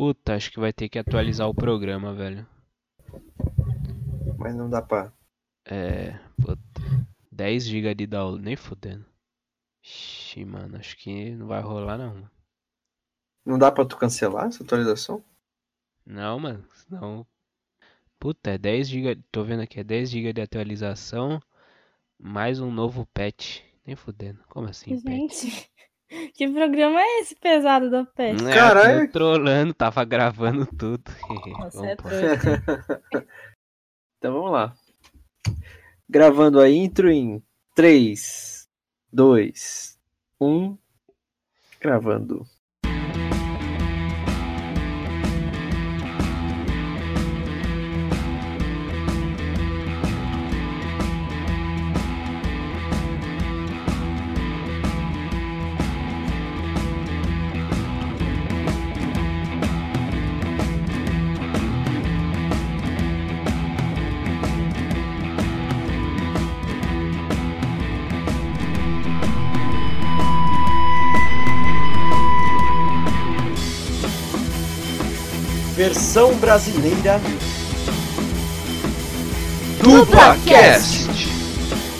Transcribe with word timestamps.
Puta, 0.00 0.34
acho 0.34 0.50
que 0.50 0.58
vai 0.58 0.72
ter 0.72 0.88
que 0.88 0.98
atualizar 0.98 1.46
o 1.46 1.54
programa, 1.54 2.14
velho. 2.14 2.48
Mas 4.38 4.54
não 4.54 4.70
dá 4.70 4.80
pra. 4.80 5.12
É. 5.66 6.18
Puta. 6.42 6.62
10 7.30 7.64
GB 7.66 7.94
de 7.94 8.06
download, 8.06 8.42
nem 8.42 8.56
fudendo. 8.56 9.04
Ixi, 9.84 10.42
mano, 10.46 10.78
acho 10.78 10.96
que 10.96 11.32
não 11.32 11.46
vai 11.46 11.60
rolar 11.60 11.98
não. 11.98 12.30
Não 13.44 13.58
dá 13.58 13.70
pra 13.70 13.84
tu 13.84 13.98
cancelar 13.98 14.46
essa 14.46 14.64
atualização? 14.64 15.22
Não, 16.06 16.40
mano, 16.40 16.64
senão. 16.72 17.26
Puta, 18.18 18.52
é 18.52 18.56
10 18.56 18.88
GB. 18.88 19.22
Tô 19.30 19.44
vendo 19.44 19.60
aqui, 19.60 19.80
é 19.80 19.84
10 19.84 20.08
GB 20.08 20.32
de 20.32 20.40
atualização. 20.40 21.42
Mais 22.18 22.58
um 22.58 22.72
novo 22.72 23.04
patch. 23.12 23.60
Nem 23.84 23.94
fudendo. 23.94 24.42
Como 24.48 24.66
assim, 24.66 24.98
patch? 24.98 25.68
Que 26.34 26.48
programa 26.48 27.00
é 27.00 27.20
esse 27.20 27.36
pesado 27.36 27.88
da 27.88 28.04
PET? 28.04 28.44
É, 28.44 28.52
Caralho. 28.52 29.10
trolando, 29.12 29.72
tava 29.72 30.04
gravando 30.04 30.66
tudo. 30.66 31.04
Nossa, 31.58 31.86
é 31.86 31.96
trouxa. 31.96 32.62
Então 34.18 34.34
vamos 34.34 34.52
lá. 34.52 34.74
Gravando 36.06 36.60
a 36.60 36.68
intro 36.68 37.10
em 37.10 37.42
3, 37.74 38.68
2, 39.10 39.98
1. 40.38 40.76
Gravando. 41.80 42.46
Versão 76.00 76.34
brasileira 76.36 77.20
DublaCast! 79.82 81.10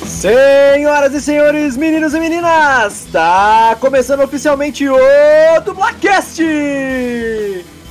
Senhoras 0.07 1.13
e 1.13 1.21
senhores, 1.21 1.77
meninos 1.77 2.15
e 2.15 2.19
meninas, 2.19 3.07
tá 3.13 3.77
começando 3.79 4.21
oficialmente 4.21 4.89
o 4.89 4.97
Dublacast! 5.67 6.43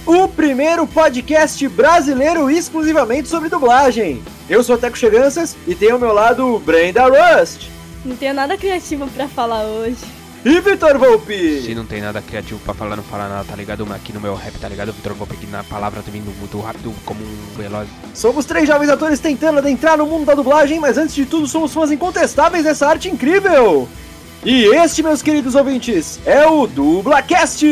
O 0.04 0.28
primeiro 0.30 0.88
podcast 0.88 1.68
brasileiro 1.68 2.50
exclusivamente 2.50 3.30
sobre 3.30 3.48
dublagem. 3.48 4.24
Eu 4.50 4.64
sou 4.64 4.78
o 4.78 4.80
Teco 4.80 4.98
Cheganças 4.98 5.56
e 5.68 5.76
tenho 5.76 5.94
ao 5.94 6.00
meu 6.00 6.12
lado 6.12 6.56
o 6.56 6.60
Brenda 6.60 7.04
Rust 7.04 7.68
Não 8.04 8.16
tenho 8.16 8.34
nada 8.34 8.58
criativo 8.58 9.08
pra 9.10 9.28
falar 9.28 9.64
hoje. 9.64 10.19
E 10.46 10.62
Vitor 10.62 10.98
Volpe. 10.98 11.62
Se 11.62 11.76
não 11.76 11.86
tem 11.86 12.02
nada 12.02 12.22
criativo 12.22 12.60
pra 12.60 12.74
falar, 12.74 12.96
não 12.96 13.04
fala 13.04 13.28
nada, 13.28 13.46
tá 13.46 13.56
ligado? 13.56 13.86
Mas 13.86 14.00
Aqui 14.00 14.14
no 14.14 14.22
meu 14.22 14.34
rap, 14.34 14.58
tá 14.58 14.70
ligado? 14.70 14.94
Vitor 14.94 15.14
vou 15.14 15.28
pedir 15.28 15.48
na 15.48 15.64
palavra, 15.64 16.02
tô 16.02 16.10
vindo 16.10 16.34
muito 16.40 16.60
rápido, 16.60 16.94
como 17.06 17.22
um 17.22 17.58
veloz. 17.58 17.88
Somos 18.14 18.46
três 18.46 18.68
jovens 18.68 18.90
atores 18.90 19.20
tentando 19.20 19.60
adentrar 19.60 19.98
no 19.98 20.06
mundo 20.06 20.26
da 20.26 20.34
dublagem, 20.34 20.80
mas 20.80 20.98
antes 20.98 21.14
de 21.14 21.26
tudo 21.26 21.48
somos 21.48 21.74
fãs 21.74 21.92
incontestáveis 21.92 22.64
dessa 22.64 22.88
arte 22.88 23.10
incrível. 23.10 23.88
E 24.46 24.66
este, 24.68 25.04
meus 25.04 25.22
queridos 25.22 25.54
ouvintes, 25.54 26.18
é 26.26 26.46
o 26.46 26.66
Dublacast! 26.66 27.66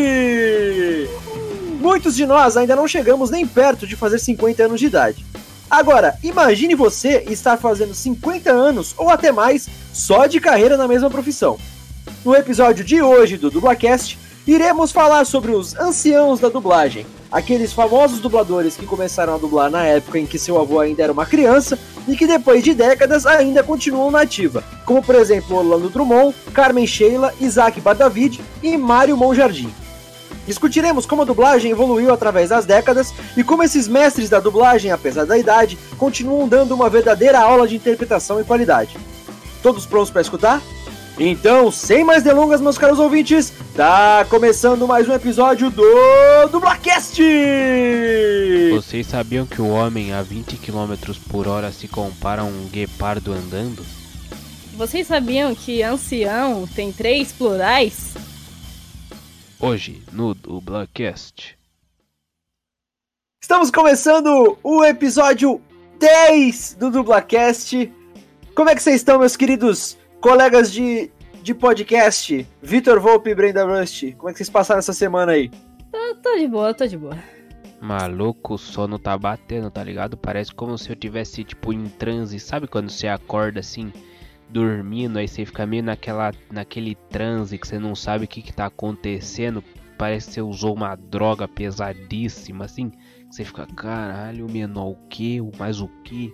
Muitos 1.79 2.13
de 2.15 2.25
nós 2.25 2.57
ainda 2.57 2.75
não 2.75 2.87
chegamos 2.87 3.29
nem 3.29 3.47
perto 3.47 3.87
de 3.87 3.95
fazer 3.95 4.19
50 4.19 4.63
anos 4.63 4.79
de 4.79 4.87
idade. 4.87 5.25
Agora, 5.69 6.17
imagine 6.21 6.75
você 6.75 7.23
estar 7.29 7.55
fazendo 7.55 7.93
50 7.93 8.51
anos 8.51 8.93
ou 8.97 9.09
até 9.09 9.31
mais 9.31 9.69
só 9.93 10.25
de 10.25 10.41
carreira 10.41 10.75
na 10.75 10.87
mesma 10.87 11.09
profissão. 11.09 11.57
No 12.27 12.35
episódio 12.35 12.83
de 12.83 13.01
hoje 13.01 13.37
do 13.37 13.49
Dublacast, 13.49 14.19
iremos 14.45 14.91
falar 14.91 15.25
sobre 15.25 15.53
os 15.53 15.73
anciãos 15.77 16.41
da 16.41 16.49
dublagem, 16.49 17.05
aqueles 17.31 17.71
famosos 17.71 18.19
dubladores 18.19 18.75
que 18.75 18.85
começaram 18.85 19.33
a 19.33 19.37
dublar 19.37 19.71
na 19.71 19.85
época 19.85 20.19
em 20.19 20.25
que 20.25 20.37
seu 20.37 20.59
avô 20.59 20.81
ainda 20.81 21.03
era 21.03 21.13
uma 21.13 21.25
criança 21.25 21.79
e 22.05 22.17
que 22.17 22.27
depois 22.27 22.65
de 22.65 22.73
décadas 22.73 23.25
ainda 23.25 23.63
continuam 23.63 24.11
na 24.11 24.23
ativa, 24.23 24.61
como 24.85 25.01
por 25.01 25.15
exemplo 25.15 25.55
Orlando 25.55 25.89
Drummond, 25.89 26.35
Carmen 26.53 26.85
Sheila, 26.85 27.33
Isaac 27.39 27.79
Bardavid 27.79 28.41
e 28.61 28.75
Mário 28.75 29.15
Monjardim. 29.15 29.73
Discutiremos 30.45 31.05
como 31.05 31.21
a 31.21 31.25
dublagem 31.25 31.71
evoluiu 31.71 32.11
através 32.11 32.49
das 32.49 32.65
décadas 32.65 33.13
e 33.37 33.43
como 33.43 33.63
esses 33.63 33.87
mestres 33.87 34.27
da 34.27 34.41
dublagem, 34.41 34.91
apesar 34.91 35.25
da 35.25 35.37
idade, 35.37 35.79
continuam 35.97 36.45
dando 36.45 36.75
uma 36.75 36.89
verdadeira 36.89 37.39
aula 37.39 37.65
de 37.65 37.77
interpretação 37.77 38.37
e 38.41 38.43
qualidade. 38.43 38.97
Todos 39.63 39.85
prontos 39.85 40.11
para 40.11 40.21
escutar? 40.21 40.61
Então, 41.19 41.71
sem 41.71 42.03
mais 42.03 42.21
delongas, 42.21 42.61
meus 42.61 42.77
caros 42.77 42.99
ouvintes, 42.99 43.51
tá 43.75 44.23
começando 44.29 44.87
mais 44.87 45.09
um 45.09 45.13
episódio 45.13 45.71
do 45.71 46.47
Dublacast! 46.51 47.19
Vocês 48.71 49.07
sabiam 49.07 49.43
que 49.43 49.59
o 49.59 49.67
homem 49.67 50.13
a 50.13 50.21
20 50.21 50.57
km 50.57 50.93
por 51.27 51.47
hora 51.47 51.71
se 51.71 51.87
compara 51.87 52.43
a 52.43 52.45
um 52.45 52.67
guepardo 52.67 53.33
andando? 53.33 53.83
Vocês 54.75 55.07
sabiam 55.07 55.55
que 55.55 55.81
ancião 55.81 56.67
tem 56.67 56.93
três 56.93 57.31
plurais? 57.31 58.13
Hoje, 59.59 60.03
no 60.11 60.35
Dublacast. 60.35 61.57
Estamos 63.41 63.71
começando 63.71 64.55
o 64.61 64.85
episódio 64.85 65.59
10 65.97 66.77
do 66.79 66.91
Dublacast. 66.91 67.91
Como 68.53 68.69
é 68.69 68.75
que 68.75 68.83
vocês 68.83 68.97
estão, 68.97 69.17
meus 69.17 69.35
queridos 69.35 69.97
colegas 70.21 70.71
de, 70.71 71.11
de 71.41 71.53
podcast? 71.53 72.47
Vitor 72.61 72.99
Volpe 72.99 73.29
e 73.29 73.35
Brenda 73.35 73.63
Rust. 73.65 74.13
Como 74.15 74.29
é 74.29 74.31
que 74.31 74.37
vocês 74.37 74.49
passaram 74.49 74.79
essa 74.79 74.93
semana 74.93 75.33
aí? 75.33 75.51
Eu 75.93 76.15
tô 76.15 76.35
de 76.35 76.47
boa, 76.47 76.73
tô 76.73 76.85
de 76.85 76.97
boa. 76.97 77.17
Maluco, 77.79 78.55
o 78.55 78.57
sono 78.57 78.97
tá 78.97 79.17
batendo, 79.17 79.69
tá 79.69 79.83
ligado? 79.83 80.17
Parece 80.17 80.53
como 80.53 80.77
se 80.77 80.89
eu 80.89 80.95
tivesse, 80.95 81.43
tipo, 81.43 81.71
em 81.71 81.85
transe. 81.85 82.39
Sabe 82.39 82.67
quando 82.67 82.89
você 82.89 83.07
acorda 83.07 83.59
assim, 83.59 83.93
dormindo, 84.49 85.19
aí 85.19 85.27
você 85.27 85.45
fica 85.45 85.65
meio 85.65 85.83
naquela, 85.83 86.31
naquele 86.51 86.95
transe 87.09 87.57
que 87.57 87.67
você 87.67 87.77
não 87.77 87.95
sabe 87.95 88.25
o 88.25 88.27
que, 88.27 88.41
que 88.41 88.53
tá 88.53 88.65
acontecendo? 88.65 89.63
Parece 89.97 90.27
que 90.27 90.33
você 90.33 90.41
usou 90.41 90.75
uma 90.75 90.95
droga 90.95 91.47
pesadíssima, 91.47 92.65
assim. 92.65 92.91
Você 93.29 93.43
fica, 93.43 93.67
caralho, 93.67 94.49
menor, 94.49 94.91
o 94.91 94.95
que? 95.09 95.39
Mais 95.57 95.79
o 95.81 95.87
que? 96.03 96.33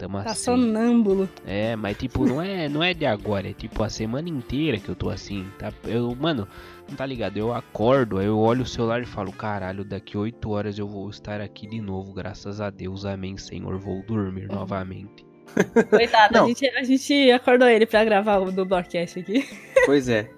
Tamo 0.00 0.22
Tá 0.22 0.30
assim. 0.30 0.44
sonâmbulo. 0.44 1.28
É, 1.46 1.76
mas 1.76 1.94
tipo, 1.96 2.24
não 2.26 2.40
é, 2.40 2.68
não 2.70 2.82
é 2.82 2.94
de 2.94 3.04
agora, 3.04 3.50
é 3.50 3.52
tipo 3.52 3.82
a 3.82 3.90
semana 3.90 4.30
inteira 4.30 4.78
que 4.78 4.88
eu 4.88 4.94
tô 4.94 5.10
assim, 5.10 5.44
tá? 5.58 5.70
Eu, 5.84 6.16
mano, 6.18 6.48
não 6.88 6.96
tá 6.96 7.04
ligado? 7.04 7.36
Eu 7.36 7.52
acordo, 7.52 8.16
aí 8.18 8.24
eu 8.26 8.38
olho 8.38 8.62
o 8.62 8.66
celular 8.66 9.02
e 9.02 9.04
falo, 9.06 9.30
caralho, 9.30 9.84
daqui 9.84 10.16
8 10.16 10.50
horas 10.50 10.78
eu 10.78 10.88
vou 10.88 11.10
estar 11.10 11.42
aqui 11.42 11.66
de 11.68 11.82
novo, 11.82 12.14
graças 12.14 12.62
a 12.62 12.70
Deus, 12.70 13.04
amém, 13.04 13.36
Senhor, 13.36 13.76
vou 13.76 14.02
dormir 14.02 14.48
novamente. 14.48 15.26
Coitado, 15.90 16.38
a 16.38 16.40
Não. 16.40 16.48
gente, 16.48 16.66
a 16.70 16.82
gente 16.82 17.30
acordou 17.32 17.68
ele 17.68 17.84
pra 17.84 18.02
gravar 18.02 18.38
o 18.38 18.50
Dublacast 18.50 19.18
aqui. 19.20 19.46
Pois 19.84 20.08
é. 20.08 20.30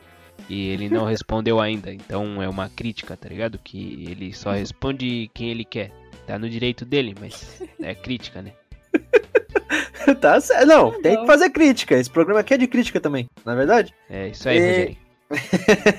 e 0.48 0.68
ele 0.70 0.88
não 0.88 1.04
respondeu 1.06 1.60
ainda. 1.60 1.92
Então 1.92 2.42
é 2.42 2.48
uma 2.48 2.68
crítica, 2.68 3.16
tá 3.16 3.28
ligado? 3.28 3.58
Que 3.62 4.06
ele 4.08 4.32
só 4.32 4.52
responde 4.52 5.30
quem 5.34 5.50
ele 5.50 5.64
quer. 5.64 5.90
Tá 6.26 6.38
no 6.38 6.48
direito 6.48 6.84
dele, 6.86 7.14
mas 7.20 7.62
é 7.80 7.94
crítica, 7.94 8.40
né? 8.40 8.52
tá 10.20 10.40
certo. 10.40 10.66
Não, 10.66 11.00
tem 11.02 11.20
que 11.20 11.26
fazer 11.26 11.50
crítica. 11.50 11.94
Esse 11.94 12.08
programa 12.10 12.40
aqui 12.40 12.54
é 12.54 12.56
de 12.56 12.66
crítica 12.66 12.98
também, 13.00 13.28
na 13.44 13.52
é 13.52 13.56
verdade? 13.56 13.94
É 14.08 14.28
isso 14.28 14.48
aí, 14.48 14.56
E- 14.56 14.60
Rogério. 14.60 14.96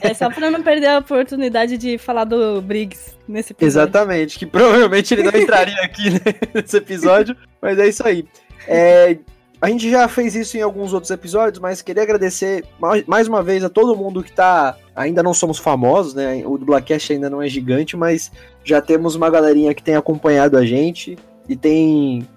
É 0.01 0.13
só 0.13 0.29
pra 0.29 0.49
não 0.49 0.61
perder 0.61 0.87
a 0.87 0.99
oportunidade 0.99 1.77
de 1.77 1.97
falar 1.97 2.23
do 2.23 2.61
Briggs 2.61 3.13
nesse 3.27 3.53
episódio. 3.53 3.67
Exatamente, 3.67 4.39
que 4.39 4.45
provavelmente 4.45 5.13
ele 5.13 5.23
não 5.23 5.31
entraria 5.39 5.81
aqui 5.81 6.09
né, 6.09 6.19
nesse 6.53 6.77
episódio, 6.77 7.35
mas 7.61 7.77
é 7.77 7.87
isso 7.87 8.05
aí. 8.07 8.25
É, 8.67 9.17
a 9.61 9.69
gente 9.69 9.89
já 9.89 10.07
fez 10.07 10.35
isso 10.35 10.57
em 10.57 10.61
alguns 10.61 10.93
outros 10.93 11.09
episódios, 11.11 11.59
mas 11.59 11.81
queria 11.81 12.03
agradecer 12.03 12.65
mais 13.07 13.27
uma 13.27 13.41
vez 13.41 13.63
a 13.63 13.69
todo 13.69 13.95
mundo 13.95 14.23
que 14.23 14.31
tá. 14.31 14.77
Ainda 14.95 15.23
não 15.23 15.33
somos 15.33 15.57
famosos, 15.57 16.13
né? 16.13 16.43
O 16.45 16.57
Dublacast 16.57 17.11
ainda 17.11 17.29
não 17.29 17.41
é 17.41 17.49
gigante, 17.49 17.97
mas 17.97 18.31
já 18.63 18.81
temos 18.81 19.15
uma 19.15 19.29
galerinha 19.29 19.73
que 19.73 19.83
tem 19.83 19.95
acompanhado 19.95 20.57
a 20.57 20.65
gente 20.65 21.17
e 21.49 21.55
tem 21.55 22.27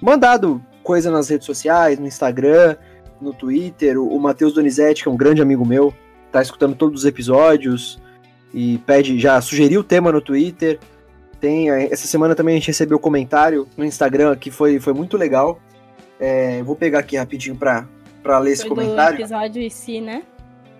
mandado 0.00 0.62
coisa 0.82 1.10
nas 1.10 1.28
redes 1.28 1.46
sociais, 1.46 1.98
no 1.98 2.06
Instagram, 2.06 2.76
no 3.20 3.32
Twitter. 3.32 4.00
O 4.00 4.18
Matheus 4.18 4.54
Donizete, 4.54 5.02
que 5.02 5.08
é 5.08 5.12
um 5.12 5.16
grande 5.16 5.42
amigo 5.42 5.66
meu, 5.66 5.92
tá 6.32 6.42
escutando 6.42 6.74
todos 6.74 7.00
os 7.00 7.06
episódios 7.06 7.98
e 8.52 8.78
pede, 8.86 9.18
já 9.18 9.40
sugeriu 9.40 9.80
o 9.80 9.84
tema 9.84 10.10
no 10.12 10.20
Twitter. 10.20 10.78
Tem, 11.40 11.70
essa 11.70 12.06
semana 12.06 12.34
também 12.34 12.54
a 12.56 12.58
gente 12.58 12.66
recebeu 12.68 12.98
comentário 12.98 13.68
no 13.76 13.84
Instagram 13.84 14.34
que 14.36 14.50
foi, 14.50 14.80
foi 14.80 14.92
muito 14.92 15.16
legal. 15.16 15.60
É, 16.18 16.62
vou 16.64 16.74
pegar 16.74 16.98
aqui 17.00 17.16
rapidinho 17.16 17.54
pra, 17.54 17.86
pra 18.22 18.38
ler 18.40 18.52
esse 18.52 18.62
Foi 18.62 18.70
comentário. 18.70 19.16
do 19.18 19.20
episódio 19.22 19.62
e 19.62 19.70
se, 19.70 20.00
né? 20.00 20.22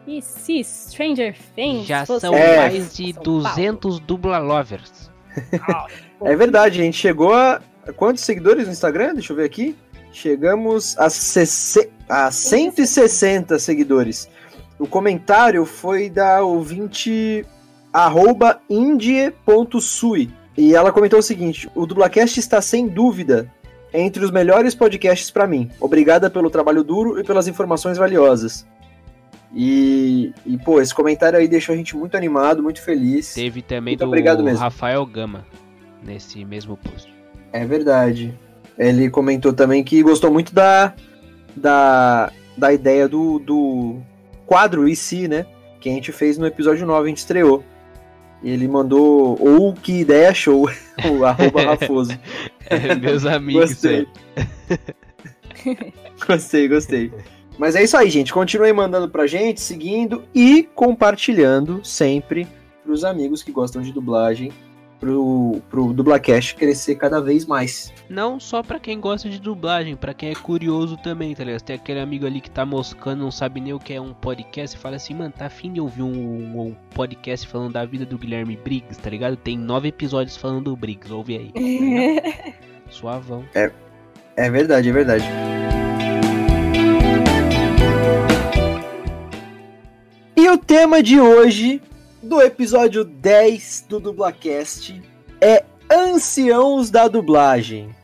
E 0.07 0.21
se 0.23 0.65
Stranger 0.65 1.37
Things 1.55 1.87
Já 1.87 2.05
são 2.07 2.35
É. 2.35 2.57
mais 2.57 2.97
de 2.97 3.13
São 3.13 3.23
200 3.23 4.01
dubla 4.01 4.39
lovers. 4.39 5.09
É 6.25 6.35
verdade, 6.35 6.81
a 6.81 6.83
gente 6.85 6.97
chegou 6.97 7.33
a. 7.33 7.61
Quantos 7.95 8.25
seguidores 8.25 8.67
no 8.67 8.73
Instagram? 8.73 9.15
Deixa 9.15 9.33
eu 9.33 9.37
ver 9.37 9.45
aqui. 9.45 9.77
Chegamos 10.13 10.99
a, 10.99 11.09
sesse- 11.09 11.89
a 12.09 12.29
160 12.33 13.57
seguidores. 13.61 14.29
O 14.79 14.87
comentário 14.87 15.65
foi 15.65 16.09
da 16.09 16.43
ouvinte 16.43 17.45
arroba 17.93 18.61
indie.sui. 18.69 20.31
E 20.57 20.75
ela 20.75 20.93
comentou 20.93 21.19
o 21.19 21.23
seguinte: 21.23 21.69
o 21.75 21.87
Dublacast 21.87 22.39
está 22.39 22.61
sem 22.61 22.87
dúvida 22.87 23.53
entre 23.93 24.25
os 24.25 24.31
melhores 24.31 24.75
podcasts 24.75 25.31
para 25.31 25.47
mim. 25.47 25.71
Obrigada 25.81 26.29
pelo 26.29 26.51
trabalho 26.51 26.85
duro 26.85 27.19
e 27.19 27.25
pelas 27.25 27.49
informações 27.49 27.97
valiosas. 27.97 28.67
E, 29.55 30.33
e, 30.45 30.59
pô, 30.59 30.81
esse 30.81 30.95
comentário 30.95 31.39
aí 31.39 31.49
deixou 31.49 31.73
a 31.73 31.77
gente 31.77 31.97
muito 31.97 32.17
animado, 32.17 32.63
muito 32.63 32.83
feliz. 32.83 33.33
Teve 33.35 33.63
também 33.63 33.93
Muito 33.93 34.01
do 34.01 34.07
obrigado 34.07 34.45
mesmo. 34.45 34.59
Rafael 34.59 35.05
Gama 35.07 35.47
nesse 36.05 36.45
mesmo 36.45 36.77
post. 36.77 37.13
É 37.53 37.65
verdade. 37.65 38.39
Ele 38.77 39.09
comentou 39.11 39.53
também 39.53 39.83
que 39.83 40.03
gostou 40.03 40.31
muito 40.31 40.55
da, 40.55 40.93
da, 41.57 42.31
da 42.57 42.73
ideia 42.73 43.09
do, 43.09 43.39
do 43.39 44.01
quadro 44.49 44.89
em 44.89 44.95
si, 44.95 45.29
né? 45.29 45.47
Que 45.79 45.91
a 45.91 45.93
gente 45.93 46.11
fez 46.11 46.39
no 46.39 46.47
episódio 46.47 46.87
9, 46.87 47.05
a 47.05 47.09
gente 47.09 47.19
estreou. 47.19 47.63
E 48.43 48.51
ele 48.51 48.67
mandou, 48.67 49.37
ou 49.41 49.75
que 49.75 50.01
ideia 50.01 50.33
show, 50.33 50.69
o 51.11 51.25
arroba 51.25 51.63
Rafoso. 51.77 52.19
É, 52.67 52.95
meus 52.95 53.27
amigos. 53.27 53.71
Gostei. 53.71 54.09
é. 54.37 55.93
Gostei, 56.27 56.69
gostei. 56.69 57.13
Mas 57.59 57.77
é 57.77 57.83
isso 57.83 57.97
aí, 57.97 58.11
gente. 58.11 58.33
Continuem 58.33 58.73
mandando 58.73 59.09
pra 59.09 59.27
gente, 59.27 59.61
seguindo 59.61 60.25
e 60.35 60.69
compartilhando 60.75 61.85
sempre 61.85 62.47
pros 62.85 63.05
amigos 63.05 63.43
que 63.43 63.53
gostam 63.53 63.83
de 63.83 63.93
dublagem, 63.93 64.53
pro, 64.99 65.61
pro 65.71 65.93
Dublacast 65.93 66.55
crescer 66.55 66.97
cada 66.97 67.21
vez 67.21 67.47
mais. 67.47 67.93
Não 68.09 68.39
só 68.39 68.63
pra 68.63 68.79
quem 68.79 69.01
gosta 69.01 69.29
de 69.29 69.41
dublagem, 69.41 69.97
pra 69.97 70.15
quem 70.15 70.31
é 70.31 70.35
curioso 70.35 70.97
também, 70.97 71.35
tá 71.35 71.45
ligado? 71.45 71.63
Tem 71.63 71.77
aquele 71.77 72.01
amigo 72.01 72.27
ali 72.27 72.41
que 72.41 72.51
tá 72.51 72.65
moscando, 72.65 73.23
não 73.23 73.31
sabe 73.31 73.61
nem 73.61 73.73
o 73.73 73.79
que 73.79 73.95
é 73.95 74.01
um 74.01 74.13
podcast 74.13 74.77
e 74.77 74.81
fala 74.81 74.97
assim, 74.97 75.15
mano, 75.15 75.33
tá 75.37 75.47
afim 75.47 75.73
de 75.73 75.81
ouvir 75.81 76.03
um, 76.03 76.61
um 76.61 76.77
podcast 76.95 77.47
falando 77.47 77.73
da 77.73 77.85
vida 77.85 78.05
do 78.05 78.19
Guilherme 78.19 78.57
Briggs, 78.57 79.01
tá 79.01 79.11
ligado? 79.11 79.37
Tem 79.37 79.57
nove 79.57 79.89
episódios 79.89 80.37
falando 80.37 80.65
do 80.65 80.77
Briggs, 80.77 81.13
ouve 81.13 81.37
aí. 81.37 81.53
tá? 81.53 82.53
Suavão. 82.91 83.45
É 84.37 84.51
verdade, 84.51 84.89
é 84.89 84.93
verdade. 84.93 85.25
E 90.37 90.49
o 90.49 90.57
tema 90.57 91.03
de 91.03 91.21
hoje, 91.21 91.83
do 92.23 92.41
episódio 92.41 93.05
10 93.05 93.87
do 93.89 94.01
Dublacast, 94.01 95.01
é 95.41 95.65
Anciãos 95.91 96.91
da 96.91 97.09
Dublagem. 97.09 97.95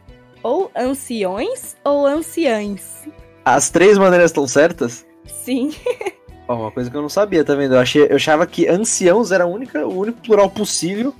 ou 0.42 0.70
anciões 0.76 1.76
ou 1.84 2.06
anciães. 2.06 3.08
As 3.44 3.70
três 3.70 3.98
maneiras 3.98 4.30
estão 4.30 4.46
certas? 4.46 5.06
Sim. 5.26 5.72
Ó, 6.48 6.54
uma 6.54 6.70
coisa 6.70 6.90
que 6.90 6.96
eu 6.96 7.02
não 7.02 7.08
sabia, 7.08 7.44
tá 7.44 7.54
vendo? 7.54 7.74
Eu, 7.74 7.80
achei, 7.80 8.06
eu 8.08 8.16
achava 8.16 8.46
que 8.46 8.68
anciãos 8.68 9.32
era 9.32 9.44
a 9.44 9.46
única, 9.46 9.86
o 9.86 9.98
único 9.98 10.20
plural 10.20 10.50
possível. 10.50 11.14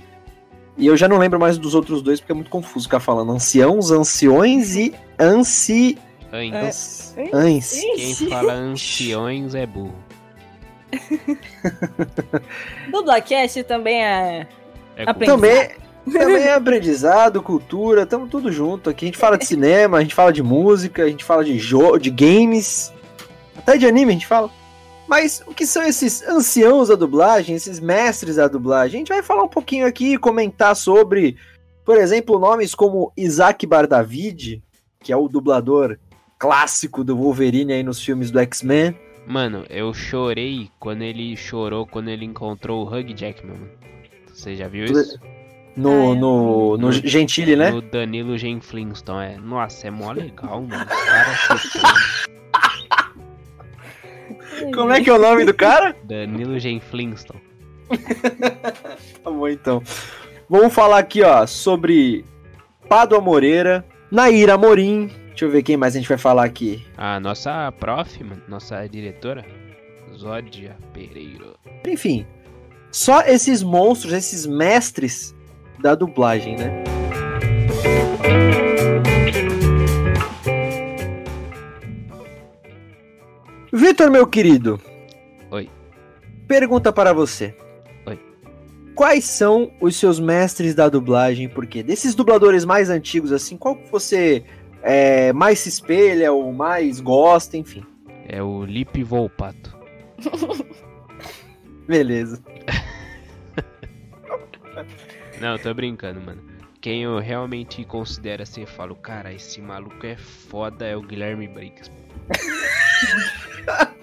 E 0.77 0.87
eu 0.87 0.95
já 0.97 1.07
não 1.07 1.17
lembro 1.17 1.39
mais 1.39 1.57
dos 1.57 1.73
outros 1.73 2.01
dois, 2.01 2.19
porque 2.19 2.31
é 2.31 2.35
muito 2.35 2.49
confuso 2.49 2.85
ficar 2.85 2.99
falando 2.99 3.31
anciãos, 3.31 3.91
anciões 3.91 4.75
e 4.75 4.93
anci... 5.19 5.97
Ai, 6.31 6.49
É. 7.15 7.29
Quem 7.95 8.13
fala 8.29 8.53
anciões 8.53 9.55
é 9.55 9.65
burro. 9.65 10.04
Dublacast 12.91 13.63
também 13.63 14.03
é. 14.03 14.47
É 14.95 15.09
Aprendizado. 15.09 15.41
Também, 15.41 15.69
também 16.11 16.43
é 16.43 16.53
aprendizado, 16.53 17.41
cultura, 17.41 18.03
estamos 18.03 18.29
tudo 18.29 18.51
junto 18.51 18.89
aqui. 18.89 19.05
A 19.05 19.07
gente 19.07 19.17
fala 19.17 19.37
de 19.37 19.45
cinema, 19.45 19.97
a 19.97 20.01
gente 20.01 20.15
fala 20.15 20.31
de 20.31 20.43
música, 20.43 21.03
a 21.03 21.09
gente 21.09 21.23
fala 21.23 21.43
de 21.43 21.57
jogo, 21.57 21.97
de 21.97 22.09
games, 22.09 22.93
até 23.57 23.77
de 23.77 23.85
anime 23.85 24.11
a 24.11 24.13
gente 24.13 24.27
fala. 24.27 24.49
Mas 25.07 25.43
o 25.45 25.53
que 25.53 25.67
são 25.67 25.83
esses 25.83 26.27
anciãos 26.27 26.89
da 26.89 26.95
dublagem, 26.95 27.55
esses 27.55 27.79
mestres 27.79 28.37
da 28.37 28.47
dublagem? 28.47 28.95
A 28.95 28.99
gente 28.99 29.13
vai 29.13 29.21
falar 29.21 29.43
um 29.43 29.49
pouquinho 29.49 29.85
aqui, 29.85 30.17
comentar 30.17 30.75
sobre, 30.75 31.37
por 31.83 31.97
exemplo, 31.97 32.39
nomes 32.39 32.73
como 32.73 33.11
Isaac 33.15 33.67
Bardavid, 33.67 34.63
que 34.99 35.13
é 35.13 35.17
o 35.17 35.27
dublador 35.27 35.99
clássico 36.39 37.03
do 37.03 37.15
Wolverine 37.15 37.73
aí 37.73 37.83
nos 37.83 38.03
filmes 38.03 38.31
do 38.31 38.39
X-Men. 38.39 38.97
Mano, 39.27 39.65
eu 39.69 39.93
chorei 39.93 40.69
quando 40.79 41.01
ele 41.01 41.35
chorou 41.35 41.85
quando 41.87 42.09
ele 42.09 42.25
encontrou 42.25 42.85
o 42.85 42.87
Hugh 42.87 43.13
Jackman. 43.15 43.57
mano. 43.57 43.71
Você 44.33 44.55
já 44.55 44.67
viu 44.67 44.85
isso? 44.85 45.19
No, 45.75 46.11
Ah, 46.11 46.15
é. 46.15 46.19
no, 46.19 46.77
no 46.77 46.91
Gentili, 46.91 47.55
né? 47.55 47.71
No 47.71 47.81
Danilo 47.81 48.37
Gen 48.37 48.61
Flintstone, 48.61 49.33
é. 49.33 49.37
Nossa, 49.37 49.87
é 49.87 49.91
mó 49.91 50.11
legal, 50.11 50.61
mano. 50.61 50.85
Como 54.73 54.91
é 54.91 55.01
que 55.01 55.09
é 55.09 55.13
o 55.13 55.19
nome 55.19 55.45
do 55.45 55.53
cara? 55.53 55.95
Danilo 56.03 56.57
Gen 56.59 56.79
Flintstone. 56.79 57.41
Tá 59.23 59.31
bom, 59.31 59.47
então. 59.47 59.81
Vamos 60.47 60.71
falar 60.73 60.99
aqui, 60.99 61.23
ó, 61.23 61.47
sobre 61.47 62.23
Pádua 62.87 63.19
Moreira, 63.19 63.83
Naira 64.11 64.55
Morim. 64.55 65.09
Deixa 65.35 65.43
eu 65.43 65.51
ver 65.51 65.63
quem 65.63 65.75
mais 65.75 65.93
a 65.93 65.99
gente 65.99 66.07
vai 66.07 66.17
falar 66.17 66.45
aqui. 66.45 66.81
A 66.95 67.19
nossa 67.19 67.69
prof, 67.73 68.23
nossa 68.47 68.87
diretora, 68.87 69.45
Zódia 70.17 70.77
Pereira. 70.93 71.47
Enfim, 71.85 72.25
só 72.89 73.19
esses 73.19 73.61
monstros, 73.61 74.13
esses 74.13 74.45
mestres 74.45 75.35
da 75.81 75.93
dublagem, 75.93 76.55
né? 76.55 76.81
Vitor, 83.73 84.09
meu 84.09 84.25
querido. 84.25 84.79
Oi. 85.51 85.69
Pergunta 86.47 86.93
para 86.93 87.11
você. 87.11 87.53
Oi. 88.05 88.17
Quais 88.95 89.25
são 89.25 89.69
os 89.81 89.97
seus 89.97 90.17
mestres 90.17 90.73
da 90.73 90.87
dublagem? 90.87 91.49
Porque 91.49 91.83
desses 91.83 92.15
dubladores 92.15 92.63
mais 92.63 92.89
antigos, 92.89 93.33
assim, 93.33 93.57
qual 93.57 93.75
que 93.75 93.91
você 93.91 94.45
é, 94.81 95.33
mais 95.33 95.59
se 95.59 95.69
espelha 95.69 96.31
ou 96.31 96.51
mais 96.53 96.99
gosta, 96.99 97.57
enfim. 97.57 97.83
É 98.27 98.41
o 98.41 98.65
Lip 98.65 99.03
Volpato. 99.03 99.75
Beleza. 101.87 102.41
Não, 105.39 105.57
tô 105.57 105.73
brincando, 105.73 106.21
mano. 106.21 106.41
Quem 106.81 107.03
eu 107.03 107.19
realmente 107.19 107.83
considero 107.83 108.43
assim, 108.43 108.61
eu 108.61 108.67
falo, 108.67 108.95
cara, 108.95 109.33
esse 109.33 109.61
maluco 109.61 110.05
é 110.05 110.15
foda, 110.15 110.85
é 110.85 110.95
o 110.95 111.01
Guilherme 111.01 111.47
Briggs. 111.47 111.91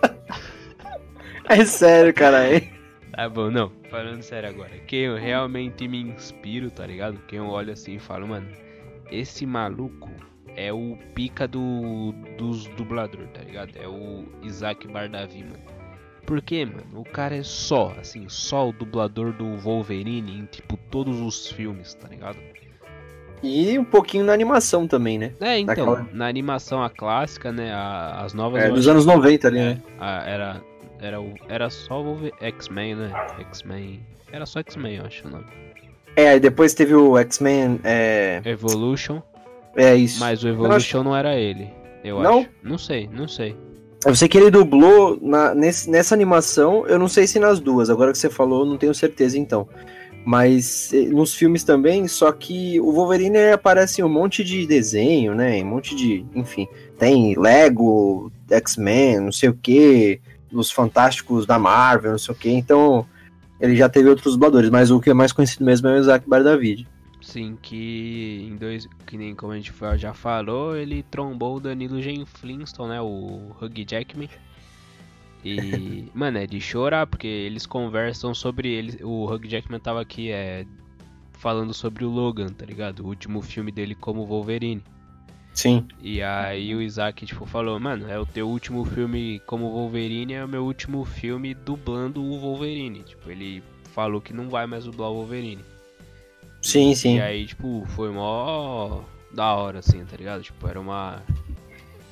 É 1.48 1.64
sério, 1.66 2.14
cara. 2.14 2.54
hein? 2.54 2.70
Tá 3.12 3.28
bom, 3.28 3.50
não, 3.50 3.70
falando 3.90 4.22
sério 4.22 4.48
agora. 4.48 4.70
Quem 4.86 5.00
eu 5.00 5.16
realmente 5.16 5.86
me 5.86 6.00
inspiro, 6.00 6.70
tá 6.70 6.86
ligado? 6.86 7.18
Quem 7.28 7.40
eu 7.40 7.46
olho 7.46 7.72
assim 7.72 7.96
e 7.96 7.98
falo, 7.98 8.26
mano, 8.26 8.48
esse 9.10 9.44
maluco 9.44 10.08
é 10.56 10.72
o 10.72 10.96
pica 11.14 11.46
do, 11.48 12.12
dos 12.36 12.66
dublador, 12.68 13.26
tá 13.34 13.42
ligado? 13.42 13.70
É 13.76 13.86
o 13.88 14.24
Isaac 14.42 14.86
Bardavi, 14.88 15.44
mano. 15.44 15.62
Por 16.26 16.40
quê, 16.40 16.64
mano? 16.64 16.84
O 16.94 17.04
cara 17.04 17.36
é 17.36 17.42
só, 17.42 17.92
assim, 18.00 18.28
só 18.28 18.68
o 18.68 18.72
dublador 18.72 19.32
do 19.32 19.56
Wolverine 19.56 20.38
em, 20.40 20.44
tipo, 20.46 20.76
todos 20.90 21.20
os 21.20 21.48
filmes, 21.50 21.94
tá 21.94 22.08
ligado? 22.08 22.38
E 23.42 23.76
um 23.76 23.84
pouquinho 23.84 24.24
na 24.24 24.32
animação 24.32 24.86
também, 24.86 25.18
né? 25.18 25.32
É, 25.40 25.58
então, 25.58 25.74
Daquela- 25.86 26.06
na 26.12 26.28
animação 26.28 26.80
a 26.82 26.88
clássica, 26.88 27.50
né, 27.50 27.72
a- 27.72 28.20
as 28.24 28.32
novas... 28.34 28.62
É, 28.62 28.70
dos 28.70 28.86
anos 28.86 29.04
90 29.04 29.48
ali, 29.48 29.58
é, 29.58 29.64
né? 29.74 29.82
a- 29.98 30.22
era 30.24 30.62
Era, 31.00 31.20
o, 31.20 31.34
era 31.48 31.68
só 31.68 32.00
o 32.00 32.16
X-Men, 32.40 32.94
né? 32.94 33.10
X-Men. 33.40 34.06
Era 34.30 34.46
só 34.46 34.60
X-Men, 34.60 34.98
eu 34.98 35.04
acho 35.06 35.26
o 35.26 35.30
nome. 35.32 35.46
É, 36.14 36.38
depois 36.38 36.72
teve 36.74 36.94
o 36.94 37.18
X-Men. 37.18 37.80
É, 37.82 38.40
Evolution, 38.44 39.20
é 39.76 39.94
isso. 39.96 40.20
mas 40.20 40.42
o 40.42 40.48
Evolution 40.48 41.02
não 41.02 41.16
era 41.16 41.36
ele. 41.36 41.68
Eu 42.04 42.20
Não? 42.22 42.40
acho. 42.40 42.48
Não 42.62 42.78
sei, 42.78 43.08
não 43.12 43.28
sei. 43.28 43.56
Eu 44.04 44.14
sei 44.16 44.26
que 44.28 44.36
ele 44.36 44.50
dublou 44.50 45.16
na- 45.22 45.54
nesse- 45.54 45.88
nessa 45.88 46.14
animação, 46.14 46.84
eu 46.88 46.98
não 46.98 47.06
sei 47.06 47.26
se 47.26 47.38
nas 47.38 47.60
duas, 47.60 47.88
agora 47.88 48.10
que 48.10 48.18
você 48.18 48.28
falou, 48.28 48.66
não 48.66 48.76
tenho 48.76 48.92
certeza 48.94 49.38
então. 49.38 49.68
Mas 50.24 50.92
eh, 50.92 51.06
nos 51.06 51.34
filmes 51.34 51.64
também, 51.64 52.06
só 52.06 52.30
que 52.32 52.78
o 52.80 52.92
Wolverine 52.92 53.50
aparece 53.52 54.00
em 54.00 54.04
um 54.04 54.08
monte 54.08 54.44
de 54.44 54.66
desenho, 54.66 55.34
né? 55.34 55.60
Um 55.62 55.66
monte 55.66 55.94
de. 55.96 56.24
Enfim, 56.34 56.66
tem 56.98 57.36
Lego, 57.38 58.30
X-Men, 58.50 59.20
não 59.20 59.32
sei 59.32 59.48
o 59.48 59.54
que, 59.54 60.20
os 60.52 60.70
Fantásticos 60.70 61.44
da 61.46 61.58
Marvel, 61.58 62.12
não 62.12 62.18
sei 62.18 62.34
o 62.34 62.38
que, 62.38 62.50
então 62.50 63.04
ele 63.60 63.74
já 63.76 63.88
teve 63.88 64.08
outros 64.08 64.34
dubladores, 64.34 64.70
mas 64.70 64.90
o 64.90 65.00
que 65.00 65.10
é 65.10 65.14
mais 65.14 65.32
conhecido 65.32 65.64
mesmo 65.64 65.88
é 65.88 65.96
o 65.96 66.00
Isaac 66.00 66.28
Bardavid. 66.28 66.86
Sim, 67.22 67.56
que 67.60 68.46
em 68.50 68.56
dois. 68.56 68.88
Que 69.06 69.16
nem 69.16 69.34
como 69.34 69.52
a 69.52 69.56
gente 69.56 69.72
já 69.96 70.12
falou, 70.12 70.76
ele 70.76 71.02
trombou 71.04 71.56
o 71.56 71.60
Danilo 71.60 72.02
Gen 72.02 72.26
Flintstone, 72.26 72.90
né? 72.90 73.00
O 73.00 73.54
Hugh 73.60 73.84
Jackman. 73.88 74.28
E, 75.44 76.10
mano, 76.14 76.38
é 76.38 76.46
de 76.46 76.60
chorar, 76.60 77.06
porque 77.06 77.26
eles 77.26 77.64
conversam 77.64 78.34
sobre. 78.34 78.68
Eles, 78.70 78.98
o 79.00 79.24
Hugh 79.24 79.48
Jackman 79.48 79.78
tava 79.78 80.00
aqui 80.00 80.30
é, 80.32 80.66
falando 81.32 81.72
sobre 81.72 82.04
o 82.04 82.10
Logan, 82.10 82.48
tá 82.48 82.66
ligado? 82.66 83.00
O 83.00 83.06
último 83.06 83.40
filme 83.40 83.70
dele 83.70 83.94
como 83.94 84.26
Wolverine. 84.26 84.82
Sim. 85.54 85.86
E 86.00 86.22
aí 86.22 86.74
o 86.74 86.80
Isaac, 86.80 87.26
tipo, 87.26 87.44
falou, 87.46 87.78
mano, 87.78 88.08
é 88.08 88.18
o 88.18 88.24
teu 88.26 88.48
último 88.48 88.84
filme 88.84 89.38
como 89.46 89.70
Wolverine, 89.70 90.32
é 90.32 90.44
o 90.44 90.48
meu 90.48 90.64
último 90.64 91.04
filme 91.04 91.54
dublando 91.54 92.22
o 92.22 92.38
Wolverine. 92.38 93.02
Tipo, 93.02 93.30
ele 93.30 93.62
falou 93.92 94.20
que 94.20 94.32
não 94.32 94.48
vai 94.48 94.66
mais 94.66 94.84
dublar 94.84 95.10
o 95.10 95.14
Wolverine. 95.14 95.62
Sim, 96.62 96.94
sim. 96.94 97.16
E 97.16 97.20
aí, 97.20 97.46
tipo, 97.46 97.84
foi 97.88 98.10
mó 98.10 99.00
da 99.32 99.52
hora, 99.54 99.80
assim, 99.80 100.04
tá 100.04 100.16
ligado? 100.16 100.42
Tipo, 100.42 100.68
era 100.68 100.80
uma 100.80 101.22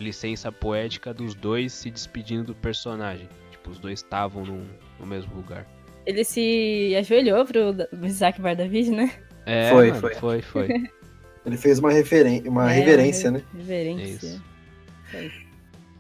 licença 0.01 0.51
poética 0.51 1.15
dos 1.15 1.35
dois 1.35 1.73
se 1.73 1.91
despedindo 1.91 2.45
do 2.45 2.55
personagem. 2.55 3.29
Tipo, 3.51 3.71
os 3.71 3.79
dois 3.79 4.01
estavam 4.01 4.45
no, 4.45 4.67
no 4.99 5.07
mesmo 5.07 5.35
lugar. 5.35 5.67
Ele 6.05 6.25
se 6.25 6.95
ajoelhou 6.99 7.45
pro 7.45 7.75
Isaac 8.07 8.41
Bardavid, 8.41 8.91
né? 8.91 9.13
É, 9.47 9.71
Foi, 9.71 9.89
mano, 9.89 10.01
foi. 10.01 10.15
foi, 10.15 10.43
foi. 10.43 10.69
Ele 11.45 11.57
fez 11.57 11.79
uma, 11.79 11.91
referen 11.91 12.43
uma 12.47 12.71
É, 12.71 12.75
reverência, 12.75 13.31
né? 13.31 13.43
Reverência. 13.55 14.27
Isso. 14.27 14.43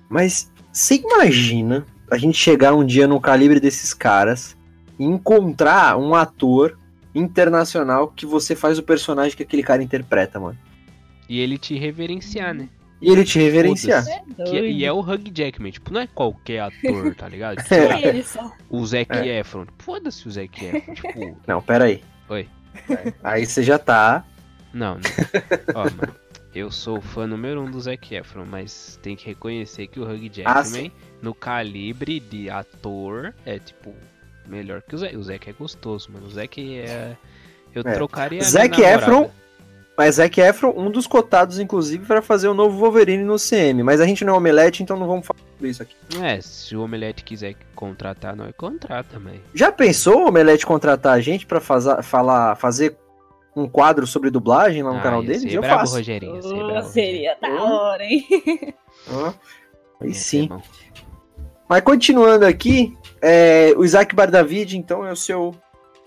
Mas 0.09 0.51
você 0.73 0.97
imagina 0.97 1.87
a 2.11 2.19
gente 2.19 2.37
chegar 2.37 2.75
um 2.75 2.85
dia 2.85 3.07
no 3.07 3.21
calibre 3.21 3.59
desses 3.59 3.95
caras 3.95 4.57
e 4.99 5.05
encontrar 5.05 5.97
um 5.97 6.15
ator 6.15 6.79
internacional 7.15 8.09
que 8.09 8.25
você 8.27 8.55
faz 8.55 8.79
o 8.79 8.83
personagem 8.83 9.37
que 9.37 9.43
aquele 9.43 9.63
cara 9.63 9.83
interpreta, 9.83 10.39
mano. 10.41 10.59
E 11.29 11.39
ele 11.41 11.59
te 11.59 11.77
reverenciar, 11.79 12.55
né? 12.55 12.69
E 13.01 13.11
ele 13.11 13.25
te 13.25 13.39
reverenciar. 13.39 14.07
É 14.07 14.19
Que- 14.21 14.35
doido. 14.35 14.67
e 14.67 14.85
é 14.85 14.93
o 14.93 15.01
Hugh 15.01 15.31
Jackman, 15.33 15.73
tipo, 15.73 15.93
não 15.93 16.01
é 16.03 16.07
qualquer 16.07 16.61
ator, 16.61 17.15
tá 17.15 17.29
ligado? 17.29 17.57
Tipo, 17.63 17.75
É 17.75 18.09
ele 18.09 18.23
só. 18.23 18.53
o 18.69 18.85
Zac 18.85 19.11
É. 19.17 19.39
Efron. 19.41 19.67
Foda-se 19.79 20.29
o 20.29 20.31
Zac 20.31 20.65
Efron, 20.65 20.95
tipo, 20.95 21.39
Não, 21.47 21.63
pera 21.63 21.85
aí. 21.87 22.03
Oi. 22.29 22.47
Aí 23.23 23.47
você 23.47 23.63
já 23.63 23.79
tá. 23.79 24.25
não, 24.75 24.97
não. 24.97 25.01
Ó, 25.75 25.85
mano, 25.85 26.15
eu 26.55 26.71
sou 26.71 27.01
fã 27.01 27.27
número 27.27 27.63
um 27.63 27.71
do 27.71 27.81
Zac 27.81 28.15
Efron, 28.15 28.45
mas 28.45 28.99
tem 29.03 29.17
que 29.17 29.27
reconhecer 29.27 29.87
que 29.87 29.99
o 29.99 30.03
Hugh 30.05 30.31
Ah, 30.45 30.63
Jackman, 30.63 30.93
no 31.23 31.33
calibre 31.35 32.21
de 32.21 32.51
ator, 32.51 33.35
é 33.47 33.59
tipo, 33.59 33.95
melhor 34.51 34.83
que 34.83 34.95
o 34.95 34.99
Zac. 34.99 35.17
O 35.17 35.23
Zac 35.23 35.49
é 35.49 35.53
gostoso, 35.53 36.11
mano. 36.13 36.27
O 36.27 36.31
Zac 36.31 36.79
é. 36.79 37.17
Eu 37.75 37.83
É. 37.87 37.93
trocaria. 37.95 38.43
Zac. 38.43 38.81
Efron- 38.83 39.31
Mas 39.97 40.15
Zac 40.15 40.41
Efron, 40.41 40.73
um 40.77 40.91
dos 40.91 41.07
cotados, 41.07 41.59
inclusive, 41.59 42.07
para 42.07 42.23
fazer 42.23 42.49
o 42.49 42.55
novo 42.55 42.79
Wolverine 42.79 43.23
no 43.23 43.39
CM. 43.39 43.83
Mas 43.83 44.01
a 44.01 44.07
gente 44.07 44.25
não 44.25 44.35
é 44.35 44.37
omelete, 44.39 44.83
então 44.83 44.97
não 44.97 45.07
vamos 45.07 45.27
falar 45.27 45.41
sobre 45.53 45.69
isso 45.69 45.83
aqui. 45.83 45.95
É, 46.23 46.41
se 46.41 46.75
o 46.75 46.83
Omelete 46.83 47.23
quiser 47.23 47.55
contratar, 47.75 48.35
nós 48.35 48.51
contrata, 48.57 49.09
também. 49.13 49.43
Já 49.55 49.71
pensou 49.71 50.23
o 50.23 50.29
Omelete 50.29 50.65
contratar 50.65 51.13
a 51.13 51.21
gente 51.21 51.45
pra 51.45 51.61
faza- 51.61 52.03
falar, 52.03 52.57
fazer 52.57 52.97
um 53.55 53.69
quadro 53.69 54.07
sobre 54.07 54.31
dublagem 54.31 54.83
lá 54.83 54.91
no 54.93 55.01
Ah, 55.01 55.03
canal 55.03 55.23
deles? 55.23 55.43
ser 55.43 55.53
Eu 55.53 55.61
brabo, 55.61 55.81
faço. 55.81 55.97
Rogerinho. 55.97 56.41
Oh, 56.43 56.67
brabo, 56.69 56.89
seria 56.89 57.37
da 57.41 57.49
hora, 57.63 58.03
hein? 58.05 58.27
Ó, 59.13 59.33
Aí 60.01 60.15
sim. 60.15 60.47
bom. 60.49 60.63
Mas 61.69 61.83
continuando 61.83 62.47
aqui, 62.47 62.97
é, 63.23 63.73
o 63.77 63.85
Isaac 63.85 64.15
Bardavid, 64.15 64.77
então, 64.77 65.07
é 65.07 65.13
o 65.13 65.17
seu, 65.17 65.55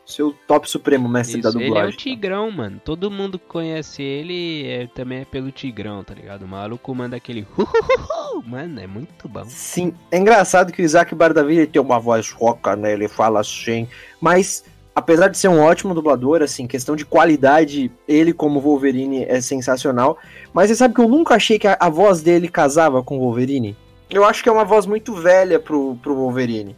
seu 0.05 0.33
top 0.47 0.69
supremo 0.69 1.07
mestre 1.07 1.41
da 1.41 1.49
Isso, 1.49 1.57
ele 1.57 1.65
é 1.65 1.67
o 1.67 1.73
dublagem. 1.73 1.97
Tigrão, 1.97 2.51
mano. 2.51 2.81
Todo 2.83 3.11
mundo 3.11 3.37
conhece 3.37 4.01
ele 4.01 4.67
é, 4.67 4.87
também 4.87 5.19
é 5.19 5.25
pelo 5.25 5.51
Tigrão, 5.51 6.03
tá 6.03 6.13
ligado? 6.13 6.43
O 6.43 6.47
maluco 6.47 6.93
manda 6.93 7.15
aquele. 7.15 7.47
Mano, 8.45 8.79
é 8.79 8.87
muito 8.87 9.29
bom. 9.29 9.45
Sim, 9.45 9.93
é 10.11 10.17
engraçado 10.17 10.73
que 10.73 10.81
o 10.81 10.85
Isaac 10.85 11.13
Bardavid 11.13 11.67
tem 11.67 11.81
uma 11.81 11.99
voz 11.99 12.31
roca, 12.31 12.75
né? 12.75 12.91
Ele 12.91 13.07
fala 13.07 13.39
assim, 13.39 13.87
mas 14.19 14.65
apesar 14.95 15.27
de 15.27 15.37
ser 15.37 15.47
um 15.47 15.59
ótimo 15.61 15.93
dublador, 15.93 16.41
assim, 16.41 16.67
questão 16.67 16.95
de 16.95 17.05
qualidade, 17.05 17.91
ele 18.07 18.33
como 18.33 18.59
Wolverine 18.59 19.23
é 19.23 19.39
sensacional. 19.39 20.17
Mas 20.51 20.69
você 20.69 20.75
sabe 20.75 20.93
que 20.93 21.01
eu 21.01 21.07
nunca 21.07 21.35
achei 21.35 21.57
que 21.57 21.67
a, 21.67 21.77
a 21.79 21.89
voz 21.89 22.21
dele 22.21 22.47
casava 22.47 23.03
com 23.03 23.17
o 23.17 23.21
Wolverine? 23.21 23.75
Eu 24.09 24.25
acho 24.25 24.43
que 24.43 24.49
é 24.49 24.51
uma 24.51 24.65
voz 24.65 24.85
muito 24.85 25.13
velha 25.13 25.59
pro, 25.59 25.95
pro 26.01 26.15
Wolverine. 26.15 26.75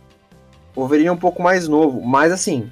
O 0.75 0.81
Wolverine 0.81 1.07
é 1.07 1.11
um 1.11 1.17
pouco 1.17 1.41
mais 1.41 1.67
novo, 1.67 2.01
mas 2.01 2.31
assim, 2.31 2.71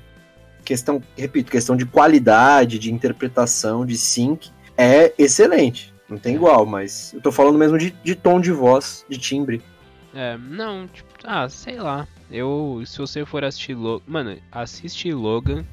questão, 0.64 1.02
repito, 1.18 1.52
questão 1.52 1.76
de 1.76 1.86
qualidade, 1.86 2.78
de 2.78 2.92
interpretação, 2.92 3.86
de 3.86 3.98
sync, 3.98 4.52
é 4.78 5.14
excelente. 5.18 5.94
Não 6.10 6.18
tem 6.18 6.36
igual, 6.36 6.66
mas 6.66 7.14
eu 7.14 7.22
tô 7.22 7.32
falando 7.32 7.58
mesmo 7.58 7.78
de, 7.78 7.92
de 8.04 8.16
tom 8.16 8.40
de 8.40 8.52
voz, 8.52 9.06
de 9.10 9.18
timbre. 9.18 9.62
É, 10.14 10.38
não, 10.38 10.88
tipo, 10.88 11.10
ah, 11.24 11.50
sei 11.50 11.80
lá. 11.80 12.08
Eu, 12.30 12.84
se 12.86 12.98
você 12.98 13.26
for 13.26 13.44
assistir 13.44 13.74
Logan. 13.74 14.04
Mano, 14.08 14.38
assiste 14.52 15.12
Logan 15.12 15.66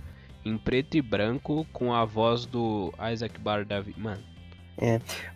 em 0.44 0.56
preto 0.56 0.96
e 0.96 1.02
branco 1.02 1.66
com 1.72 1.92
a 1.92 2.04
voz 2.04 2.46
do 2.46 2.92
Isaac 3.12 3.38
Bardavi. 3.38 3.94
Mano, 3.99 4.20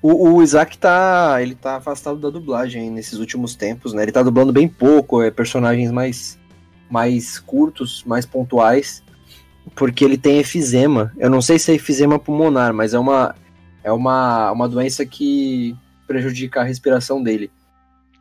O, 0.00 0.36
o 0.36 0.42
Isaac 0.42 0.78
tá. 0.78 1.36
Ele 1.40 1.54
tá 1.54 1.76
afastado 1.76 2.18
da 2.18 2.30
dublagem 2.30 2.90
nesses 2.90 3.18
últimos 3.18 3.54
tempos, 3.54 3.92
né? 3.92 4.02
Ele 4.02 4.12
tá 4.12 4.22
dublando 4.22 4.52
bem 4.52 4.68
pouco, 4.68 5.22
é 5.22 5.30
personagens 5.30 5.90
mais, 5.90 6.38
mais 6.90 7.38
curtos, 7.38 8.02
mais 8.04 8.24
pontuais. 8.26 9.02
Porque 9.74 10.04
ele 10.04 10.18
tem 10.18 10.38
efizema. 10.38 11.12
Eu 11.16 11.30
não 11.30 11.40
sei 11.40 11.58
se 11.58 11.72
é 11.72 11.74
efizema 11.74 12.18
pulmonar, 12.18 12.72
mas 12.74 12.92
é 12.94 12.98
uma. 12.98 13.34
É 13.82 13.90
uma, 13.92 14.50
uma 14.52 14.68
doença 14.68 15.04
que 15.04 15.76
prejudica 16.06 16.60
a 16.60 16.64
respiração 16.64 17.22
dele. 17.22 17.50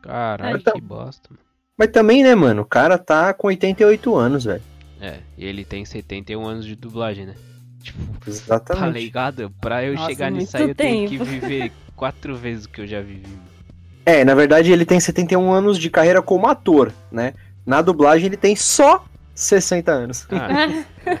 caralho, 0.02 0.58
Então- 0.58 0.74
que 0.74 0.80
bosta, 0.80 1.28
mano. 1.30 1.40
Mas 1.76 1.88
também, 1.90 2.22
né, 2.22 2.34
mano? 2.34 2.62
O 2.62 2.66
cara 2.66 2.96
tá 2.98 3.32
com 3.34 3.48
88 3.48 4.14
anos, 4.14 4.44
velho. 4.44 4.62
É, 5.00 5.18
e 5.36 5.44
ele 5.44 5.64
tem 5.64 5.84
71 5.84 6.46
anos 6.46 6.64
de 6.66 6.76
dublagem, 6.76 7.26
né? 7.26 7.34
Tipo, 7.82 7.98
tá 8.20 8.30
Exatamente. 8.30 8.98
ligado? 9.00 9.52
Pra 9.60 9.82
eu 9.84 9.94
Nossa, 9.94 10.08
chegar 10.08 10.30
nisso 10.30 10.56
aí, 10.56 10.68
eu 10.68 10.74
tenho 10.74 11.08
que 11.08 11.18
viver 11.18 11.72
quatro 11.96 12.36
vezes 12.36 12.64
o 12.64 12.68
que 12.68 12.80
eu 12.82 12.86
já 12.86 13.00
vivi. 13.00 13.26
É, 14.06 14.24
na 14.24 14.34
verdade 14.34 14.70
ele 14.70 14.84
tem 14.84 15.00
71 15.00 15.50
anos 15.52 15.78
de 15.78 15.90
carreira 15.90 16.22
como 16.22 16.46
ator, 16.46 16.92
né? 17.10 17.34
Na 17.66 17.80
dublagem 17.82 18.26
ele 18.26 18.36
tem 18.36 18.54
só 18.54 19.04
60 19.34 19.90
anos. 19.92 20.26
Ah, 20.30 21.18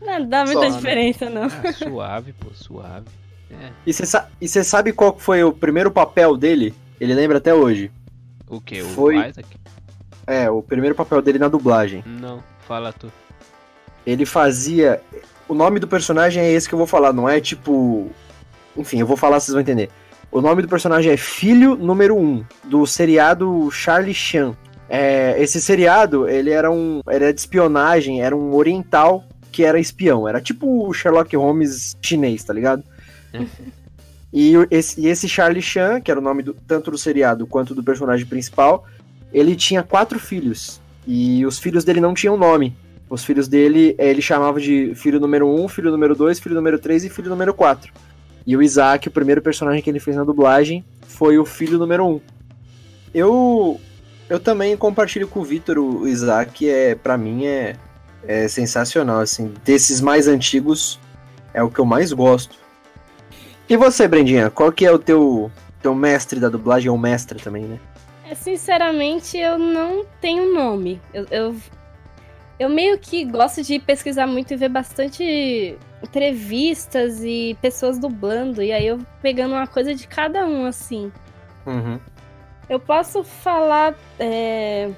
Não 0.00 0.28
dá 0.28 0.44
muita 0.44 0.60
Só, 0.60 0.68
né? 0.68 0.76
diferença, 0.76 1.30
não. 1.30 1.44
ah, 1.44 1.72
suave, 1.72 2.32
pô, 2.34 2.50
suave. 2.52 3.06
É. 3.50 3.70
E 3.86 3.92
você 3.92 4.04
sa 4.04 4.28
sabe 4.64 4.92
qual 4.92 5.18
foi 5.18 5.42
o 5.42 5.52
primeiro 5.52 5.90
papel 5.90 6.36
dele? 6.36 6.74
Ele 7.00 7.14
lembra 7.14 7.38
até 7.38 7.54
hoje. 7.54 7.90
O 8.48 8.60
que? 8.60 8.82
O 8.82 8.88
Foi- 8.88 9.16
Isaac? 9.16 9.46
É, 10.26 10.50
o 10.50 10.62
primeiro 10.62 10.94
papel 10.94 11.20
dele 11.22 11.38
na 11.38 11.48
dublagem. 11.48 12.02
Não, 12.06 12.42
fala 12.66 12.92
tu. 12.92 13.10
Ele 14.06 14.26
fazia. 14.26 15.00
O 15.48 15.54
nome 15.54 15.78
do 15.80 15.88
personagem 15.88 16.42
é 16.42 16.50
esse 16.52 16.68
que 16.68 16.74
eu 16.74 16.78
vou 16.78 16.86
falar, 16.86 17.12
não 17.12 17.28
é 17.28 17.40
tipo. 17.40 18.10
Enfim, 18.76 18.98
eu 19.00 19.06
vou 19.06 19.16
falar, 19.16 19.40
vocês 19.40 19.52
vão 19.52 19.60
entender. 19.62 19.90
O 20.30 20.40
nome 20.40 20.62
do 20.62 20.68
personagem 20.68 21.12
é 21.12 21.16
Filho 21.16 21.76
Número 21.76 22.16
1, 22.16 22.44
do 22.64 22.86
seriado 22.86 23.70
Charlie 23.70 24.14
Chan. 24.14 24.54
É, 24.96 25.42
esse 25.42 25.60
seriado, 25.60 26.28
ele 26.28 26.50
era 26.50 26.70
um. 26.70 27.00
Ele 27.08 27.24
era 27.24 27.34
de 27.34 27.40
espionagem, 27.40 28.22
era 28.22 28.36
um 28.36 28.54
oriental 28.54 29.24
que 29.50 29.64
era 29.64 29.78
espião. 29.80 30.28
Era 30.28 30.40
tipo 30.40 30.86
o 30.88 30.92
Sherlock 30.92 31.34
Holmes 31.36 31.96
chinês, 32.02 32.44
tá 32.44 32.52
ligado? 32.52 32.82
E 34.36 34.52
esse, 34.68 35.00
e 35.00 35.06
esse 35.06 35.28
Charlie 35.28 35.62
Chan, 35.62 36.00
que 36.00 36.10
era 36.10 36.18
o 36.18 36.22
nome 36.22 36.42
do- 36.42 36.54
tanto 36.66 36.90
do 36.90 36.98
seriado 36.98 37.46
quanto 37.46 37.72
do 37.72 37.84
personagem 37.84 38.26
principal, 38.26 38.84
ele 39.32 39.54
tinha 39.54 39.80
quatro 39.84 40.18
filhos. 40.18 40.80
E 41.06 41.46
os 41.46 41.60
filhos 41.60 41.84
dele 41.84 42.00
não 42.00 42.14
tinham 42.14 42.36
nome. 42.36 42.76
Os 43.08 43.24
filhos 43.24 43.46
dele, 43.46 43.94
eh, 43.96 44.10
ele 44.10 44.20
chamava 44.20 44.60
de 44.60 44.92
filho 44.96 45.20
número 45.20 45.46
1, 45.48 45.68
filho 45.68 45.88
número 45.92 46.16
2, 46.16 46.40
filho 46.40 46.56
número 46.56 46.80
3 46.80 47.04
e 47.04 47.10
filho 47.10 47.30
número 47.30 47.54
4. 47.54 47.92
E 48.44 48.56
o 48.56 48.60
Isaac, 48.62 49.06
o 49.06 49.10
primeiro 49.12 49.40
personagem 49.40 49.80
que 49.80 49.88
ele 49.88 50.00
fez 50.00 50.16
na 50.16 50.24
dublagem, 50.24 50.84
foi 51.06 51.38
o 51.38 51.44
filho 51.44 51.78
número 51.78 52.04
1. 52.04 52.20
Eu 53.14 53.80
Eu 54.28 54.40
também 54.40 54.76
compartilho 54.76 55.28
com 55.28 55.40
o 55.40 55.44
Vitor, 55.44 55.78
o 55.78 56.08
Isaac, 56.08 56.68
é, 56.68 56.94
para 56.94 57.16
mim 57.18 57.46
é, 57.46 57.76
é 58.26 58.48
sensacional, 58.48 59.20
assim, 59.20 59.52
desses 59.64 60.00
mais 60.00 60.26
antigos 60.26 60.98
é 61.52 61.62
o 61.62 61.70
que 61.70 61.78
eu 61.78 61.84
mais 61.84 62.12
gosto. 62.12 62.56
E 63.68 63.76
você, 63.76 64.08
Brendinha, 64.08 64.50
qual 64.50 64.72
que 64.72 64.84
é 64.84 64.90
o 64.90 64.98
teu, 64.98 65.50
teu 65.80 65.94
mestre 65.94 66.40
da 66.40 66.48
dublagem, 66.48 66.90
ou 66.90 66.98
mestre 66.98 67.38
também, 67.38 67.64
né? 67.64 67.78
É, 68.28 68.34
sinceramente, 68.34 69.38
eu 69.38 69.58
não 69.58 70.04
tenho 70.20 70.54
nome. 70.54 71.00
Eu, 71.12 71.26
eu, 71.30 71.56
eu 72.58 72.68
meio 72.68 72.98
que 72.98 73.24
gosto 73.24 73.62
de 73.62 73.78
pesquisar 73.78 74.26
muito 74.26 74.52
e 74.52 74.56
ver 74.56 74.68
bastante 74.68 75.78
entrevistas 76.02 77.22
e 77.22 77.56
pessoas 77.60 77.98
dublando, 77.98 78.62
e 78.62 78.72
aí 78.72 78.86
eu 78.86 78.98
pegando 79.22 79.54
uma 79.54 79.66
coisa 79.66 79.94
de 79.94 80.06
cada 80.06 80.46
um, 80.46 80.66
assim. 80.66 81.12
Uhum. 81.66 81.98
Eu 82.68 82.80
posso 82.80 83.22
falar. 83.22 83.94
é, 84.18 84.90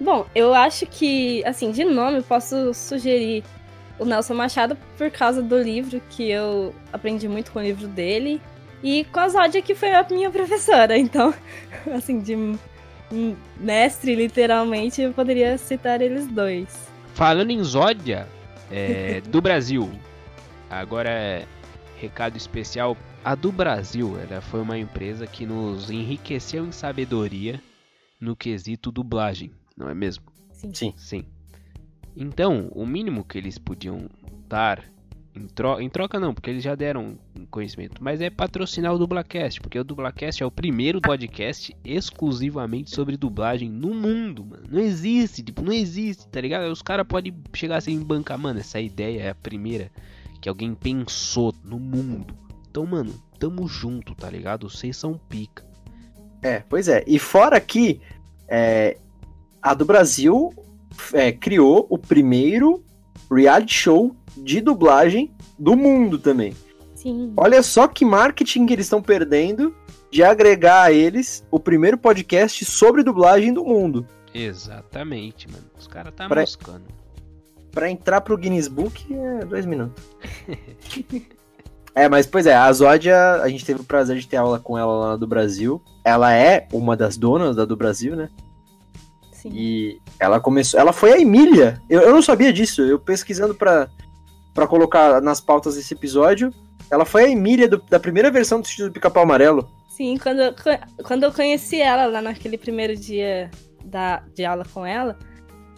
Bom, 0.00 0.26
eu 0.34 0.54
acho 0.54 0.86
que, 0.86 1.44
assim, 1.44 1.72
de 1.72 1.84
nome, 1.84 2.18
eu 2.18 2.22
posso 2.22 2.72
sugerir 2.72 3.42
o 3.98 4.04
Nelson 4.04 4.34
Machado 4.34 4.76
por 4.96 5.10
causa 5.10 5.42
do 5.42 5.60
livro, 5.60 6.00
que 6.08 6.30
eu 6.30 6.72
aprendi 6.92 7.28
muito 7.28 7.50
com 7.50 7.58
o 7.58 7.62
livro 7.62 7.88
dele. 7.88 8.40
E 8.80 9.04
com 9.12 9.18
a 9.18 9.28
Zódia, 9.28 9.60
que 9.60 9.74
foi 9.74 9.92
a 9.92 10.06
minha 10.08 10.30
professora. 10.30 10.96
Então, 10.96 11.34
assim, 11.92 12.20
de 12.20 12.56
mestre, 13.58 14.14
literalmente, 14.14 15.02
eu 15.02 15.12
poderia 15.12 15.58
citar 15.58 16.00
eles 16.00 16.28
dois. 16.28 16.88
Falando 17.14 17.50
em 17.50 17.62
Zódia, 17.64 18.28
é, 18.70 19.20
do 19.26 19.40
Brasil. 19.40 19.90
Agora, 20.70 21.10
é 21.10 21.44
recado 22.00 22.36
especial. 22.36 22.96
A 23.24 23.34
do 23.34 23.52
Brasil, 23.52 24.18
ela 24.18 24.40
foi 24.40 24.60
uma 24.60 24.78
empresa 24.78 25.26
que 25.26 25.44
nos 25.44 25.90
enriqueceu 25.90 26.64
em 26.64 26.72
sabedoria 26.72 27.60
no 28.20 28.34
quesito 28.34 28.90
dublagem, 28.90 29.50
não 29.76 29.88
é 29.88 29.94
mesmo? 29.94 30.24
Sim. 30.52 30.72
Sim. 30.72 30.94
Sim. 30.96 31.24
Então, 32.16 32.68
o 32.72 32.86
mínimo 32.86 33.24
que 33.24 33.36
eles 33.36 33.58
podiam 33.58 34.08
dar 34.48 34.82
em, 35.34 35.46
tro 35.46 35.80
em 35.80 35.88
troca 35.88 36.18
não, 36.18 36.32
porque 36.32 36.50
eles 36.50 36.64
já 36.64 36.74
deram 36.74 37.18
conhecimento, 37.50 38.02
mas 38.02 38.20
é 38.20 38.30
patrocinar 38.30 38.94
o 38.94 38.98
Dublacast, 38.98 39.60
porque 39.60 39.78
o 39.78 39.84
Dublacast 39.84 40.42
é 40.42 40.46
o 40.46 40.50
primeiro 40.50 41.00
podcast 41.00 41.76
exclusivamente 41.84 42.90
sobre 42.90 43.16
dublagem 43.16 43.70
no 43.70 43.94
mundo, 43.94 44.44
mano. 44.44 44.64
Não 44.70 44.80
existe, 44.80 45.42
tipo, 45.42 45.62
não 45.62 45.72
existe, 45.72 46.26
tá 46.28 46.40
ligado? 46.40 46.70
Os 46.72 46.82
caras 46.82 47.06
podem 47.06 47.34
chegar 47.54 47.76
assim 47.76 47.92
em 47.92 48.02
banca, 48.02 48.36
mano, 48.38 48.60
essa 48.60 48.80
ideia 48.80 49.22
é 49.22 49.30
a 49.30 49.34
primeira 49.34 49.90
que 50.40 50.48
alguém 50.48 50.74
pensou 50.74 51.54
no 51.62 51.78
mundo. 51.78 52.47
Então, 52.78 52.86
mano, 52.86 53.12
tamo 53.40 53.66
junto, 53.66 54.14
tá 54.14 54.30
ligado? 54.30 54.70
Vocês 54.70 54.96
são 54.96 55.18
pica. 55.28 55.64
É, 56.40 56.60
pois 56.60 56.86
é. 56.86 57.02
E 57.08 57.18
fora 57.18 57.60
que 57.60 58.00
é, 58.46 58.96
a 59.60 59.74
do 59.74 59.84
Brasil 59.84 60.54
é, 61.12 61.32
criou 61.32 61.88
o 61.90 61.98
primeiro 61.98 62.80
reality 63.28 63.74
show 63.74 64.14
de 64.36 64.60
dublagem 64.60 65.34
do 65.58 65.74
mundo 65.74 66.20
também. 66.20 66.54
Sim. 66.94 67.32
Olha 67.36 67.64
só 67.64 67.88
que 67.88 68.04
marketing 68.04 68.64
que 68.66 68.74
eles 68.74 68.86
estão 68.86 69.02
perdendo 69.02 69.74
de 70.08 70.22
agregar 70.22 70.84
a 70.84 70.92
eles 70.92 71.44
o 71.50 71.58
primeiro 71.58 71.98
podcast 71.98 72.64
sobre 72.64 73.02
dublagem 73.02 73.52
do 73.52 73.64
mundo. 73.64 74.06
Exatamente, 74.32 75.50
mano. 75.50 75.64
Os 75.76 75.88
caras 75.88 76.14
tá 76.14 76.28
Pra- 76.28 76.42
moscando. 76.42 76.84
Pra 77.72 77.90
entrar 77.90 78.20
pro 78.20 78.36
Guinness 78.38 78.68
Book 78.68 79.04
é 79.12 79.44
dois 79.44 79.66
minutos. 79.66 80.00
é, 82.02 82.08
mas 82.08 82.26
pois 82.26 82.46
é, 82.46 82.54
a 82.54 82.72
Zódia, 82.72 83.16
a 83.42 83.48
gente 83.48 83.64
teve 83.64 83.80
o 83.80 83.84
prazer 83.84 84.18
de 84.18 84.26
ter 84.26 84.36
aula 84.36 84.58
com 84.58 84.76
ela 84.78 84.92
lá 85.10 85.16
do 85.16 85.26
Brasil. 85.26 85.82
Ela 86.04 86.34
é 86.34 86.66
uma 86.72 86.96
das 86.96 87.16
donas 87.16 87.56
da 87.56 87.64
do 87.64 87.76
Brasil, 87.76 88.14
né? 88.16 88.28
Sim. 89.32 89.50
E 89.52 90.00
ela 90.18 90.40
começou. 90.40 90.78
Ela 90.80 90.92
foi 90.92 91.12
a 91.12 91.20
Emília. 91.20 91.80
Eu, 91.88 92.00
eu 92.02 92.12
não 92.12 92.22
sabia 92.22 92.52
disso. 92.52 92.82
Eu 92.82 92.98
pesquisando 92.98 93.54
pra, 93.54 93.88
pra 94.52 94.66
colocar 94.66 95.20
nas 95.20 95.40
pautas 95.40 95.76
desse 95.76 95.94
episódio. 95.94 96.52
Ela 96.90 97.04
foi 97.04 97.24
a 97.24 97.28
Emília 97.28 97.68
do- 97.68 97.82
da 97.88 98.00
primeira 98.00 98.30
versão 98.30 98.60
do 98.60 98.66
sítio 98.66 98.86
do 98.86 98.92
Pica-Pau 98.92 99.22
Amarelo. 99.22 99.68
Sim, 99.88 100.16
quando, 100.20 100.40
eu- 100.40 100.54
quando 101.04 101.22
eu 101.24 101.32
conheci 101.32 101.80
ela 101.80 102.06
lá 102.06 102.22
naquele 102.22 102.56
primeiro 102.58 102.96
dia 102.96 103.50
da, 103.84 104.22
de 104.34 104.44
aula 104.44 104.64
com 104.72 104.84
ela, 104.86 105.16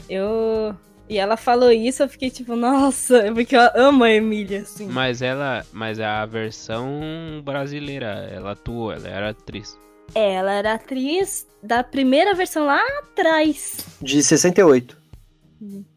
eu. 0.09 0.75
E 1.11 1.19
ela 1.19 1.37
falou 1.37 1.73
isso, 1.73 2.05
eu 2.05 2.09
fiquei 2.09 2.31
tipo, 2.31 2.55
nossa, 2.55 3.33
porque 3.35 3.57
eu 3.57 3.69
amo 3.75 4.05
a 4.05 4.11
Emília, 4.13 4.61
assim. 4.61 4.87
Mas 4.87 5.21
ela, 5.21 5.67
mas 5.73 5.99
é 5.99 6.05
a 6.05 6.25
versão 6.25 7.43
brasileira, 7.45 8.31
ela 8.33 8.53
atuou, 8.53 8.93
ela 8.93 9.09
era 9.09 9.31
atriz. 9.31 9.77
Ela 10.15 10.53
era 10.53 10.75
atriz 10.75 11.49
da 11.61 11.83
primeira 11.83 12.33
versão 12.33 12.65
lá 12.65 12.81
atrás. 13.01 13.79
De 14.01 14.23
68. 14.23 14.97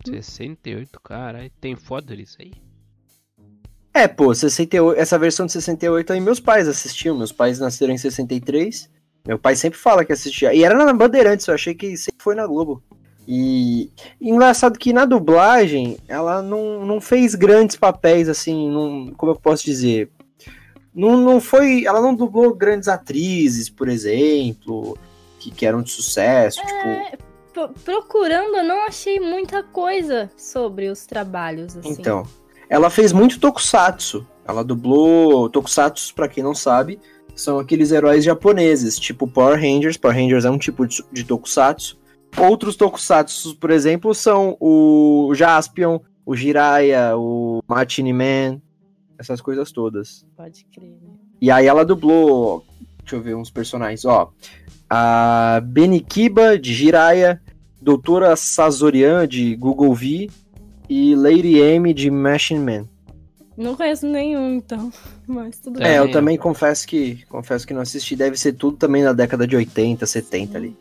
68, 0.04 0.99
caralho, 0.99 1.52
tem 1.62 1.76
foto 1.76 2.17
disso 2.17 2.38
aí? 2.39 2.52
É, 3.93 4.08
pô, 4.08 4.34
68, 4.34 4.99
essa 4.99 5.19
versão 5.19 5.45
de 5.45 5.52
68 5.52 6.12
aí 6.12 6.19
meus 6.19 6.39
pais 6.39 6.67
assistiam. 6.67 7.15
Meus 7.15 7.32
pais 7.32 7.60
nasceram 7.60 7.93
em 7.93 7.99
63. 7.99 8.89
Meu 9.28 9.38
pai 9.38 9.56
sempre 9.56 9.78
fala 9.78 10.04
que 10.04 10.12
assistia. 10.12 10.56
E 10.56 10.63
era 10.63 10.73
na 10.73 10.91
Bandeirantes, 10.91 11.45
eu 11.45 11.54
achei 11.54 11.76
que 11.76 11.95
sempre 11.95 12.23
foi 12.23 12.34
na 12.34 12.47
Globo. 12.47 12.84
E 13.27 13.89
engraçado 14.19 14.77
que 14.77 14.91
na 14.91 15.05
dublagem 15.05 15.97
ela 16.07 16.41
não, 16.41 16.86
não 16.86 16.99
fez 16.99 17.36
grandes 17.36 17.75
papéis 17.75 18.27
assim, 18.27 18.69
não, 18.69 19.13
como 19.15 19.31
eu 19.31 19.36
posso 19.36 19.63
dizer? 19.63 20.09
Não, 20.93 21.17
não 21.17 21.39
foi. 21.39 21.86
Ela 21.86 22.01
não 22.01 22.13
dublou 22.13 22.53
grandes 22.53 22.88
atrizes, 22.88 23.69
por 23.69 23.88
exemplo, 23.89 24.97
que, 25.39 25.49
que 25.51 25.65
eram 25.65 25.81
de 25.81 25.89
sucesso. 25.91 26.59
Tipo, 26.62 27.23
Pro- 27.53 27.69
procurando, 27.86 28.57
eu 28.57 28.63
não 28.63 28.88
achei 28.88 29.19
muita 29.19 29.62
coisa 29.62 30.29
sobre 30.36 30.89
os 30.89 31.05
trabalhos, 31.05 31.77
assim. 31.77 31.91
Então, 31.91 32.23
ela 32.67 32.89
fez 32.89 33.13
muito 33.13 33.39
tokusatsu. 33.39 34.25
Ela 34.45 34.63
dublou 34.63 35.47
tokusatsu, 35.49 36.13
pra 36.15 36.27
quem 36.27 36.43
não 36.43 36.55
sabe, 36.55 36.99
são 37.36 37.59
aqueles 37.59 37.91
heróis 37.91 38.23
japoneses, 38.23 38.99
tipo 38.99 39.27
Power 39.27 39.55
Rangers. 39.55 39.97
Power 39.97 40.15
Rangers 40.17 40.45
é 40.45 40.49
um 40.49 40.57
tipo 40.57 40.86
de, 40.88 41.03
de 41.12 41.23
tokusatsu. 41.23 41.97
Outros 42.37 42.75
tokusatsu, 42.75 43.55
por 43.55 43.69
exemplo, 43.71 44.13
são 44.13 44.57
o 44.59 45.31
Jaspion, 45.35 45.99
o 46.25 46.35
Jiraiya, 46.35 47.15
o 47.15 47.61
Machine 47.67 48.13
Man, 48.13 48.61
essas 49.17 49.39
coisas 49.39 49.71
todas. 49.71 50.25
Pode 50.35 50.65
crer. 50.73 50.89
né? 50.89 51.13
E 51.41 51.51
aí 51.51 51.67
ela 51.67 51.85
dublou, 51.85 52.65
deixa 52.99 53.15
eu 53.15 53.21
ver 53.21 53.35
uns 53.35 53.51
personagens, 53.51 54.03
ó. 54.05 54.31
A 54.89 55.61
Benikiba 55.63 56.57
de 56.57 56.73
Jiraiya, 56.73 57.41
Doutora 57.81 58.35
Sazorian 58.35 59.27
de 59.27 59.55
Google 59.55 59.93
V 59.93 60.29
e 60.89 61.15
Lady 61.15 61.59
M 61.59 61.93
de 61.93 62.09
Machine 62.09 62.59
Man. 62.59 62.87
Não 63.55 63.75
conheço 63.75 64.07
nenhum, 64.07 64.55
então. 64.55 64.91
Mas 65.27 65.59
tudo 65.59 65.81
É, 65.81 65.95
É, 65.95 65.99
eu 65.99 66.11
também 66.11 66.37
confesso 66.37 66.87
que 66.87 67.23
confesso 67.25 67.67
que 67.67 67.73
não 67.73 67.81
assisti, 67.81 68.15
deve 68.15 68.37
ser 68.37 68.53
tudo 68.53 68.77
também 68.77 69.03
na 69.03 69.13
década 69.13 69.45
de 69.45 69.55
80, 69.55 70.05
70 70.05 70.57
ali. 70.57 70.75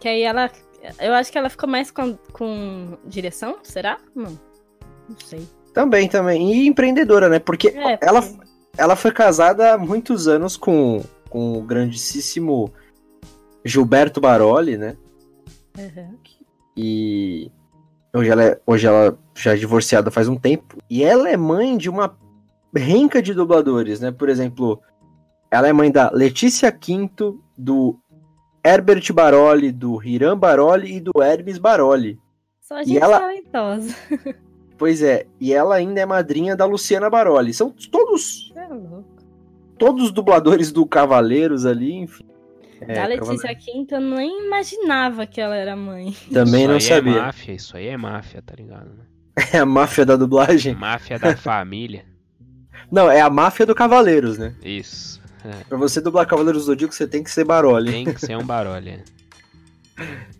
Que 0.00 0.08
aí 0.08 0.22
ela. 0.22 0.50
Eu 0.98 1.12
acho 1.14 1.30
que 1.30 1.36
ela 1.38 1.50
ficou 1.50 1.68
mais 1.68 1.90
com, 1.90 2.16
com 2.32 2.96
direção, 3.06 3.58
será? 3.62 3.98
Não. 4.14 4.30
Não 5.08 5.16
sei. 5.24 5.46
Também, 5.74 6.08
também. 6.08 6.52
E 6.52 6.66
empreendedora, 6.66 7.28
né? 7.28 7.38
Porque 7.38 7.68
É, 7.68 7.98
ela, 8.00 8.22
porque- 8.22 8.48
ela 8.78 8.96
foi 8.96 9.12
casada 9.12 9.74
há 9.74 9.78
muitos 9.78 10.26
anos 10.26 10.56
com, 10.56 11.02
com 11.28 11.58
o 11.58 11.62
grandíssimo 11.62 12.72
Gilberto 13.64 14.20
Baroli, 14.20 14.76
né? 14.78 14.96
Aham. 15.78 16.14
E 16.76 17.50
hoje 18.14 18.30
ela, 18.30 18.42
é- 18.44 18.60
hoje 18.66 18.86
ela 18.86 19.18
já 19.36 19.52
é 19.52 19.56
divorciada 19.56 20.10
faz 20.10 20.28
um 20.28 20.36
tempo. 20.36 20.78
E 20.88 21.04
ela 21.04 21.28
é 21.28 21.36
mãe 21.36 21.76
de 21.76 21.90
uma 21.90 22.16
renca 22.74 23.20
de 23.20 23.34
dubladores, 23.34 24.00
né? 24.00 24.10
Por 24.10 24.28
exemplo, 24.28 24.80
ela 25.50 25.68
é 25.68 25.72
mãe 25.72 25.90
da 25.90 26.10
Letícia 26.10 26.70
Quinto, 26.72 27.42
do 27.56 27.98
Herbert 28.64 29.12
Baroli, 29.12 29.72
do 29.72 30.02
Hiram 30.02 30.36
Baroli 30.38 30.96
e 30.96 31.00
do 31.00 31.12
Hermes 31.22 31.58
Baroli. 31.58 32.18
Só 32.60 32.82
gente 32.82 32.98
ela- 32.98 33.20
talentosa. 33.20 33.94
Pois 34.76 35.02
é, 35.02 35.26
e 35.38 35.52
ela 35.52 35.74
ainda 35.74 36.00
é 36.00 36.06
madrinha 36.06 36.56
da 36.56 36.64
Luciana 36.64 37.10
Baroli. 37.10 37.52
São 37.52 37.70
todos 37.70 38.52
É 38.56 38.66
louco. 38.68 39.04
todos 39.78 40.04
os 40.04 40.10
dubladores 40.12 40.72
do 40.72 40.86
Cavaleiros 40.86 41.66
ali, 41.66 41.92
enfim. 41.92 42.24
É, 42.80 42.94
da 42.94 43.06
Letícia 43.06 43.54
Quinta, 43.54 43.96
eu 43.96 44.00
nem 44.00 44.46
imaginava 44.46 45.26
que 45.26 45.38
ela 45.40 45.54
era 45.54 45.76
mãe. 45.76 46.16
Também 46.32 46.60
isso 46.62 46.68
não 46.68 46.74
aí 46.76 46.80
sabia. 46.80 47.12
É 47.12 47.20
máfia, 47.20 47.52
isso 47.52 47.76
aí 47.76 47.86
é 47.88 47.96
máfia, 47.96 48.40
tá 48.42 48.54
ligado? 48.56 48.86
né? 48.86 49.04
É 49.52 49.58
a 49.58 49.66
máfia 49.66 50.06
da 50.06 50.16
dublagem. 50.16 50.74
Máfia 50.74 51.18
da 51.18 51.36
família. 51.36 52.04
Não, 52.90 53.10
é 53.10 53.20
a 53.20 53.28
máfia 53.30 53.66
do 53.66 53.74
Cavaleiros, 53.74 54.38
né? 54.38 54.54
Isso. 54.64 55.19
É, 55.44 55.64
Pra 55.68 55.78
você 55.78 56.00
dublar 56.00 56.26
Cavaleiros 56.26 56.62
do 56.62 56.66
Zodíaco, 56.66 56.94
você 56.94 57.06
tem 57.06 57.22
que 57.22 57.30
ser 57.30 57.44
Baroli. 57.44 57.90
tem 57.92 58.04
que 58.04 58.20
ser 58.20 58.36
um 58.36 58.44
barulho. 58.44 59.02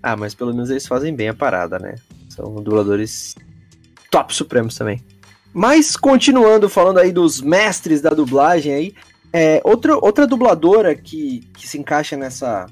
Ah, 0.02 0.16
mas 0.16 0.34
pelo 0.34 0.54
menos 0.54 0.70
eles 0.70 0.86
fazem 0.86 1.14
bem 1.14 1.28
a 1.28 1.34
parada, 1.34 1.78
né? 1.78 1.96
São 2.30 2.54
dubladores 2.62 3.34
top 4.10 4.34
supremos 4.34 4.74
também. 4.74 5.04
Mas 5.52 5.96
continuando 5.96 6.66
falando 6.66 6.98
aí 6.98 7.12
dos 7.12 7.42
mestres 7.42 8.00
da 8.00 8.08
dublagem 8.08 8.72
aí, 8.72 8.94
é, 9.30 9.60
outra, 9.62 9.96
outra 9.96 10.26
dubladora 10.26 10.94
que, 10.94 11.40
que 11.52 11.68
se 11.68 11.76
encaixa 11.78 12.16
nessa, 12.16 12.64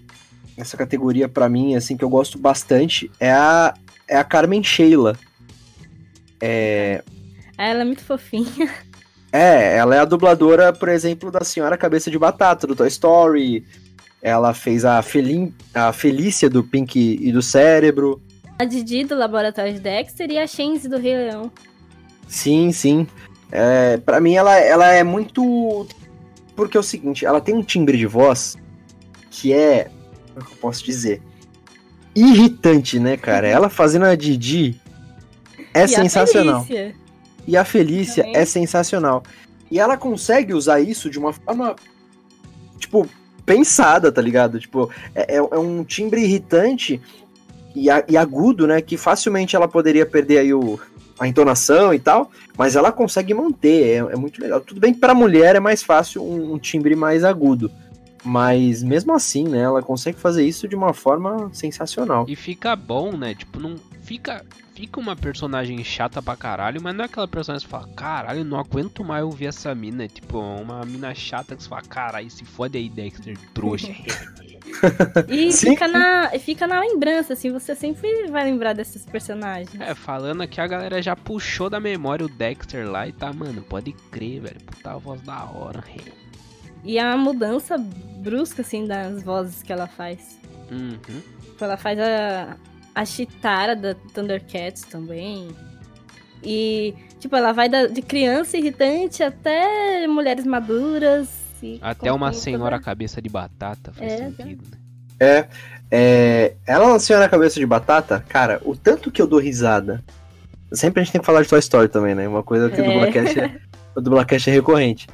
nessa 0.57 0.79
categoria 0.79 1.29
pra 1.29 1.47
mim, 1.47 1.75
assim, 1.75 1.95
que 1.95 2.05
eu 2.05 2.09
gosto 2.09 2.39
bastante, 2.39 3.11
é 3.21 3.33
a, 3.33 3.75
é 4.09 4.17
a 4.17 4.25
Carmen 4.25 4.63
Sheila. 4.65 5.15
É, 6.41 7.03
Ela 7.59 7.83
é 7.83 7.85
muito 7.85 8.03
fofinha. 8.03 8.73
É, 9.33 9.77
ela 9.77 9.95
é 9.95 9.99
a 9.99 10.05
dubladora, 10.05 10.73
por 10.73 10.89
exemplo, 10.89 11.31
da 11.31 11.45
Senhora 11.45 11.77
Cabeça 11.77 12.11
de 12.11 12.19
Batata, 12.19 12.67
do 12.67 12.75
Toy 12.75 12.89
Story. 12.89 13.65
Ela 14.23 14.55
fez 14.55 14.85
a, 14.85 15.01
Felin, 15.03 15.55
a 15.75 15.93
Felícia 15.93 16.49
do 16.49 16.65
Pink 16.65 17.19
e 17.21 17.31
do 17.31 17.43
Cérebro. 17.43 18.21
A 18.59 18.65
Didi 18.65 19.05
do 19.05 19.15
Laboratório 19.15 19.73
de 19.73 19.81
Dexter 19.81 20.31
e 20.31 20.39
a 20.39 20.47
Shenzi 20.47 20.89
do 20.89 20.99
Rei 20.99 21.17
Leão. 21.17 21.53
Sim, 22.27 22.73
sim. 22.73 23.07
É, 23.53 23.99
para 23.99 24.21
mim, 24.21 24.35
ela, 24.35 24.59
ela 24.59 24.93
é 24.93 25.05
muito. 25.05 25.87
Porque 26.57 26.77
é 26.77 26.81
o 26.81 26.83
seguinte, 26.83 27.25
ela 27.25 27.41
tem 27.41 27.55
um 27.55 27.63
timbre 27.63 27.97
de 27.97 28.07
voz 28.07 28.57
que 29.31 29.53
é. 29.53 29.91
Como 30.35 30.49
é 30.49 30.53
eu 30.53 30.57
posso 30.57 30.85
dizer? 30.85 31.23
Irritante, 32.15 32.99
né, 32.99 33.17
cara? 33.17 33.47
Ela 33.49 33.69
fazendo 33.69 34.05
a 34.07 34.17
Didi 34.17 34.81
é 35.73 35.85
e 35.85 35.89
sensacional. 35.89 36.63
A 36.63 36.65
Felícia. 36.65 37.08
E 37.47 37.57
a 37.57 37.65
Felícia 37.65 38.25
Também. 38.25 38.41
é 38.41 38.45
sensacional. 38.45 39.23
E 39.71 39.79
ela 39.79 39.97
consegue 39.97 40.53
usar 40.55 40.81
isso 40.81 41.09
de 41.11 41.19
uma 41.19 41.33
forma, 41.33 41.77
tipo, 42.79 43.07
pensada, 43.45 44.11
tá 44.13 44.21
ligado? 44.21 44.59
Tipo, 44.61 44.91
é, 45.15 45.37
é- 45.37 45.39
é 45.39 45.59
um 45.59 45.83
timbre 45.85 46.23
irritante 46.23 47.01
e, 47.75 47.89
a- 47.91 48.05
e 48.09 48.17
agudo, 48.17 48.67
né? 48.67 48.81
Que 48.81 48.97
facilmente 48.97 49.57
ela 49.57 49.69
poderia 49.69 50.05
perder 50.05 50.39
aí 50.39 50.53
o, 50.55 50.79
a 51.19 51.27
entonação 51.27 51.93
e 51.95 51.99
tal, 51.99 52.31
mas 52.57 52.77
ela 52.77 52.93
consegue 52.93 53.33
manter, 53.35 53.83
é, 53.85 53.97
é 53.97 54.17
muito 54.17 54.41
legal. 54.41 54.61
Tudo 54.61 54.81
bem 54.81 54.93
que 54.93 55.01
pra 55.01 55.15
mulher 55.15 55.57
é 55.57 55.61
mais 55.61 55.83
fácil 55.83 56.23
um, 56.23 56.55
um 56.55 56.59
timbre 56.59 56.95
mais 56.95 57.25
agudo. 57.25 57.71
Mas 58.25 58.83
mesmo 58.83 59.15
assim, 59.15 59.45
né, 59.45 59.61
ela 59.61 59.81
consegue 59.81 60.19
fazer 60.19 60.45
isso 60.45 60.69
de 60.69 60.75
uma 60.77 60.93
forma 60.93 61.49
sensacional. 61.53 62.27
E 62.29 62.35
fica 62.37 62.75
bom, 62.77 63.17
né? 63.17 63.35
Tipo, 63.35 63.61
não 63.61 63.77
fica. 64.09 64.45
Fica 64.75 65.01
uma 65.01 65.17
personagem 65.17 65.83
chata 65.83 66.23
pra 66.23 66.37
caralho, 66.37 66.81
mas 66.81 66.95
não 66.95 67.03
é 67.03 67.07
aquela 67.07 67.27
personagem 67.27 67.67
que 67.67 67.71
você 67.71 67.81
fala, 67.81 67.93
caralho, 67.95 68.45
não 68.45 68.61
aguento 68.61 69.05
mais 69.05 69.25
ouvir 69.25 69.47
essa 69.47 69.75
mina. 69.75 70.05
É 70.05 70.09
tipo, 70.09 70.39
uma 70.39 70.85
mina 70.85 71.13
chata 71.17 71.57
que 71.57 71.63
você 71.65 71.69
fala, 71.69 71.83
caralho, 71.83 72.31
se 72.31 72.45
fode 72.45 72.79
aí, 72.79 72.89
Dexter, 72.89 73.37
trouxa. 73.53 73.93
E 75.29 75.51
Sim. 75.53 75.71
fica 75.71 75.89
na, 75.89 76.31
fica 76.39 76.67
na 76.67 76.81
lembrança, 76.81 77.33
assim, 77.33 77.51
você 77.51 77.75
sempre 77.75 78.29
vai 78.29 78.45
lembrar 78.45 78.73
desses 78.73 79.05
personagens. 79.05 79.81
é, 79.81 79.95
falando 79.95 80.43
aqui, 80.43 80.61
a 80.61 80.67
galera 80.67 81.03
já 81.03 81.17
puxou 81.17 81.69
da 81.69 81.81
memória 81.81 82.25
o 82.25 82.29
Dexter 82.29 82.89
lá 82.89 83.09
e 83.09 83.13
tá, 83.13 83.33
mano, 83.33 83.63
pode 83.63 83.93
crer, 84.11 84.43
velho. 84.43 84.61
Puta 84.61 84.97
voz 84.99 85.21
da 85.23 85.45
hora. 85.45 85.83
E 86.85 86.99
a 86.99 87.17
mudança 87.17 87.77
brusca, 87.79 88.63
assim, 88.63 88.87
das 88.87 89.23
vozes 89.23 89.63
que 89.63 89.73
ela 89.73 89.87
faz. 89.87 90.39
Uhum. 90.71 91.21
Tipo, 91.59 91.65
Ela 91.65 91.77
faz 91.77 91.99
a, 91.99 92.57
a 93.01 93.05
Chitara 93.05 93.77
da 93.77 93.95
Thundercats 94.15 94.83
também. 94.83 95.49
E, 96.43 96.95
tipo, 97.19 97.35
ela 97.37 97.53
vai 97.53 97.69
da- 97.69 97.87
de 97.87 98.03
criança 98.03 98.57
irritante 98.57 99.23
até 99.23 100.07
mulheres 100.07 100.45
maduras. 100.45 101.29
e 101.63 101.79
Até 101.83 102.13
uma 102.13 102.33
senhora 102.33 102.77
toda- 102.77 102.85
cabeça 102.85 103.21
de 103.21 103.29
batata 103.29 103.93
faz 103.93 104.13
É, 104.13 104.17
sentido, 104.19 104.63
né? 104.71 104.79
É, 105.21 105.49
é, 105.91 106.55
ela 106.65 106.93
na 106.93 106.99
Senhora 107.01 107.29
Cabeça 107.29 107.59
de 107.59 107.67
Batata, 107.67 108.25
cara, 108.29 108.61
o 108.65 108.77
tanto 108.77 109.11
que 109.11 109.21
eu 109.21 109.27
dou 109.27 109.41
risada. 109.41 110.05
Sempre 110.73 111.01
a 111.01 111.05
gente 111.05 111.11
tem 111.13 111.21
que 111.21 111.27
falar 111.27 111.43
de 111.43 111.49
Toy 111.49 111.59
Story 111.59 111.89
também, 111.89 112.15
né? 112.15 112.29
Uma 112.29 112.45
coisa 112.45 112.71
que 112.71 112.81
o 112.81 112.85
É. 112.85 112.87
Dublacast 112.87 113.41
é, 113.41 113.59
o 113.97 114.01
Dublacast 114.01 114.49
é 114.49 114.53
recorrente. 114.53 115.09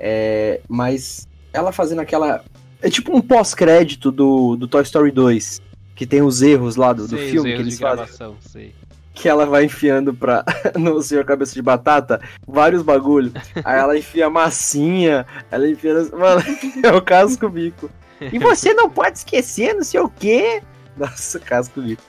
É, 0.00 0.60
mas 0.68 1.28
ela 1.52 1.70
fazendo 1.70 2.00
aquela. 2.00 2.42
É 2.82 2.90
tipo 2.90 3.16
um 3.16 3.20
pós-crédito 3.20 4.10
do, 4.10 4.56
do 4.56 4.66
Toy 4.66 4.82
Story 4.82 5.12
2. 5.12 5.62
Que 5.96 6.06
tem 6.06 6.22
os 6.22 6.42
erros 6.42 6.76
lá 6.76 6.92
do, 6.92 7.08
do 7.08 7.16
Sei, 7.16 7.24
os 7.24 7.30
filme 7.32 7.54
que 7.54 7.60
eles 7.60 7.74
de 7.74 7.80
fazem. 7.80 7.96
gravação, 7.96 8.36
sei. 8.40 8.72
Que 9.16 9.30
ela 9.30 9.46
vai 9.46 9.64
enfiando 9.64 10.12
pra, 10.12 10.44
no 10.78 11.02
Senhor 11.02 11.24
Cabeça 11.24 11.54
de 11.54 11.62
Batata 11.62 12.20
vários 12.46 12.82
bagulho. 12.82 13.32
Aí 13.64 13.78
ela 13.78 13.96
enfia 13.96 14.28
massinha, 14.28 15.26
ela 15.50 15.66
enfia. 15.66 15.94
Mano, 16.12 16.42
é 16.84 16.92
o 16.92 17.00
casco 17.00 17.48
bico. 17.48 17.90
E 18.20 18.38
você 18.38 18.74
não 18.74 18.90
pode 18.90 19.16
esquecer, 19.16 19.72
não 19.74 19.82
sei 19.82 20.00
o 20.00 20.10
quê. 20.10 20.62
Nossa, 20.98 21.40
casco 21.40 21.80
bico. 21.80 22.02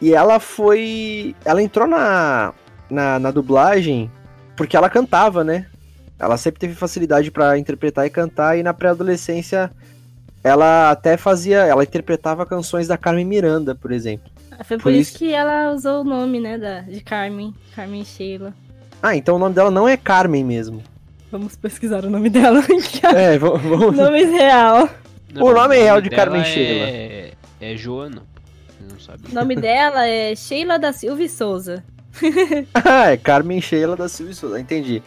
E 0.00 0.14
ela 0.14 0.40
foi. 0.40 1.36
Ela 1.44 1.62
entrou 1.62 1.86
na, 1.86 2.54
na, 2.88 3.18
na 3.18 3.30
dublagem 3.30 4.10
porque 4.56 4.76
ela 4.76 4.88
cantava, 4.88 5.44
né? 5.44 5.66
Ela 6.18 6.36
sempre 6.36 6.60
teve 6.60 6.74
facilidade 6.74 7.30
pra 7.30 7.58
interpretar 7.58 8.06
e 8.06 8.10
cantar, 8.10 8.56
e 8.56 8.62
na 8.62 8.72
pré-adolescência 8.72 9.70
ela 10.42 10.90
até 10.90 11.16
fazia. 11.16 11.58
Ela 11.58 11.82
interpretava 11.84 12.44
canções 12.46 12.88
da 12.88 12.96
Carmen 12.96 13.24
Miranda, 13.24 13.74
por 13.74 13.92
exemplo. 13.92 14.30
Foi 14.64 14.76
por 14.76 14.84
Por 14.84 14.92
isso 14.92 15.10
isso- 15.10 15.18
que 15.18 15.32
ela 15.32 15.72
usou 15.72 16.02
o 16.02 16.04
nome, 16.04 16.38
né, 16.40 16.56
da, 16.58 16.80
de 16.80 17.00
Carmen. 17.00 17.52
Carmen 17.74 18.04
Sheila. 18.04 18.54
Ah, 19.02 19.16
então 19.16 19.34
o 19.36 19.38
nome 19.38 19.54
dela 19.54 19.70
não 19.70 19.88
é 19.88 19.96
Carmen 19.96 20.44
mesmo. 20.44 20.82
Vamos 21.30 21.56
pesquisar 21.56 22.04
o 22.04 22.10
nome 22.10 22.28
dela. 22.30 22.60
É, 23.16 23.38
vamos. 23.38 23.96
nome 23.96 24.24
real. 24.24 24.88
O 25.34 25.52
nome 25.52 25.76
real 25.76 26.00
de 26.00 26.10
dela 26.10 26.22
Carmen 26.24 26.42
é... 26.42 26.44
Sheila. 26.44 27.36
É 27.60 27.76
Joana. 27.76 28.16
pô. 28.20 28.40
Você 28.86 28.92
não 28.92 29.00
sabe. 29.00 29.22
O 29.30 29.34
nome 29.34 29.56
dela 29.56 30.06
é 30.06 30.34
Sheila 30.36 30.78
da 30.78 30.92
Silva 30.92 31.22
e 31.22 31.28
Souza. 31.28 31.82
Ah, 32.74 33.10
é 33.12 33.16
Carmen 33.16 33.60
Sheila 33.60 33.96
da 33.96 34.08
Silvia 34.08 34.34
Souza. 34.34 34.60
Entendi. 34.60 35.02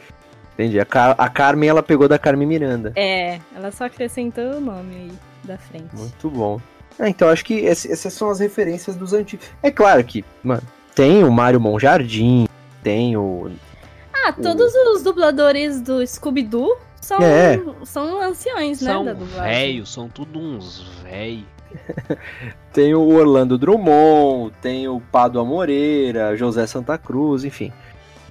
Entendi. 0.55 0.79
A, 0.79 0.85
Car- 0.85 1.15
a 1.17 1.29
Carmen 1.29 1.69
ela 1.69 1.83
pegou 1.83 2.07
da 2.07 2.17
Carmen 2.17 2.47
Miranda. 2.47 2.91
É, 2.95 3.39
ela 3.55 3.71
só 3.71 3.85
acrescentou 3.85 4.55
o 4.55 4.59
nome 4.61 4.95
aí 4.95 5.11
da 5.43 5.57
frente. 5.57 5.93
Muito 5.93 6.29
bom. 6.29 6.59
É, 6.97 7.07
então 7.09 7.27
acho 7.29 7.43
que 7.43 7.53
esse- 7.55 7.91
essas 7.91 8.13
são 8.13 8.29
as 8.29 8.39
referências 8.39 8.95
dos 8.95 9.11
antigos. 9.13 9.45
É 9.61 9.69
claro 9.69 10.01
que, 10.03 10.23
mano, 10.41 10.63
tem 10.95 11.23
o 11.25 11.31
Mário 11.31 11.59
Monjardim, 11.59 12.47
tem 12.81 13.17
o. 13.17 13.51
Ah, 14.13 14.31
todos 14.31 14.73
os 14.73 15.03
dubladores 15.03 15.81
do 15.81 16.05
Scooby-Doo 16.07 16.77
são, 17.01 17.19
É. 17.21 17.61
são 17.83 18.21
anciões, 18.21 18.81
né, 18.81 18.87
da 18.87 18.93
São 18.93 19.05
dublagem. 19.05 19.43
velhos, 19.53 19.93
são 19.93 20.07
tudo 20.07 20.39
uns 20.39 20.87
velhos. 21.03 21.43
Tem 22.71 22.93
o 22.95 23.01
Orlando 23.01 23.57
Drummond, 23.57 24.53
tem 24.61 24.87
o 24.87 24.99
Pado 24.99 25.43
Moreira, 25.45 26.35
José 26.37 26.65
Santa 26.67 26.97
Cruz, 26.97 27.43
enfim. 27.43 27.71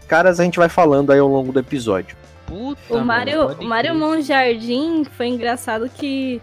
Caras 0.07 0.39
a 0.41 0.45
gente 0.45 0.59
vai 0.59 0.69
falando 0.69 1.11
aí 1.13 1.19
ao 1.19 1.29
longo 1.29 1.53
do 1.53 1.59
episódio. 1.59 2.17
Puta, 2.47 2.95
O 2.95 3.07
pode 3.07 3.91
o 3.91 3.95
crer. 3.95 3.95
Monjardim 3.95 5.05
foi 5.17 5.29
engraçado 5.29 5.89
que 5.89 6.41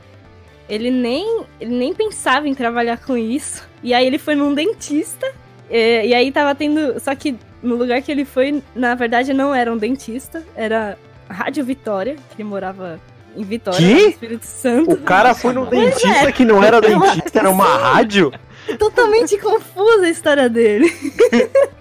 ele 0.67 0.89
nem, 0.89 1.43
ele 1.59 1.75
nem 1.75 1.93
pensava 1.93 2.47
em 2.47 2.55
trabalhar 2.55 2.97
com 2.97 3.15
isso. 3.17 3.63
E 3.83 3.93
aí 3.93 4.05
ele 4.07 4.17
foi 4.17 4.35
num 4.35 4.53
dentista. 4.53 5.31
E, 5.69 6.07
e 6.07 6.13
aí 6.13 6.31
tava 6.31 6.55
tendo. 6.55 6.99
Só 6.99 7.13
que 7.15 7.35
no 7.61 7.75
lugar 7.75 8.01
que 8.01 8.11
ele 8.11 8.25
foi, 8.25 8.63
na 8.75 8.95
verdade, 8.95 9.33
não 9.33 9.53
era 9.53 9.71
um 9.71 9.77
dentista, 9.77 10.43
era 10.55 10.97
Rádio 11.29 11.63
Vitória, 11.63 12.15
que 12.15 12.41
ele 12.41 12.49
morava 12.49 12.99
em 13.37 13.43
Vitória, 13.43 13.79
Que? 13.79 13.93
no 14.03 14.09
Espírito 14.09 14.45
Santo. 14.45 14.91
O 14.93 14.97
cara 14.97 15.29
Nossa, 15.29 15.41
foi 15.41 15.53
no 15.53 15.61
mano. 15.65 15.71
dentista 15.71 16.31
que 16.31 16.43
não 16.43 16.63
era 16.63 16.79
dentista, 16.81 17.39
era 17.39 17.49
uma 17.49 17.77
rádio. 17.77 18.31
Totalmente 18.79 19.37
confusa 19.37 20.05
a 20.05 20.09
história 20.09 20.49
dele. 20.49 20.91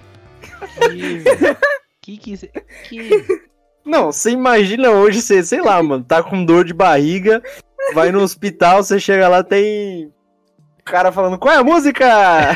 Que, 2.02 2.16
que 2.16 2.36
que... 2.36 2.48
que... 2.88 3.50
Não, 3.84 4.12
você 4.12 4.30
imagina 4.30 4.90
hoje, 4.90 5.20
você, 5.20 5.42
sei 5.42 5.60
lá, 5.60 5.82
mano, 5.82 6.04
tá 6.04 6.22
com 6.22 6.44
dor 6.44 6.64
de 6.64 6.74
barriga, 6.74 7.42
vai 7.94 8.12
no 8.12 8.20
hospital, 8.20 8.82
você 8.82 9.00
chega 9.00 9.28
lá, 9.28 9.42
tem 9.42 10.12
o 10.80 10.84
cara 10.84 11.10
falando, 11.10 11.38
qual 11.38 11.54
é 11.54 11.58
a 11.58 11.64
música? 11.64 12.06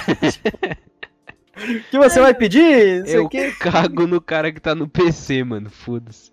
que 1.90 1.98
você 1.98 2.20
vai 2.20 2.34
pedir? 2.34 3.06
Eu 3.06 3.24
o 3.24 3.28
quê. 3.28 3.52
cago 3.58 4.06
no 4.06 4.20
cara 4.20 4.52
que 4.52 4.60
tá 4.60 4.74
no 4.74 4.88
PC, 4.88 5.44
mano. 5.44 5.70
Foda-se. 5.70 6.32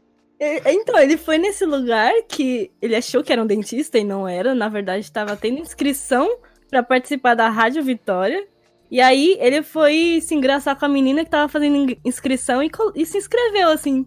Então, 0.66 0.98
ele 0.98 1.18
foi 1.18 1.38
nesse 1.38 1.66
lugar 1.66 2.12
que 2.28 2.72
ele 2.82 2.96
achou 2.96 3.24
que 3.24 3.32
era 3.32 3.44
um 3.44 3.46
dentista 3.46 4.00
e 4.00 4.04
não 4.04 4.28
era. 4.28 4.56
Na 4.56 4.68
verdade, 4.68 5.06
estava 5.06 5.38
tendo 5.38 5.60
inscrição 5.60 6.40
pra 6.70 6.82
participar 6.82 7.36
da 7.36 7.48
Rádio 7.48 7.84
Vitória. 7.84 8.48
E 8.92 9.00
aí, 9.00 9.38
ele 9.40 9.64
foi 9.64 10.20
se 10.22 10.36
engraçar 10.36 10.76
com 10.78 10.84
a 10.86 10.90
menina 10.90 11.24
que 11.24 11.32
tava 11.32 11.48
fazendo 11.48 11.78
in- 11.78 11.98
inscrição 12.04 12.62
e, 12.62 12.70
e 12.96 13.06
se 13.06 13.18
inscreveu, 13.18 13.70
assim, 13.70 14.06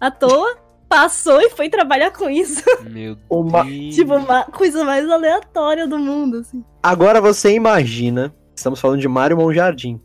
à 0.00 0.10
toa. 0.10 0.56
Passou 0.88 1.40
e 1.40 1.50
foi 1.50 1.68
trabalhar 1.68 2.12
com 2.12 2.30
isso. 2.30 2.62
Meu 2.88 3.16
Uma- 3.28 3.64
Deus. 3.64 3.94
tipo, 3.96 4.14
uma 4.14 4.44
coisa 4.44 4.84
mais 4.84 5.08
aleatória 5.10 5.84
do 5.86 5.98
mundo, 5.98 6.38
assim. 6.38 6.64
Agora 6.80 7.20
você 7.20 7.52
imagina, 7.52 8.32
estamos 8.54 8.78
falando 8.80 9.00
de 9.00 9.08
Mário 9.08 9.36
Monjardim. 9.36 10.00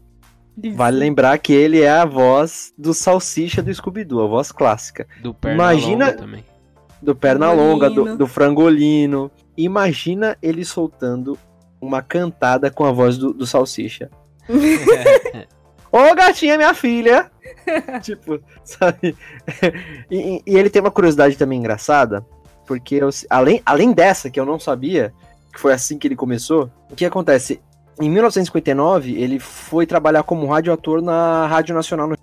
Vale 0.75 0.97
lembrar 0.97 1.37
que 1.37 1.53
ele 1.53 1.81
é 1.81 1.89
a 1.91 2.03
voz 2.03 2.73
do 2.77 2.93
Salsicha 2.95 3.61
do 3.61 3.71
Scooby-Doo, 3.73 4.21
a 4.23 4.27
voz 4.27 4.51
clássica. 4.51 5.07
Do 5.21 5.33
perna 5.35 5.55
Imagina- 5.55 6.05
longa 6.07 6.17
também. 6.17 6.45
Do 7.01 7.15
Pernalonga, 7.15 7.89
do, 7.89 8.17
do 8.17 8.27
Frangolino. 8.27 9.31
Imagina 9.55 10.35
ele 10.41 10.65
soltando 10.65 11.37
uma 11.81 12.01
cantada 12.01 12.69
com 12.69 12.85
a 12.85 12.91
voz 12.91 13.17
do, 13.17 13.33
do 13.33 13.45
Salsicha. 13.47 14.09
Ô 15.91 16.15
gatinha, 16.15 16.55
minha 16.57 16.73
filha! 16.73 17.29
tipo, 18.01 18.39
sabe? 18.63 19.15
E, 20.09 20.41
e- 20.45 20.57
ele 20.57 20.69
tem 20.69 20.81
uma 20.81 20.91
curiosidade 20.91 21.37
também 21.37 21.59
engraçada, 21.59 22.25
porque 22.65 22.95
eu- 22.95 23.09
além, 23.29 23.61
além 23.65 23.91
dessa 23.91 24.29
que 24.29 24.39
eu 24.39 24.45
não 24.45 24.57
sabia, 24.59 25.13
que 25.53 25.59
foi 25.59 25.73
assim 25.73 25.97
que 25.97 26.07
ele 26.07 26.15
começou. 26.15 26.71
O 26.89 26.95
que 26.95 27.03
acontece? 27.05 27.59
Em 27.99 28.09
1959, 28.09 29.19
ele 29.21 29.37
foi 29.37 29.85
trabalhar 29.85 30.23
como 30.23 30.47
radioator 30.47 31.01
na 31.01 31.45
Rádio 31.47 31.75
Nacional. 31.75 32.13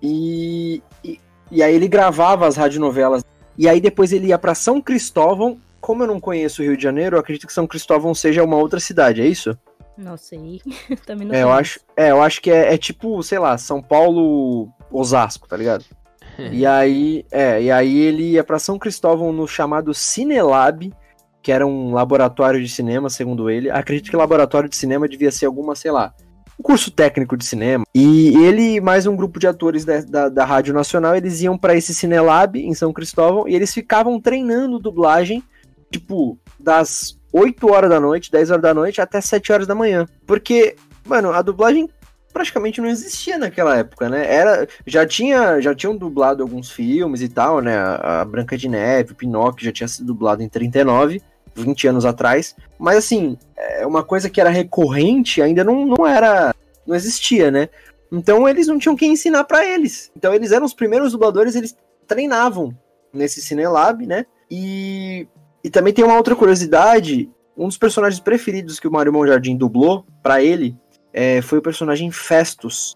E, 0.00 0.80
e, 1.02 1.18
e 1.50 1.62
aí 1.62 1.74
ele 1.74 1.88
gravava 1.88 2.46
as 2.46 2.56
radionovelas. 2.56 3.24
E 3.58 3.68
aí 3.68 3.80
depois 3.80 4.12
ele 4.12 4.28
ia 4.28 4.38
para 4.38 4.54
São 4.54 4.80
Cristóvão. 4.80 5.58
Como 5.86 6.02
eu 6.02 6.08
não 6.08 6.18
conheço 6.18 6.60
o 6.60 6.64
Rio 6.64 6.76
de 6.76 6.82
Janeiro, 6.82 7.14
eu 7.14 7.20
acredito 7.20 7.46
que 7.46 7.52
São 7.52 7.64
Cristóvão 7.64 8.12
seja 8.12 8.42
uma 8.42 8.56
outra 8.56 8.80
cidade, 8.80 9.22
é 9.22 9.24
isso? 9.24 9.56
Não 9.96 10.16
sei. 10.16 10.60
Também 11.06 11.28
não 11.28 11.32
é, 11.32 11.44
eu 11.44 11.52
acho, 11.52 11.78
é, 11.96 12.10
eu 12.10 12.20
acho 12.20 12.42
que 12.42 12.50
é, 12.50 12.74
é 12.74 12.76
tipo, 12.76 13.22
sei 13.22 13.38
lá, 13.38 13.56
São 13.56 13.80
Paulo, 13.80 14.68
Osasco, 14.90 15.46
tá 15.46 15.56
ligado? 15.56 15.84
e 16.50 16.66
aí, 16.66 17.24
é, 17.30 17.62
e 17.62 17.70
aí 17.70 17.98
ele 17.98 18.32
ia 18.32 18.42
para 18.42 18.58
São 18.58 18.80
Cristóvão 18.80 19.32
no 19.32 19.46
chamado 19.46 19.94
Cinelab, 19.94 20.92
que 21.40 21.52
era 21.52 21.64
um 21.64 21.94
laboratório 21.94 22.60
de 22.60 22.68
cinema, 22.68 23.08
segundo 23.08 23.48
ele. 23.48 23.70
Acredito 23.70 24.10
que 24.10 24.16
laboratório 24.16 24.68
de 24.68 24.74
cinema 24.74 25.08
devia 25.08 25.30
ser 25.30 25.46
alguma, 25.46 25.76
sei 25.76 25.92
lá, 25.92 26.12
um 26.58 26.64
curso 26.64 26.90
técnico 26.90 27.36
de 27.36 27.44
cinema. 27.44 27.84
E 27.94 28.36
ele 28.44 28.80
mais 28.80 29.06
um 29.06 29.14
grupo 29.14 29.38
de 29.38 29.46
atores 29.46 29.84
da, 29.84 30.00
da, 30.00 30.28
da 30.28 30.44
Rádio 30.44 30.74
Nacional, 30.74 31.14
eles 31.14 31.42
iam 31.42 31.56
para 31.56 31.76
esse 31.76 31.94
Cinelab 31.94 32.58
em 32.58 32.74
São 32.74 32.92
Cristóvão 32.92 33.46
e 33.46 33.54
eles 33.54 33.72
ficavam 33.72 34.20
treinando 34.20 34.80
dublagem, 34.80 35.44
tipo, 35.90 36.38
das 36.58 37.18
8 37.32 37.70
horas 37.70 37.90
da 37.90 38.00
noite, 38.00 38.30
10 38.30 38.50
horas 38.50 38.62
da 38.62 38.74
noite 38.74 39.00
até 39.00 39.20
7 39.20 39.52
horas 39.52 39.66
da 39.66 39.74
manhã. 39.74 40.06
Porque, 40.26 40.76
mano, 41.04 41.32
a 41.32 41.42
dublagem 41.42 41.88
praticamente 42.32 42.80
não 42.82 42.88
existia 42.88 43.38
naquela 43.38 43.78
época, 43.78 44.10
né? 44.10 44.30
Era, 44.30 44.68
já 44.86 45.06
tinha, 45.06 45.58
já 45.60 45.74
tinham 45.74 45.96
dublado 45.96 46.42
alguns 46.42 46.70
filmes 46.70 47.22
e 47.22 47.28
tal, 47.28 47.60
né? 47.60 47.76
A, 47.78 48.24
Branca 48.24 48.58
de 48.58 48.68
Neve, 48.68 49.12
o 49.12 49.16
Pinóquio 49.16 49.64
já 49.64 49.72
tinha 49.72 49.88
sido 49.88 50.06
dublado 50.06 50.42
em 50.42 50.48
39, 50.48 51.22
20 51.54 51.88
anos 51.88 52.04
atrás. 52.04 52.54
Mas 52.78 52.98
assim, 52.98 53.38
é 53.56 53.86
uma 53.86 54.04
coisa 54.04 54.28
que 54.28 54.38
era 54.40 54.50
recorrente 54.50 55.40
ainda 55.40 55.64
não, 55.64 55.86
não 55.86 56.06
era, 56.06 56.54
não 56.86 56.94
existia, 56.94 57.50
né? 57.50 57.70
Então 58.12 58.46
eles 58.48 58.66
não 58.66 58.78
tinham 58.78 58.96
quem 58.96 59.12
ensinar 59.12 59.44
para 59.44 59.64
eles. 59.64 60.10
Então 60.14 60.34
eles 60.34 60.52
eram 60.52 60.66
os 60.66 60.74
primeiros 60.74 61.12
dubladores, 61.12 61.56
eles 61.56 61.74
treinavam 62.06 62.76
nesse 63.12 63.40
Cinelab, 63.40 64.06
né? 64.06 64.26
E, 64.50 65.26
e 65.66 65.68
também 65.68 65.92
tem 65.92 66.04
uma 66.04 66.14
outra 66.14 66.36
curiosidade, 66.36 67.28
um 67.56 67.66
dos 67.66 67.76
personagens 67.76 68.20
preferidos 68.20 68.78
que 68.78 68.86
o 68.86 68.92
Mário 68.92 69.12
Monjardim 69.12 69.56
dublou 69.56 70.06
para 70.22 70.40
ele 70.40 70.76
é, 71.12 71.42
foi 71.42 71.58
o 71.58 71.62
personagem 71.62 72.08
Festus, 72.12 72.94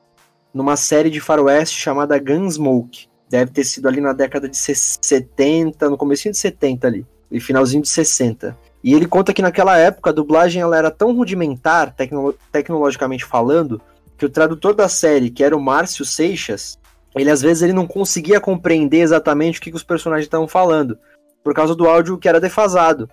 numa 0.55 0.77
série 0.77 1.11
de 1.11 1.21
faroeste 1.21 1.77
chamada 1.77 2.17
Gunsmoke. 2.17 3.09
Deve 3.29 3.51
ter 3.51 3.65
sido 3.65 3.89
ali 3.89 4.01
na 4.01 4.13
década 4.13 4.49
de 4.49 4.57
70, 4.57 5.91
no 5.91 5.97
começo 5.97 6.31
de 6.31 6.39
70 6.39 6.87
ali, 6.87 7.05
e 7.29 7.41
finalzinho 7.41 7.83
de 7.83 7.89
60. 7.89 8.57
E 8.85 8.95
ele 8.95 9.09
conta 9.09 9.35
que 9.35 9.43
naquela 9.43 9.77
época 9.77 10.11
a 10.11 10.13
dublagem 10.13 10.63
ela 10.63 10.79
era 10.79 10.93
tão 10.93 11.13
rudimentar, 11.13 11.93
tecno 11.97 12.33
tecnologicamente 12.53 13.25
falando, 13.25 13.83
que 14.17 14.25
o 14.25 14.31
tradutor 14.31 14.75
da 14.75 14.89
série, 14.89 15.29
que 15.29 15.43
era 15.43 15.57
o 15.57 15.61
Márcio 15.61 16.05
Seixas, 16.05 16.79
ele 17.17 17.31
às 17.33 17.43
vezes 17.43 17.65
ele 17.65 17.73
não 17.73 17.89
conseguia 17.89 18.41
compreender 18.41 19.01
exatamente 19.01 19.59
o 19.59 19.63
que, 19.63 19.71
que 19.71 19.77
os 19.77 19.83
personagens 19.83 20.27
estavam 20.27 20.47
falando, 20.47 20.97
por 21.43 21.55
causa 21.55 21.75
do 21.75 21.89
áudio 21.89 22.19
que 22.19 22.29
era 22.29 22.41
defasado. 22.41 23.09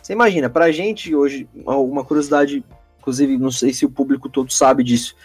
Você 0.00 0.12
imagina, 0.12 0.50
pra 0.50 0.72
gente 0.72 1.14
hoje, 1.14 1.48
uma 1.64 2.04
curiosidade 2.04 2.64
Inclusive, 3.02 3.36
não 3.36 3.50
sei 3.50 3.72
se 3.72 3.84
o 3.84 3.90
público 3.90 4.28
todo 4.28 4.52
sabe 4.52 4.84
disso. 4.84 5.16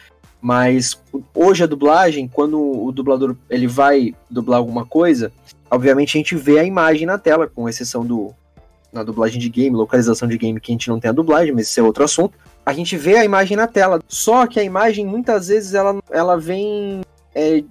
Mas 0.41 0.99
hoje 1.33 1.63
a 1.63 1.67
dublagem, 1.67 2.27
quando 2.27 2.59
o 2.59 2.91
dublador 2.91 3.35
ele 3.49 3.67
vai 3.67 4.15
dublar 4.29 4.57
alguma 4.57 4.83
coisa, 4.83 5.31
obviamente 5.69 6.17
a 6.17 6.19
gente 6.19 6.35
vê 6.35 6.59
a 6.59 6.63
imagem 6.63 7.05
na 7.05 7.19
tela, 7.19 7.47
com 7.47 7.69
exceção 7.69 8.03
do 8.03 8.33
na 8.91 9.03
dublagem 9.03 9.39
de 9.39 9.49
game, 9.49 9.75
localização 9.75 10.27
de 10.27 10.37
game 10.37 10.59
que 10.59 10.71
a 10.71 10.73
gente 10.73 10.89
não 10.89 10.99
tem 10.99 11.09
a 11.09 11.13
dublagem, 11.13 11.53
mas 11.53 11.67
esse 11.67 11.79
é 11.79 11.83
outro 11.83 12.03
assunto. 12.03 12.37
A 12.65 12.73
gente 12.73 12.97
vê 12.97 13.17
a 13.17 13.25
imagem 13.25 13.55
na 13.55 13.67
tela. 13.67 13.99
Só 14.07 14.47
que 14.47 14.59
a 14.59 14.63
imagem 14.63 15.05
muitas 15.05 15.49
vezes 15.49 15.73
ela, 15.73 15.99
ela 16.09 16.37
vem 16.37 17.01
é, 17.35 17.63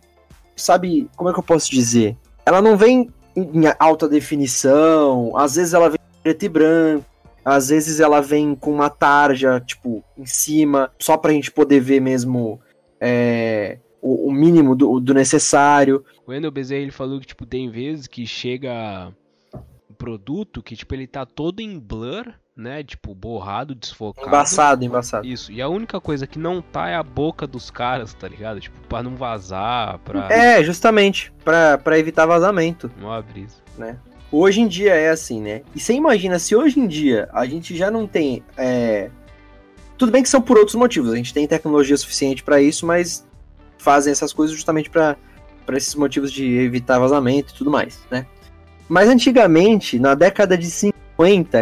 sabe, 0.55 1.11
como 1.17 1.31
é 1.31 1.33
que 1.33 1.39
eu 1.39 1.43
posso 1.43 1.71
dizer? 1.71 2.17
Ela 2.45 2.63
não 2.63 2.77
vem 2.77 3.11
em 3.37 3.63
alta 3.79 4.09
definição, 4.09 5.37
às 5.37 5.57
vezes 5.57 5.75
ela 5.75 5.91
vem 5.91 5.99
preto 6.23 6.45
e 6.45 6.49
branco, 6.49 7.07
às 7.45 7.69
vezes 7.69 8.01
ela 8.01 8.21
vem 8.21 8.55
com 8.55 8.73
uma 8.73 8.91
tarja, 8.91 9.61
tipo, 9.61 10.03
em 10.17 10.27
cima, 10.27 10.91
só 10.99 11.17
pra 11.17 11.33
gente 11.33 11.53
poder 11.53 11.81
ver 11.81 12.01
mesmo 12.01 12.61
é, 13.01 13.79
o, 14.01 14.29
o, 14.29 14.33
mínimo 14.33 14.75
do, 14.75 14.99
do, 14.99 15.15
necessário. 15.15 16.05
O 16.27 16.33
Wendel 16.33 16.51
Bezerra 16.51 16.81
ele 16.81 16.91
falou 16.91 17.21
que, 17.21 17.27
tipo, 17.27 17.47
tem 17.47 17.71
vezes 17.71 18.07
que 18.07 18.27
chega 18.27 19.13
produto 19.97 20.63
que, 20.63 20.75
tipo, 20.75 20.95
ele 20.95 21.07
tá 21.07 21.25
todo 21.25 21.61
em 21.61 21.79
blur, 21.79 22.33
né? 22.57 22.83
Tipo, 22.83 23.15
borrado, 23.15 23.75
desfocado. 23.75 24.27
Embaçado, 24.27 24.85
embaçado. 24.85 25.27
Isso. 25.27 25.53
E 25.53 25.61
a 25.61 25.69
única 25.69 26.01
coisa 26.01 26.27
que 26.27 26.39
não 26.39 26.63
tá 26.63 26.89
é 26.89 26.95
a 26.95 27.03
boca 27.03 27.47
dos 27.47 27.71
caras, 27.71 28.15
tá 28.15 28.27
ligado? 28.27 28.61
Tipo, 28.61 28.81
pra 28.89 29.03
não 29.03 29.15
vazar, 29.15 29.99
pra... 29.99 30.33
É, 30.33 30.65
justamente. 30.65 31.33
Pra, 31.45 31.77
pra 31.77 31.99
evitar 31.99 32.25
vazamento. 32.25 32.91
Uma 32.99 33.21
brisa. 33.21 33.57
Né? 33.77 33.99
Hoje 34.33 34.61
em 34.61 34.67
dia 34.67 34.95
é 34.95 35.11
assim, 35.11 35.41
né? 35.41 35.63
E 35.75 35.81
você 35.81 35.93
imagina 35.93 36.39
se 36.39 36.57
hoje 36.57 36.81
em 36.81 36.87
dia 36.87 37.29
a 37.33 37.45
gente 37.45 37.77
já 37.77 37.91
não 37.91 38.07
tem. 38.07 38.43
É... 38.57 39.11
Tudo 39.97 40.13
bem 40.13 40.23
que 40.23 40.29
são 40.29 40.43
por 40.43 40.59
outros 40.59 40.75
motivos, 40.75 41.13
a 41.13 41.17
gente 41.17 41.33
tem 41.33 41.47
tecnologia 41.47 41.97
suficiente 41.97 42.43
para 42.43 42.61
isso, 42.61 42.85
mas 42.85 43.27
fazem 43.79 44.11
essas 44.11 44.33
coisas 44.33 44.55
justamente 44.55 44.91
para 44.91 45.17
esses 45.73 45.95
motivos 45.95 46.31
de 46.31 46.45
evitar 46.59 46.99
vazamento 46.99 47.55
e 47.55 47.57
tudo 47.57 47.71
mais, 47.71 48.01
né? 48.11 48.27
Mas 48.89 49.09
antigamente, 49.09 49.99
na 49.99 50.15
década 50.15 50.57
de 50.57 50.71
50, 50.71 50.96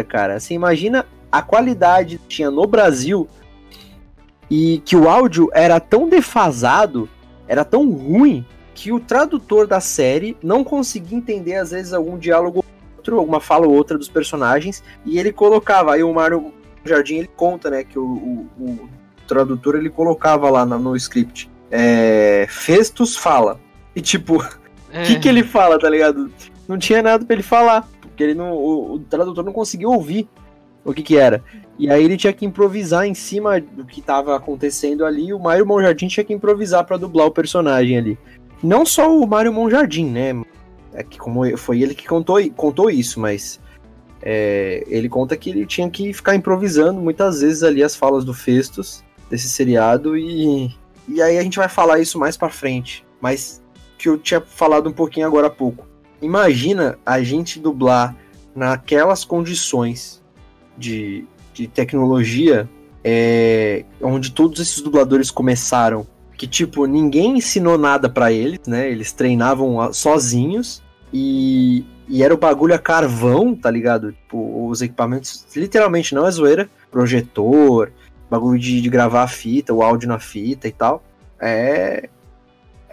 cara, 0.07 0.39
você 0.39 0.53
imagina 0.53 1.05
a 1.31 1.41
qualidade 1.41 2.17
que 2.17 2.27
tinha 2.27 2.51
no 2.51 2.65
Brasil 2.65 3.27
e 4.49 4.81
que 4.85 4.95
o 4.95 5.09
áudio 5.09 5.49
era 5.53 5.79
tão 5.79 6.07
defasado, 6.07 7.09
era 7.47 7.65
tão 7.65 7.89
ruim, 7.91 8.45
que 8.73 8.91
o 8.91 8.99
tradutor 8.99 9.65
da 9.65 9.79
série 9.79 10.37
não 10.43 10.63
conseguia 10.63 11.17
entender, 11.17 11.55
às 11.55 11.71
vezes, 11.71 11.93
algum 11.93 12.17
diálogo 12.17 12.63
outro, 12.97 13.19
alguma 13.19 13.39
fala 13.39 13.65
ou 13.65 13.73
outra 13.73 13.97
dos 13.97 14.09
personagens, 14.09 14.83
e 15.05 15.17
ele 15.19 15.31
colocava, 15.31 15.93
aí 15.93 16.03
o 16.03 16.13
Mário 16.13 16.53
Jardim 16.83 17.15
ele 17.15 17.29
conta, 17.35 17.69
né, 17.69 17.83
que 17.83 17.97
o, 17.97 18.03
o, 18.05 18.49
o 18.59 18.89
tradutor 19.27 19.75
ele 19.75 19.89
colocava 19.89 20.49
lá 20.49 20.65
no, 20.65 20.77
no 20.77 20.95
script, 20.95 21.49
é, 21.71 22.45
Festus 22.49 23.15
fala, 23.15 23.59
e 23.95 24.01
tipo, 24.01 24.37
o 24.43 24.47
é. 24.91 25.03
que 25.03 25.19
que 25.19 25.29
ele 25.29 25.43
fala, 25.43 25.79
tá 25.79 25.89
ligado? 25.89 26.31
Não 26.67 26.77
tinha 26.77 27.01
nada 27.01 27.23
para 27.23 27.35
ele 27.35 27.43
falar, 27.43 27.87
porque 28.15 28.23
ele 28.23 28.33
não, 28.33 28.53
o, 28.53 28.93
o 28.93 28.99
tradutor 28.99 29.43
não 29.43 29.51
conseguia 29.51 29.89
ouvir 29.89 30.25
o 30.85 30.93
que 30.93 31.03
que 31.03 31.17
era. 31.17 31.43
E 31.77 31.89
aí 31.89 32.01
ele 32.01 32.15
tinha 32.15 32.31
que 32.31 32.45
improvisar 32.45 33.05
em 33.05 33.13
cima 33.13 33.59
do 33.59 33.83
que 33.83 33.99
estava 33.99 34.37
acontecendo 34.37 35.05
ali, 35.05 35.33
o 35.33 35.39
Mário 35.39 35.65
Monjardim 35.65 36.07
tinha 36.07 36.23
que 36.23 36.33
improvisar 36.33 36.85
para 36.85 36.95
dublar 36.95 37.27
o 37.27 37.31
personagem 37.31 37.97
ali. 37.97 38.17
Não 38.63 38.85
só 38.85 39.13
o 39.13 39.27
Mário 39.27 39.51
Monjardim, 39.51 40.05
né? 40.05 40.41
É 40.93 41.03
que 41.03 41.17
como 41.17 41.57
foi 41.57 41.81
ele 41.81 41.93
que 41.93 42.07
contou, 42.07 42.37
contou 42.51 42.89
isso, 42.89 43.19
mas 43.19 43.59
é, 44.21 44.85
ele 44.87 45.09
conta 45.09 45.35
que 45.35 45.49
ele 45.49 45.65
tinha 45.65 45.89
que 45.89 46.13
ficar 46.13 46.35
improvisando 46.35 47.01
muitas 47.01 47.41
vezes 47.41 47.63
ali 47.63 47.83
as 47.83 47.97
falas 47.97 48.23
do 48.23 48.33
Festus 48.33 49.03
desse 49.29 49.49
seriado 49.49 50.15
e, 50.15 50.73
e 51.09 51.21
aí 51.21 51.37
a 51.37 51.43
gente 51.43 51.57
vai 51.57 51.67
falar 51.67 51.99
isso 51.99 52.17
mais 52.17 52.37
para 52.37 52.49
frente, 52.49 53.05
mas 53.19 53.61
que 53.97 54.07
eu 54.07 54.17
tinha 54.17 54.39
falado 54.39 54.87
um 54.87 54.93
pouquinho 54.93 55.27
agora 55.27 55.47
há 55.47 55.49
pouco. 55.49 55.85
Imagina 56.21 56.97
a 57.05 57.21
gente 57.21 57.59
dublar 57.59 58.15
naquelas 58.55 59.25
condições 59.25 60.23
de, 60.77 61.25
de 61.53 61.67
tecnologia 61.67 62.69
é, 63.03 63.85
onde 64.01 64.31
todos 64.31 64.59
esses 64.59 64.81
dubladores 64.81 65.29
começaram 65.29 66.07
que 66.37 66.47
tipo 66.47 66.85
ninguém 66.85 67.37
ensinou 67.37 67.77
nada 67.77 68.09
para 68.09 68.31
eles, 68.31 68.59
né? 68.67 68.89
Eles 68.89 69.11
treinavam 69.11 69.93
sozinhos 69.93 70.83
e, 71.13 71.85
e 72.07 72.23
era 72.23 72.33
o 72.33 72.37
bagulho 72.37 72.73
a 72.73 72.79
carvão, 72.79 73.55
tá 73.55 73.69
ligado? 73.71 74.11
Tipo, 74.11 74.67
os 74.67 74.81
equipamentos, 74.81 75.45
literalmente 75.55 76.13
não 76.13 76.25
é 76.25 76.31
zoeira, 76.31 76.69
projetor, 76.91 77.91
bagulho 78.29 78.59
de, 78.59 78.81
de 78.81 78.89
gravar 78.89 79.23
a 79.23 79.27
fita, 79.27 79.73
o 79.73 79.81
áudio 79.81 80.09
na 80.09 80.19
fita 80.19 80.67
e 80.67 80.71
tal. 80.71 81.03
É 81.39 82.09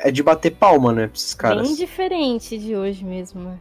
é 0.02 0.10
de 0.10 0.22
bater 0.22 0.50
palma, 0.50 0.92
né, 0.92 1.06
pra 1.06 1.16
esses 1.16 1.34
caras. 1.34 1.66
Bem 1.66 1.76
diferente 1.76 2.58
de 2.58 2.76
hoje 2.76 3.04
mesmo, 3.04 3.40
né? 3.40 3.58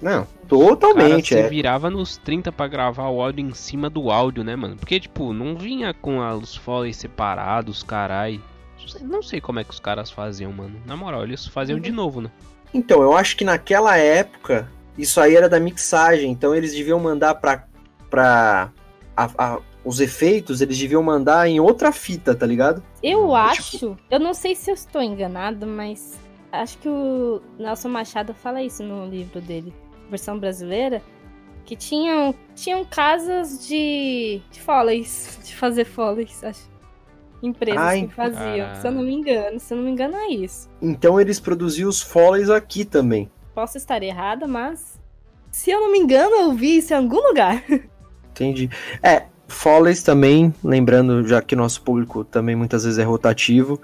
Não, 0.00 0.26
totalmente. 0.48 1.30
Cara, 1.30 1.40
é. 1.40 1.44
Você 1.44 1.50
virava 1.50 1.90
nos 1.90 2.16
30 2.16 2.50
para 2.50 2.68
gravar 2.68 3.08
o 3.08 3.22
áudio 3.22 3.46
em 3.46 3.54
cima 3.54 3.88
do 3.88 4.10
áudio, 4.10 4.42
né, 4.42 4.56
mano? 4.56 4.76
Porque, 4.76 4.98
tipo, 4.98 5.32
não 5.32 5.56
vinha 5.56 5.94
com 5.94 6.18
os 6.36 6.56
foles 6.56 6.96
separados, 6.96 7.82
carai. 7.82 8.40
Não 9.00 9.22
sei 9.22 9.40
como 9.40 9.60
é 9.60 9.64
que 9.64 9.70
os 9.70 9.80
caras 9.80 10.10
faziam, 10.10 10.52
mano. 10.52 10.78
Na 10.84 10.96
moral, 10.96 11.22
eles 11.22 11.46
faziam 11.46 11.76
uhum. 11.76 11.82
de 11.82 11.92
novo, 11.92 12.20
né? 12.20 12.30
Então, 12.72 13.02
eu 13.02 13.16
acho 13.16 13.36
que 13.36 13.44
naquela 13.44 13.96
época, 13.96 14.68
isso 14.98 15.20
aí 15.20 15.36
era 15.36 15.48
da 15.48 15.60
mixagem. 15.60 16.30
Então, 16.30 16.54
eles 16.54 16.74
deviam 16.74 16.98
mandar 16.98 17.36
pra. 17.36 17.64
pra 18.10 18.70
a, 19.16 19.30
a, 19.38 19.58
os 19.84 20.00
efeitos, 20.00 20.60
eles 20.60 20.78
deviam 20.78 21.02
mandar 21.02 21.46
em 21.48 21.60
outra 21.60 21.92
fita, 21.92 22.34
tá 22.34 22.46
ligado? 22.46 22.82
Eu 23.02 23.20
tipo... 23.20 23.34
acho. 23.34 23.96
Eu 24.10 24.18
não 24.18 24.32
sei 24.32 24.54
se 24.54 24.70
eu 24.70 24.74
estou 24.74 25.02
enganado, 25.02 25.66
mas. 25.66 26.18
Acho 26.50 26.78
que 26.78 26.88
o 26.88 27.42
Nelson 27.58 27.88
Machado 27.88 28.32
fala 28.32 28.62
isso 28.62 28.82
no 28.82 29.06
livro 29.06 29.40
dele, 29.40 29.74
versão 30.08 30.38
brasileira. 30.38 31.02
que 31.64 31.74
tinham, 31.74 32.34
tinham 32.54 32.84
casas 32.84 33.66
de, 33.66 34.40
de 34.52 34.60
foleys, 34.60 35.38
de 35.44 35.54
fazer 35.56 35.84
foleys, 35.84 36.42
acho. 36.44 36.74
Empresas 37.42 37.82
Ai, 37.82 38.06
que 38.06 38.14
faziam, 38.14 38.38
caralho. 38.38 38.80
se 38.80 38.86
eu 38.86 38.92
não 38.92 39.02
me 39.02 39.12
engano. 39.12 39.60
Se 39.60 39.74
eu 39.74 39.76
não 39.76 39.84
me 39.84 39.90
engano, 39.90 40.16
é 40.16 40.28
isso. 40.28 40.70
Então 40.80 41.20
eles 41.20 41.38
produziam 41.38 41.90
os 41.90 42.00
Follies 42.00 42.48
aqui 42.48 42.86
também. 42.86 43.30
Posso 43.54 43.76
estar 43.76 44.02
errada, 44.02 44.46
mas. 44.46 44.98
Se 45.52 45.70
eu 45.70 45.80
não 45.80 45.92
me 45.92 45.98
engano, 45.98 46.34
eu 46.34 46.52
vi 46.52 46.78
isso 46.78 46.94
em 46.94 46.96
algum 46.96 47.20
lugar. 47.28 47.62
Entendi. 48.32 48.70
É, 49.02 49.26
Follies 49.54 50.02
também, 50.02 50.52
lembrando, 50.62 51.26
já 51.26 51.40
que 51.40 51.56
nosso 51.56 51.80
público 51.82 52.24
também 52.24 52.54
muitas 52.54 52.84
vezes 52.84 52.98
é 52.98 53.04
rotativo, 53.04 53.80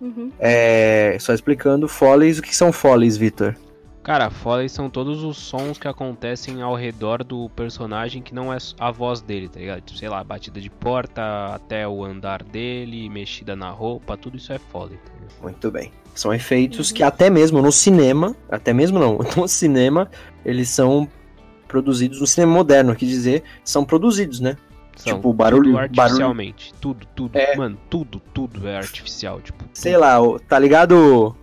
Uhum. 0.00 0.30
é, 0.38 1.16
só 1.20 1.32
explicando, 1.32 1.86
Follies, 1.86 2.38
o 2.38 2.42
que 2.42 2.54
são 2.54 2.72
Follies, 2.72 3.16
Vitor? 3.16 3.54
Cara, 4.02 4.30
Foley 4.30 4.68
são 4.68 4.90
todos 4.90 5.22
os 5.22 5.36
sons 5.38 5.78
que 5.78 5.86
acontecem 5.86 6.60
ao 6.60 6.74
redor 6.74 7.22
do 7.22 7.48
personagem 7.50 8.20
que 8.20 8.34
não 8.34 8.52
é 8.52 8.58
a 8.80 8.90
voz 8.90 9.22
dele, 9.22 9.48
tá 9.48 9.60
ligado? 9.60 9.80
Tipo, 9.82 9.96
sei 9.96 10.08
lá, 10.08 10.24
batida 10.24 10.60
de 10.60 10.68
porta 10.68 11.22
até 11.54 11.86
o 11.86 12.04
andar 12.04 12.42
dele, 12.42 13.08
mexida 13.08 13.54
na 13.54 13.70
roupa, 13.70 14.16
tudo 14.16 14.36
isso 14.36 14.52
é 14.52 14.58
Foley, 14.58 14.96
tá 14.96 15.12
ligado? 15.14 15.42
Muito 15.42 15.70
bem. 15.70 15.92
São 16.16 16.34
efeitos 16.34 16.90
que 16.90 17.04
até 17.04 17.30
mesmo 17.30 17.62
no 17.62 17.70
cinema, 17.70 18.34
até 18.50 18.72
mesmo 18.72 18.98
não, 18.98 19.18
no 19.36 19.46
cinema, 19.46 20.10
eles 20.44 20.68
são 20.68 21.08
produzidos, 21.68 22.20
no 22.20 22.26
cinema 22.26 22.52
moderno, 22.52 22.96
quer 22.96 23.06
dizer, 23.06 23.44
são 23.64 23.84
produzidos, 23.84 24.40
né? 24.40 24.56
São 24.96 25.16
Tipo, 25.16 25.32
barulho- 25.32 25.64
tudo 25.72 25.78
artificialmente. 25.78 26.74
Tudo, 26.80 27.06
tudo. 27.14 27.36
É. 27.36 27.56
Mano, 27.56 27.78
tudo, 27.88 28.20
tudo 28.32 28.68
é 28.68 28.76
artificial. 28.76 29.40
Tipo, 29.40 29.64
Sei 29.72 29.96
lá, 29.96 30.20
o- 30.20 30.38
tá 30.38 30.58
ligado 30.58 31.34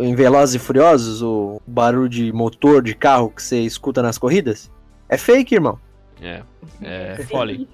em 0.00 0.14
Velozes 0.14 0.56
e 0.56 0.58
Furiosos, 0.58 1.22
o 1.22 1.60
barulho 1.66 2.08
de 2.08 2.32
motor 2.32 2.82
de 2.82 2.94
carro 2.94 3.30
que 3.30 3.42
você 3.42 3.60
escuta 3.60 4.02
nas 4.02 4.18
corridas? 4.18 4.70
É 5.08 5.16
fake, 5.16 5.54
irmão. 5.54 5.78
É, 6.20 6.42
é 6.82 7.16
Foley. 7.24 7.68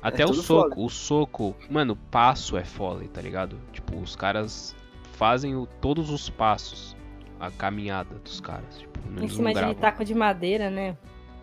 Até 0.00 0.22
É 0.22 0.26
o 0.26 0.34
soco, 0.34 0.84
o 0.84 0.88
soco, 0.88 1.56
mano, 1.70 1.96
passo 2.10 2.56
é 2.56 2.64
Foley, 2.64 3.08
tá 3.08 3.20
ligado? 3.20 3.56
Tipo, 3.72 3.96
os 4.00 4.16
caras 4.16 4.74
fazem 5.12 5.54
o- 5.54 5.66
todos 5.80 6.10
os 6.10 6.28
passos, 6.30 6.96
a 7.38 7.50
caminhada 7.50 8.16
dos 8.24 8.40
caras. 8.40 8.78
Tipo, 8.78 8.98
Em 9.22 9.28
cima 9.28 9.52
de 9.52 9.74
taco 9.76 10.04
de 10.04 10.14
madeira, 10.14 10.70
né? 10.70 10.96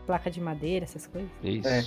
Placa 0.06 0.30
de 0.32 0.42
madeira, 0.42 0.86
essas 0.86 1.06
coisas. 1.08 1.30
Isso. 1.44 1.68
É. 1.68 1.86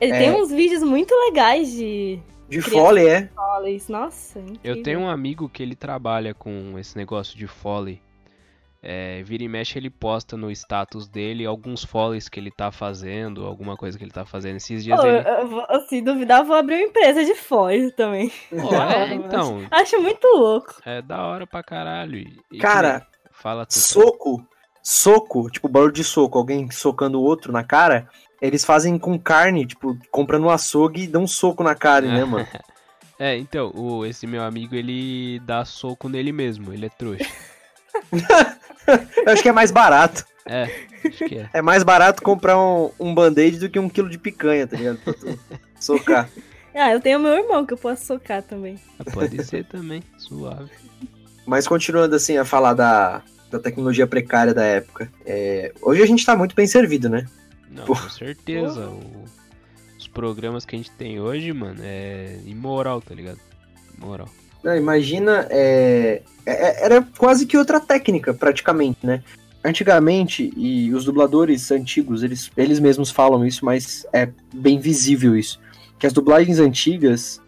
Ele 0.00 0.12
É. 0.12 0.18
tem 0.18 0.30
uns 0.32 0.50
vídeos 0.50 0.82
muito 0.82 1.14
legais 1.26 1.70
de 1.70 2.18
De. 2.48 2.60
Foley, 2.60 3.06
é. 3.08 3.28
foleys. 3.34 3.88
Nossa, 3.88 4.38
Eu 4.38 4.44
incrível. 4.46 4.82
tenho 4.82 5.00
um 5.00 5.08
amigo 5.08 5.48
que 5.48 5.62
ele 5.62 5.74
trabalha 5.74 6.32
com 6.34 6.78
esse 6.78 6.96
negócio 6.96 7.36
de 7.36 7.46
Foley. 7.46 8.00
É, 8.88 9.20
vira 9.24 9.42
e 9.42 9.48
mexe 9.48 9.76
ele 9.78 9.90
posta 9.90 10.36
no 10.36 10.48
status 10.50 11.08
dele 11.08 11.44
alguns 11.44 11.82
Foleys 11.84 12.28
que 12.28 12.38
ele 12.38 12.52
tá 12.52 12.70
fazendo, 12.70 13.44
alguma 13.44 13.76
coisa 13.76 13.98
que 13.98 14.04
ele 14.04 14.12
tá 14.12 14.24
fazendo. 14.24 14.56
Esses 14.56 14.84
dias 14.84 15.00
Pô, 15.00 15.06
ele. 15.06 15.26
eu, 15.28 15.60
eu 15.70 15.80
se 15.88 16.00
duvidar, 16.00 16.40
eu 16.42 16.44
vou 16.44 16.54
abrir 16.54 16.76
uma 16.76 16.82
empresa 16.84 17.24
de 17.24 17.34
foils 17.34 17.92
também. 17.96 18.30
Hora, 18.52 19.08
é, 19.10 19.14
então, 19.14 19.62
Acho 19.72 20.00
muito 20.00 20.24
louco. 20.28 20.74
é 20.84 21.02
da 21.02 21.24
hora 21.26 21.46
pra 21.48 21.64
caralho. 21.64 22.18
E- 22.18 22.36
e 22.52 22.58
Cara, 22.58 23.00
que- 23.00 23.06
Fala 23.32 23.66
tudo. 23.66 23.78
soco, 23.80 24.46
soco, 24.82 25.50
tipo 25.50 25.68
barulho 25.68 25.92
de 25.92 26.04
soco, 26.04 26.38
alguém 26.38 26.70
socando 26.70 27.18
o 27.20 27.24
outro 27.24 27.52
na 27.52 27.64
cara, 27.64 28.08
eles 28.40 28.64
fazem 28.64 28.98
com 28.98 29.18
carne, 29.18 29.66
tipo, 29.66 29.96
comprando 30.10 30.44
um 30.44 30.50
açougue 30.50 31.04
e 31.04 31.06
dão 31.06 31.22
um 31.22 31.26
soco 31.26 31.62
na 31.62 31.74
carne, 31.74 32.08
né, 32.08 32.24
mano? 32.24 32.46
É, 33.18 33.34
então, 33.34 33.72
o, 33.74 34.04
esse 34.04 34.26
meu 34.26 34.42
amigo, 34.42 34.74
ele 34.74 35.40
dá 35.40 35.64
soco 35.64 36.06
nele 36.06 36.32
mesmo, 36.32 36.70
ele 36.74 36.84
é 36.84 36.90
trouxa. 36.90 37.24
Eu 39.26 39.32
acho 39.32 39.42
que 39.42 39.48
é 39.48 39.52
mais 39.52 39.70
barato. 39.70 40.22
É, 40.44 40.64
acho 41.02 41.24
que 41.24 41.38
é. 41.38 41.48
É 41.54 41.62
mais 41.62 41.82
barato 41.82 42.22
comprar 42.22 42.58
um, 42.58 42.90
um 43.00 43.14
band-aid 43.14 43.58
do 43.58 43.70
que 43.70 43.78
um 43.78 43.88
quilo 43.88 44.10
de 44.10 44.18
picanha, 44.18 44.66
tá 44.66 44.76
ligado? 44.76 44.98
Pra 44.98 45.14
tu 45.14 45.38
socar. 45.80 46.28
Ah, 46.78 46.92
eu 46.92 47.00
tenho 47.00 47.18
meu 47.18 47.32
irmão 47.32 47.64
que 47.64 47.72
eu 47.72 47.78
posso 47.78 48.04
socar 48.04 48.42
também. 48.42 48.78
Ah, 48.98 49.04
Pode 49.10 49.42
ser 49.46 49.64
também, 49.64 50.02
suave. 50.18 50.68
Mas 51.46 51.66
continuando 51.66 52.14
assim 52.14 52.36
a 52.36 52.44
falar 52.44 52.74
da, 52.74 53.22
da 53.50 53.58
tecnologia 53.58 54.06
precária 54.06 54.52
da 54.52 54.62
época. 54.62 55.10
é, 55.24 55.72
hoje 55.80 56.02
a 56.02 56.06
gente 56.06 56.22
tá 56.26 56.36
muito 56.36 56.54
bem 56.54 56.66
servido, 56.66 57.08
né? 57.08 57.26
Não, 57.76 57.84
Pô. 57.84 57.94
com 57.94 58.08
certeza. 58.08 58.88
o- 58.88 59.24
os 59.98 60.06
programas 60.08 60.64
que 60.64 60.74
a 60.74 60.78
gente 60.78 60.90
tem 60.92 61.20
hoje, 61.20 61.52
mano, 61.52 61.80
é 61.82 62.38
imoral, 62.46 63.00
tá 63.00 63.14
ligado? 63.14 63.38
Imoral. 63.96 64.28
Não, 64.64 64.76
imagina, 64.76 65.46
é, 65.50 66.22
é- 66.44 66.84
era 66.84 67.06
quase 67.18 67.46
que 67.46 67.56
outra 67.56 67.78
técnica, 67.80 68.34
praticamente, 68.34 68.98
né? 69.06 69.22
Antigamente, 69.64 70.52
e 70.56 70.92
os 70.94 71.04
dubladores 71.04 71.70
antigos, 71.70 72.22
eles, 72.22 72.50
eles 72.56 72.78
mesmos 72.78 73.10
falam 73.10 73.44
isso, 73.44 73.64
mas 73.64 74.06
é 74.12 74.28
bem 74.54 74.78
visível 74.78 75.36
isso. 75.36 75.58
Que 75.98 76.06
as 76.06 76.12
dublagens 76.12 76.58
antigas, 76.60 77.40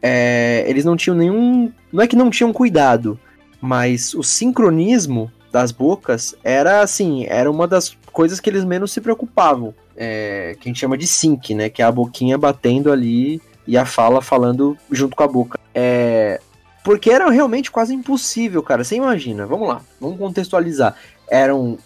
é, 0.00 0.64
eles 0.66 0.84
não 0.84 0.96
tinham 0.96 1.16
nenhum. 1.16 1.72
Não 1.92 2.02
é 2.02 2.06
que 2.06 2.16
não 2.16 2.30
tinham 2.30 2.52
cuidado, 2.52 3.18
mas 3.60 4.14
o 4.14 4.22
sincronismo 4.22 5.30
das 5.52 5.72
bocas 5.72 6.34
era 6.44 6.80
assim, 6.80 7.24
era 7.28 7.50
uma 7.50 7.66
das 7.66 7.96
coisas 8.18 8.40
que 8.40 8.50
eles 8.50 8.64
menos 8.64 8.90
se 8.90 9.00
preocupavam. 9.00 9.72
É, 9.96 10.56
que 10.58 10.68
a 10.68 10.70
gente 10.70 10.80
chama 10.80 10.98
de 10.98 11.06
sync, 11.06 11.54
né? 11.54 11.70
Que 11.70 11.82
é 11.82 11.84
a 11.84 11.92
boquinha 11.92 12.36
batendo 12.36 12.90
ali 12.90 13.40
e 13.64 13.78
a 13.78 13.86
fala 13.86 14.20
falando 14.20 14.76
junto 14.90 15.14
com 15.14 15.22
a 15.22 15.28
boca. 15.28 15.56
É, 15.72 16.40
porque 16.82 17.12
era 17.12 17.30
realmente 17.30 17.70
quase 17.70 17.94
impossível, 17.94 18.60
cara. 18.60 18.82
Você 18.82 18.96
imagina, 18.96 19.46
vamos 19.46 19.68
lá, 19.68 19.80
vamos 20.00 20.18
contextualizar. 20.18 20.96
Eram. 21.30 21.78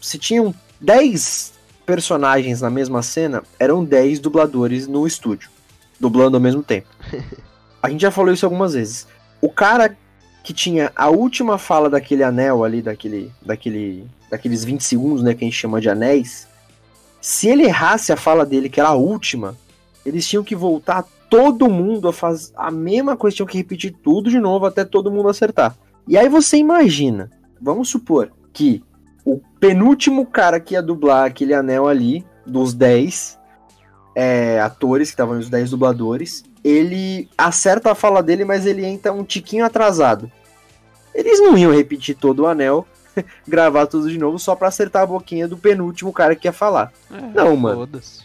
Se 0.00 0.16
tinham 0.18 0.54
10 0.80 1.52
personagens 1.84 2.62
na 2.62 2.70
mesma 2.70 3.02
cena, 3.02 3.42
eram 3.58 3.84
10 3.84 4.20
dubladores 4.20 4.88
no 4.88 5.06
estúdio, 5.06 5.50
dublando 6.00 6.38
ao 6.38 6.42
mesmo 6.42 6.62
tempo. 6.62 6.88
A 7.82 7.90
gente 7.90 8.00
já 8.00 8.10
falou 8.10 8.32
isso 8.32 8.46
algumas 8.46 8.72
vezes. 8.72 9.06
O 9.38 9.50
cara 9.50 9.94
que 10.44 10.52
tinha 10.52 10.92
a 10.94 11.08
última 11.08 11.56
fala 11.56 11.88
daquele 11.88 12.22
anel 12.22 12.62
ali, 12.62 12.82
daquele, 12.82 13.32
daquele, 13.40 14.06
daqueles 14.30 14.62
20 14.62 14.84
segundos, 14.84 15.22
né, 15.22 15.32
que 15.32 15.42
a 15.42 15.46
gente 15.46 15.56
chama 15.56 15.80
de 15.80 15.88
anéis, 15.88 16.46
se 17.18 17.48
ele 17.48 17.64
errasse 17.64 18.12
a 18.12 18.16
fala 18.16 18.44
dele, 18.44 18.68
que 18.68 18.78
era 18.78 18.90
a 18.90 18.94
última, 18.94 19.56
eles 20.04 20.28
tinham 20.28 20.44
que 20.44 20.54
voltar 20.54 21.02
todo 21.30 21.70
mundo 21.70 22.08
a 22.08 22.12
fazer 22.12 22.52
a 22.54 22.70
mesma 22.70 23.16
coisa, 23.16 23.36
tinham 23.36 23.46
que 23.46 23.56
repetir 23.56 23.94
tudo 24.04 24.28
de 24.28 24.38
novo 24.38 24.66
até 24.66 24.84
todo 24.84 25.10
mundo 25.10 25.30
acertar. 25.30 25.74
E 26.06 26.18
aí 26.18 26.28
você 26.28 26.58
imagina, 26.58 27.30
vamos 27.58 27.88
supor 27.88 28.30
que 28.52 28.84
o 29.24 29.40
penúltimo 29.58 30.26
cara 30.26 30.60
que 30.60 30.74
ia 30.74 30.82
dublar 30.82 31.24
aquele 31.24 31.54
anel 31.54 31.88
ali, 31.88 32.22
dos 32.46 32.74
10 32.74 33.38
é, 34.14 34.60
atores, 34.60 35.08
que 35.08 35.14
estavam 35.14 35.38
os 35.38 35.48
10 35.48 35.70
dubladores, 35.70 36.44
ele 36.64 37.28
acerta 37.36 37.90
a 37.92 37.94
fala 37.94 38.22
dele, 38.22 38.44
mas 38.44 38.64
ele 38.66 38.84
entra 38.84 39.12
um 39.12 39.22
tiquinho 39.22 39.64
atrasado. 39.64 40.30
Eles 41.14 41.38
não 41.40 41.56
iam 41.56 41.72
repetir 41.72 42.16
todo 42.16 42.40
o 42.40 42.46
anel, 42.46 42.86
gravar 43.46 43.86
tudo 43.86 44.10
de 44.10 44.18
novo 44.18 44.38
só 44.38 44.56
pra 44.56 44.68
acertar 44.68 45.02
a 45.02 45.06
boquinha 45.06 45.46
do 45.46 45.56
penúltimo 45.58 46.12
cara 46.12 46.34
que 46.34 46.48
ia 46.48 46.52
falar. 46.52 46.92
É, 47.12 47.20
Não, 47.34 47.54
mano. 47.56 47.80
Foda-se. 47.80 48.24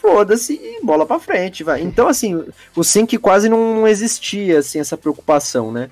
Foda-se 0.00 0.52
e 0.54 0.84
bola 0.84 1.06
pra 1.06 1.18
frente, 1.20 1.62
vai. 1.64 1.80
Então, 1.80 2.08
assim, 2.08 2.44
o 2.76 2.82
sync 2.84 3.16
quase 3.18 3.48
não, 3.48 3.86
existia, 3.86 4.58
assim, 4.58 4.80
essa 4.80 4.96
preocupação, 4.96 5.70
né? 5.72 5.88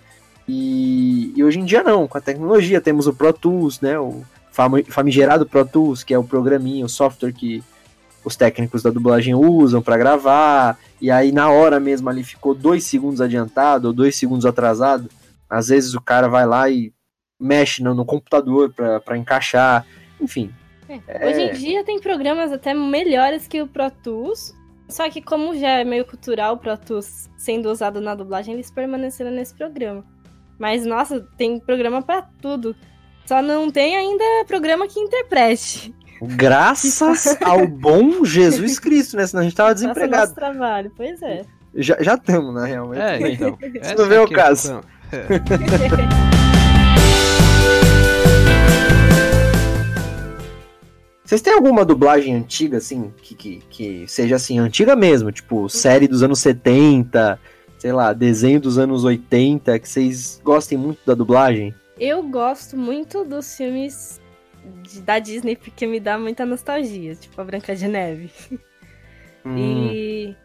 E, 0.48 1.32
e 1.36 1.44
hoje 1.44 1.60
em 1.60 1.64
dia 1.64 1.82
não, 1.82 2.08
com 2.08 2.18
a 2.18 2.20
tecnologia, 2.20 2.80
temos 2.80 3.06
o 3.06 3.14
Pro 3.14 3.32
Tools, 3.32 3.80
né? 3.80 3.98
O 4.00 4.22
fami- 4.50 4.82
famigerado 4.82 5.46
Pro 5.46 5.64
Tools, 5.64 6.02
que 6.02 6.12
é 6.12 6.18
o 6.18 6.24
programinha, 6.24 6.84
o 6.84 6.88
software 6.88 7.32
que 7.32 7.62
os 8.24 8.36
técnicos 8.36 8.82
da 8.82 8.90
dublagem 8.90 9.34
usam 9.34 9.80
pra 9.80 9.96
gravar, 9.96 10.78
e 11.00 11.10
aí 11.10 11.32
na 11.32 11.50
hora 11.50 11.80
mesmo 11.80 12.08
ali 12.08 12.22
ficou 12.22 12.54
dois 12.54 12.84
segundos 12.84 13.20
adiantado 13.20 13.88
ou 13.88 13.94
dois 13.94 14.16
segundos 14.16 14.46
atrasado. 14.46 15.08
Às 15.48 15.68
vezes 15.68 15.94
o 15.94 16.00
cara 16.00 16.28
vai 16.28 16.46
lá 16.46 16.68
e 16.68 16.92
mexe 17.38 17.82
no, 17.82 17.94
no 17.94 18.04
computador 18.04 18.72
pra, 18.72 19.00
pra 19.00 19.16
encaixar, 19.16 19.86
enfim. 20.20 20.52
É, 21.06 21.28
Hoje 21.28 21.40
em 21.40 21.52
dia 21.52 21.84
tem 21.84 22.00
programas 22.00 22.52
até 22.52 22.74
melhores 22.74 23.46
que 23.46 23.62
o 23.62 23.66
Pro 23.66 23.90
Tools. 23.90 24.54
Só 24.88 25.08
que 25.08 25.22
como 25.22 25.56
já 25.56 25.78
é 25.78 25.84
meio 25.84 26.04
cultural 26.04 26.54
o 26.54 26.58
Pro 26.58 26.76
Tools 26.76 27.30
sendo 27.38 27.70
usado 27.70 28.00
na 28.00 28.14
dublagem, 28.14 28.54
eles 28.54 28.70
permaneceram 28.70 29.30
nesse 29.30 29.54
programa. 29.54 30.04
Mas, 30.58 30.84
nossa, 30.84 31.26
tem 31.38 31.58
programa 31.58 32.02
pra 32.02 32.22
tudo. 32.22 32.76
Só 33.24 33.40
não 33.40 33.70
tem 33.70 33.96
ainda 33.96 34.24
programa 34.46 34.88
que 34.88 34.98
interprete. 34.98 35.94
Graças 36.22 37.36
ao 37.42 37.66
bom 37.66 38.24
Jesus 38.24 38.78
Cristo, 38.78 39.16
né? 39.16 39.26
Senão 39.26 39.40
a 39.40 39.44
gente 39.44 39.56
tava 39.56 39.74
desempregado. 39.74 40.22
nosso 40.22 40.34
trabalho, 40.34 40.92
pois 40.96 41.20
é. 41.22 41.42
Já 41.74 41.96
Já 42.00 42.14
estamos, 42.14 42.54
na 42.54 42.64
real. 42.66 42.88
mas 42.88 42.98
É, 42.98 43.32
então. 43.32 43.58
Isso 43.82 43.96
não 43.96 44.12
é 44.12 44.16
ao 44.18 44.28
caso. 44.28 44.80
questão. 45.10 45.40
Vocês 51.24 51.40
têm 51.40 51.52
alguma 51.54 51.84
dublagem 51.84 52.34
antiga, 52.34 52.78
assim, 52.78 53.12
que, 53.22 53.36
que, 53.36 53.62
que 53.70 54.04
seja 54.08 54.34
assim, 54.34 54.58
antiga 54.58 54.96
mesmo? 54.96 55.30
Tipo, 55.30 55.68
série 55.68 56.08
dos 56.08 56.24
anos 56.24 56.40
70, 56.40 57.38
sei 57.78 57.92
lá, 57.92 58.12
desenho 58.12 58.60
dos 58.60 58.78
anos 58.78 59.04
80, 59.04 59.78
que 59.78 59.88
vocês 59.88 60.40
gostem 60.42 60.76
muito 60.76 60.98
da 61.06 61.14
dublagem? 61.14 61.72
Eu 62.00 62.24
gosto 62.24 62.76
muito 62.76 63.24
dos 63.24 63.54
filmes 63.56 64.19
de, 64.82 65.00
da 65.02 65.18
Disney 65.18 65.56
porque 65.56 65.86
me 65.86 66.00
dá 66.00 66.18
muita 66.18 66.44
nostalgia, 66.44 67.14
tipo 67.14 67.40
a 67.40 67.44
Branca 67.44 67.74
de 67.74 67.88
Neve. 67.88 68.30
Hum. 69.44 69.56
E, 69.56 70.36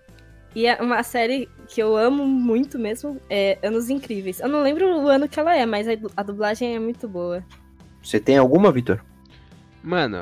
e 0.56 0.68
é 0.68 0.82
uma 0.82 1.04
série 1.04 1.50
que 1.68 1.82
eu 1.82 1.98
amo 1.98 2.26
muito 2.26 2.80
mesmo 2.80 3.20
é 3.30 3.58
Anos 3.62 3.90
Incríveis. 3.90 4.40
Eu 4.40 4.48
não 4.48 4.62
lembro 4.62 4.88
o 4.88 5.08
ano 5.08 5.28
que 5.28 5.40
ela 5.40 5.56
é, 5.56 5.66
mas 5.66 5.88
a, 5.88 5.92
a 6.16 6.24
dublagem 6.24 6.76
é 6.76 6.80
muito 6.80 7.08
boa. 7.08 7.44
Você 8.02 8.20
tem 8.20 8.38
alguma, 8.38 8.72
Vitor? 8.72 9.04
Mano, 9.84 10.18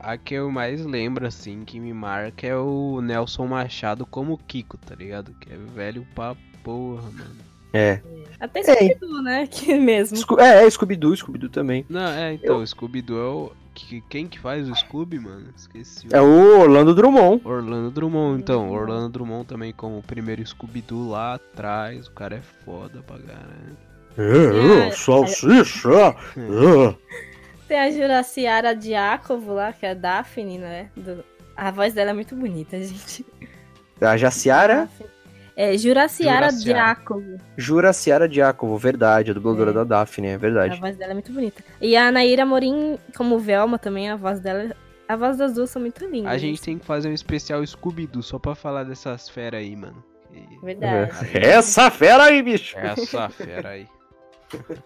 a 0.00 0.16
que 0.16 0.34
eu 0.34 0.50
mais 0.50 0.84
lembro, 0.84 1.26
assim, 1.26 1.64
que 1.64 1.78
me 1.78 1.92
marca 1.92 2.46
é 2.46 2.56
o 2.56 3.00
Nelson 3.00 3.46
Machado 3.46 4.04
como 4.04 4.38
Kiko, 4.38 4.76
tá 4.76 4.94
ligado? 4.94 5.34
Que 5.34 5.52
é 5.52 5.56
velho 5.56 6.06
pra 6.14 6.34
porra, 6.62 7.10
mano. 7.10 7.45
É. 7.76 8.00
Até 8.38 8.60
É. 8.60 8.62
Scooby-Doo, 8.64 9.22
né? 9.22 9.46
Que 9.50 9.74
mesmo. 9.78 10.16
Sco- 10.16 10.40
É, 10.40 10.64
é 10.66 10.70
Scooby-Doo, 10.70 11.16
Scooby-Doo 11.16 11.48
também. 11.48 11.84
Não, 11.88 12.06
é, 12.08 12.34
então, 12.34 12.58
o 12.58 12.66
Scooby-Doo 12.66 13.18
é 13.18 13.28
o... 13.28 13.52
que- 13.74 14.02
Quem 14.10 14.26
que 14.26 14.38
faz 14.38 14.68
o 14.68 14.74
Scooby, 14.74 15.18
mano? 15.18 15.46
Esqueci. 15.56 16.06
É 16.12 16.20
o 16.20 16.60
Orlando 16.60 16.94
Drummond. 16.94 17.40
Orlando 17.46 17.90
Drummond, 17.90 18.40
então. 18.42 18.70
Orlando 18.70 19.08
Drummond 19.08 19.46
também 19.46 19.72
como 19.72 19.98
o 19.98 20.02
primeiro 20.02 20.46
Scooby-Doo 20.46 21.08
lá 21.10 21.34
atrás. 21.34 22.06
O 22.08 22.12
cara 22.12 22.36
é 22.36 22.42
foda 22.64 23.02
pra 23.06 23.16
caralho. 23.18 23.76
É, 24.18 24.88
É, 24.88 24.90
salsicha. 24.92 25.88
é. 26.36 26.94
Tem 27.68 27.78
a 27.80 27.90
Juraciara 27.90 28.74
Diácovo 28.76 29.52
lá, 29.54 29.72
que 29.72 29.84
é 29.84 29.90
a 29.90 29.94
Daphne, 29.94 30.58
né? 30.58 30.90
Do- 30.96 31.24
A 31.56 31.70
voz 31.70 31.92
dela 31.94 32.10
é 32.10 32.14
muito 32.14 32.34
bonita, 32.36 32.78
gente. 32.84 33.24
A 34.00 34.16
Jaciara 34.16 34.82
Daphne. 34.82 35.15
É 35.56 35.76
Juraciara 35.78 36.50
Juraciara. 36.50 36.84
Diácovo. 36.94 37.40
Juraciara 37.56 38.28
Diácovo, 38.28 38.76
verdade, 38.76 39.30
a 39.30 39.34
dubladora 39.34 39.70
É. 39.70 39.74
da 39.74 39.84
Daphne, 39.84 40.28
é 40.28 40.34
A 40.34 40.38
verdade. 40.38 40.78
voz 40.78 40.96
dela 40.96 41.12
é 41.12 41.14
muito 41.14 41.32
bonita. 41.32 41.64
E 41.80 41.96
a 41.96 42.12
Naira 42.12 42.44
Morim, 42.44 42.98
como 43.16 43.38
Velma 43.38 43.78
também, 43.78 44.10
a 44.10 44.16
voz 44.16 44.38
dela. 44.38 44.76
A 45.08 45.16
voz 45.16 45.38
das 45.38 45.54
duas 45.54 45.70
são 45.70 45.80
muito 45.80 46.04
lindas. 46.04 46.30
A 46.32 46.36
gente 46.36 46.60
tem 46.60 46.78
que 46.78 46.84
fazer 46.84 47.08
um 47.08 47.12
especial 47.14 47.64
Scooby-Doo 47.66 48.22
só 48.22 48.38
pra 48.38 48.54
falar 48.54 48.84
dessas 48.84 49.28
feras 49.30 49.60
aí, 49.60 49.74
mano. 49.74 50.04
E- 50.32 50.58
Verdade. 50.64 51.12
Essa 51.32 51.90
fera 51.90 52.24
aí, 52.24 52.42
bicho! 52.42 52.76
Essa 52.78 53.28
fera 53.30 53.68
aí. 53.70 53.86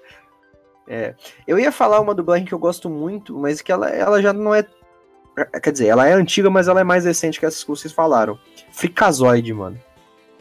Eu 1.47 1.59
ia 1.59 1.71
falar 1.71 2.01
uma 2.01 2.15
dublagem 2.15 2.45
que 2.45 2.53
eu 2.53 2.59
gosto 2.59 2.91
muito, 2.91 3.39
mas 3.39 3.61
que 3.63 3.71
ela, 3.71 3.89
ela 3.91 4.21
já 4.21 4.33
não 4.33 4.53
é. 4.55 4.65
Quer 5.63 5.71
dizer, 5.73 5.87
ela 5.87 6.07
é 6.09 6.13
antiga, 6.13 6.51
mas 6.51 6.67
ela 6.67 6.81
é 6.81 6.85
mais 6.85 7.05
recente 7.05 7.39
que 7.39 7.47
essas 7.47 7.63
que 7.63 7.71
vocês 7.71 7.93
falaram. 7.93 8.37
Fricazoide, 8.73 9.53
mano. 9.55 9.79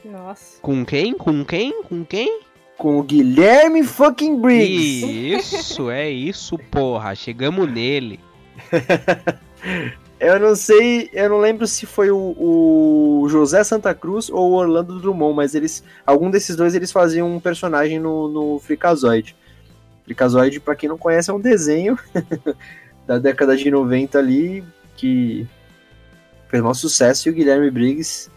Nossa. 0.03 0.61
Com 0.61 0.85
quem? 0.85 1.13
Com 1.13 1.43
quem? 1.43 1.83
Com 1.83 2.05
quem? 2.05 2.41
Com 2.77 2.99
o 2.99 3.03
Guilherme 3.03 3.83
fucking 3.83 4.39
Briggs. 4.39 5.05
Isso, 5.05 5.89
é 5.89 6.09
isso, 6.09 6.57
porra. 6.57 7.13
Chegamos 7.15 7.69
nele. 7.69 8.19
Eu 10.19 10.37
não 10.37 10.53
sei, 10.53 11.09
eu 11.13 11.29
não 11.29 11.39
lembro 11.39 11.65
se 11.65 11.85
foi 11.85 12.11
o, 12.11 12.35
o 12.37 13.29
José 13.29 13.63
Santa 13.63 13.95
Cruz 13.95 14.29
ou 14.29 14.51
o 14.51 14.55
Orlando 14.55 14.99
Drummond, 14.99 15.33
mas 15.33 15.55
eles. 15.55 15.81
Algum 16.05 16.29
desses 16.29 16.57
dois 16.57 16.75
eles 16.75 16.91
faziam 16.91 17.33
um 17.33 17.39
personagem 17.39 17.99
no, 17.99 18.27
no 18.27 18.59
Fricazoide. 18.59 19.33
Fricazoide, 20.03 20.59
pra 20.59 20.75
quem 20.75 20.89
não 20.89 20.97
conhece, 20.97 21.29
é 21.29 21.33
um 21.33 21.39
desenho 21.39 21.97
da 23.07 23.17
década 23.17 23.55
de 23.55 23.71
90 23.71 24.19
ali 24.19 24.61
que 24.97 25.47
fez 26.49 26.61
maior 26.61 26.73
sucesso 26.73 27.29
e 27.29 27.31
o 27.31 27.33
Guilherme 27.33 27.71
Briggs 27.71 28.29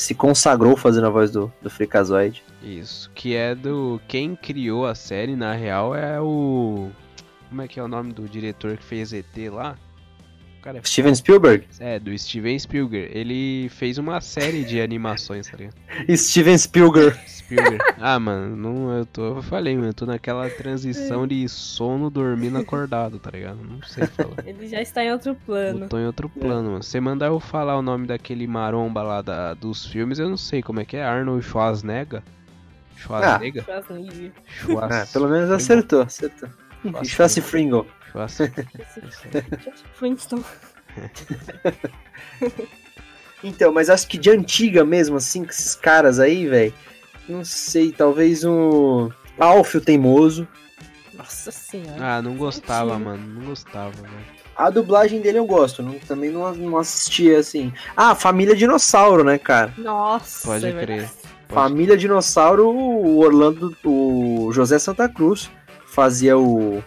se 0.00 0.14
consagrou 0.14 0.76
fazendo 0.76 1.06
a 1.06 1.10
voz 1.10 1.30
do, 1.30 1.52
do 1.60 1.68
Fricazoide. 1.68 2.42
Isso, 2.62 3.10
que 3.14 3.34
é 3.34 3.54
do. 3.54 4.00
Quem 4.08 4.34
criou 4.34 4.86
a 4.86 4.94
série, 4.94 5.36
na 5.36 5.52
real, 5.52 5.94
é 5.94 6.20
o. 6.20 6.90
Como 7.48 7.62
é 7.62 7.68
que 7.68 7.78
é 7.78 7.82
o 7.82 7.88
nome 7.88 8.12
do 8.12 8.28
diretor 8.28 8.76
que 8.76 8.84
fez 8.84 9.12
ET 9.12 9.36
lá? 9.50 9.76
Cara 10.62 10.78
é 10.78 10.82
Steven 10.84 11.14
Spielberg? 11.14 11.66
É, 11.78 11.98
do 11.98 12.16
Steven 12.16 12.58
Spielberg. 12.58 13.10
Ele 13.18 13.68
fez 13.70 13.96
uma 13.96 14.20
série 14.20 14.62
de 14.62 14.80
animações, 14.80 15.48
tá 15.48 15.56
ligado? 15.56 15.74
Steven 16.16 16.58
Spielberg. 16.58 17.18
Spielberg. 17.26 17.78
Ah, 17.98 18.18
mano, 18.20 18.54
não, 18.56 18.98
eu 18.98 19.06
tô. 19.06 19.36
Eu 19.36 19.42
falei, 19.42 19.74
mano, 19.74 19.88
eu 19.88 19.94
tô 19.94 20.04
naquela 20.04 20.48
transição 20.50 21.26
de 21.26 21.48
sono 21.48 22.10
dormindo 22.10 22.58
acordado, 22.58 23.18
tá 23.18 23.30
ligado? 23.30 23.56
Não 23.56 23.82
sei 23.82 24.06
falar. 24.06 24.36
Ele 24.46 24.68
já 24.68 24.82
está 24.82 25.02
em 25.02 25.10
outro 25.12 25.30
Eu 25.30 25.36
plano. 25.46 25.88
tô 25.88 25.98
em 25.98 26.06
outro 26.06 26.28
plano, 26.28 26.70
mano. 26.70 26.82
Você 26.82 27.00
mandar 27.00 27.26
eu 27.26 27.40
falar 27.40 27.78
o 27.78 27.82
nome 27.82 28.06
daquele 28.06 28.46
maromba 28.46 29.02
lá 29.02 29.22
da, 29.22 29.54
dos 29.54 29.86
filmes, 29.86 30.18
eu 30.18 30.28
não 30.28 30.36
sei 30.36 30.62
como 30.62 30.80
é 30.80 30.84
que 30.84 30.96
é. 30.96 31.04
Arnold 31.04 31.42
Schwarzenegger? 31.44 32.22
Schwarzenegger? 32.96 33.64
Schwarzenegger. 33.64 34.32
Schwarz... 34.46 34.92
Ah, 34.92 35.06
pelo 35.10 35.28
menos 35.28 35.50
acertou, 35.50 36.02
acertou. 36.02 36.50
Schwarzenegger 37.02 37.50
Fringo. 37.50 37.86
Flintstone. 39.94 40.44
Então, 43.42 43.72
mas 43.72 43.88
acho 43.88 44.06
que 44.06 44.18
de 44.18 44.28
antiga 44.30 44.84
mesmo, 44.84 45.16
assim, 45.16 45.44
com 45.44 45.50
esses 45.50 45.74
caras 45.74 46.18
aí, 46.20 46.46
velho. 46.46 46.74
Não 47.26 47.42
sei, 47.42 47.90
talvez 47.90 48.44
o. 48.44 49.10
Alfio 49.38 49.80
Teimoso. 49.80 50.46
Nossa 51.14 51.50
senhora. 51.50 51.96
Ah, 51.98 52.20
não 52.22 52.36
gostava, 52.36 52.98
mano. 52.98 53.26
Não 53.40 53.46
gostava, 53.46 53.90
velho. 53.92 54.12
A 54.54 54.68
dublagem 54.68 55.22
dele 55.22 55.38
eu 55.38 55.46
gosto, 55.46 55.82
não- 55.82 55.98
também 56.00 56.30
não, 56.30 56.52
não 56.54 56.76
assistia 56.76 57.38
assim. 57.38 57.72
Ah, 57.96 58.14
Família 58.14 58.54
Dinossauro, 58.54 59.24
né, 59.24 59.38
cara? 59.38 59.72
Nossa. 59.78 60.46
Pode 60.46 60.66
é 60.66 60.72
crer. 60.72 61.08
Pode- 61.48 61.54
Família 61.54 61.96
Dinossauro, 61.96 62.68
o 62.68 63.20
Orlando, 63.20 63.74
o 63.82 64.50
José 64.52 64.78
Santa 64.78 65.08
Cruz 65.08 65.50
fazia 65.86 66.36
o. 66.36 66.84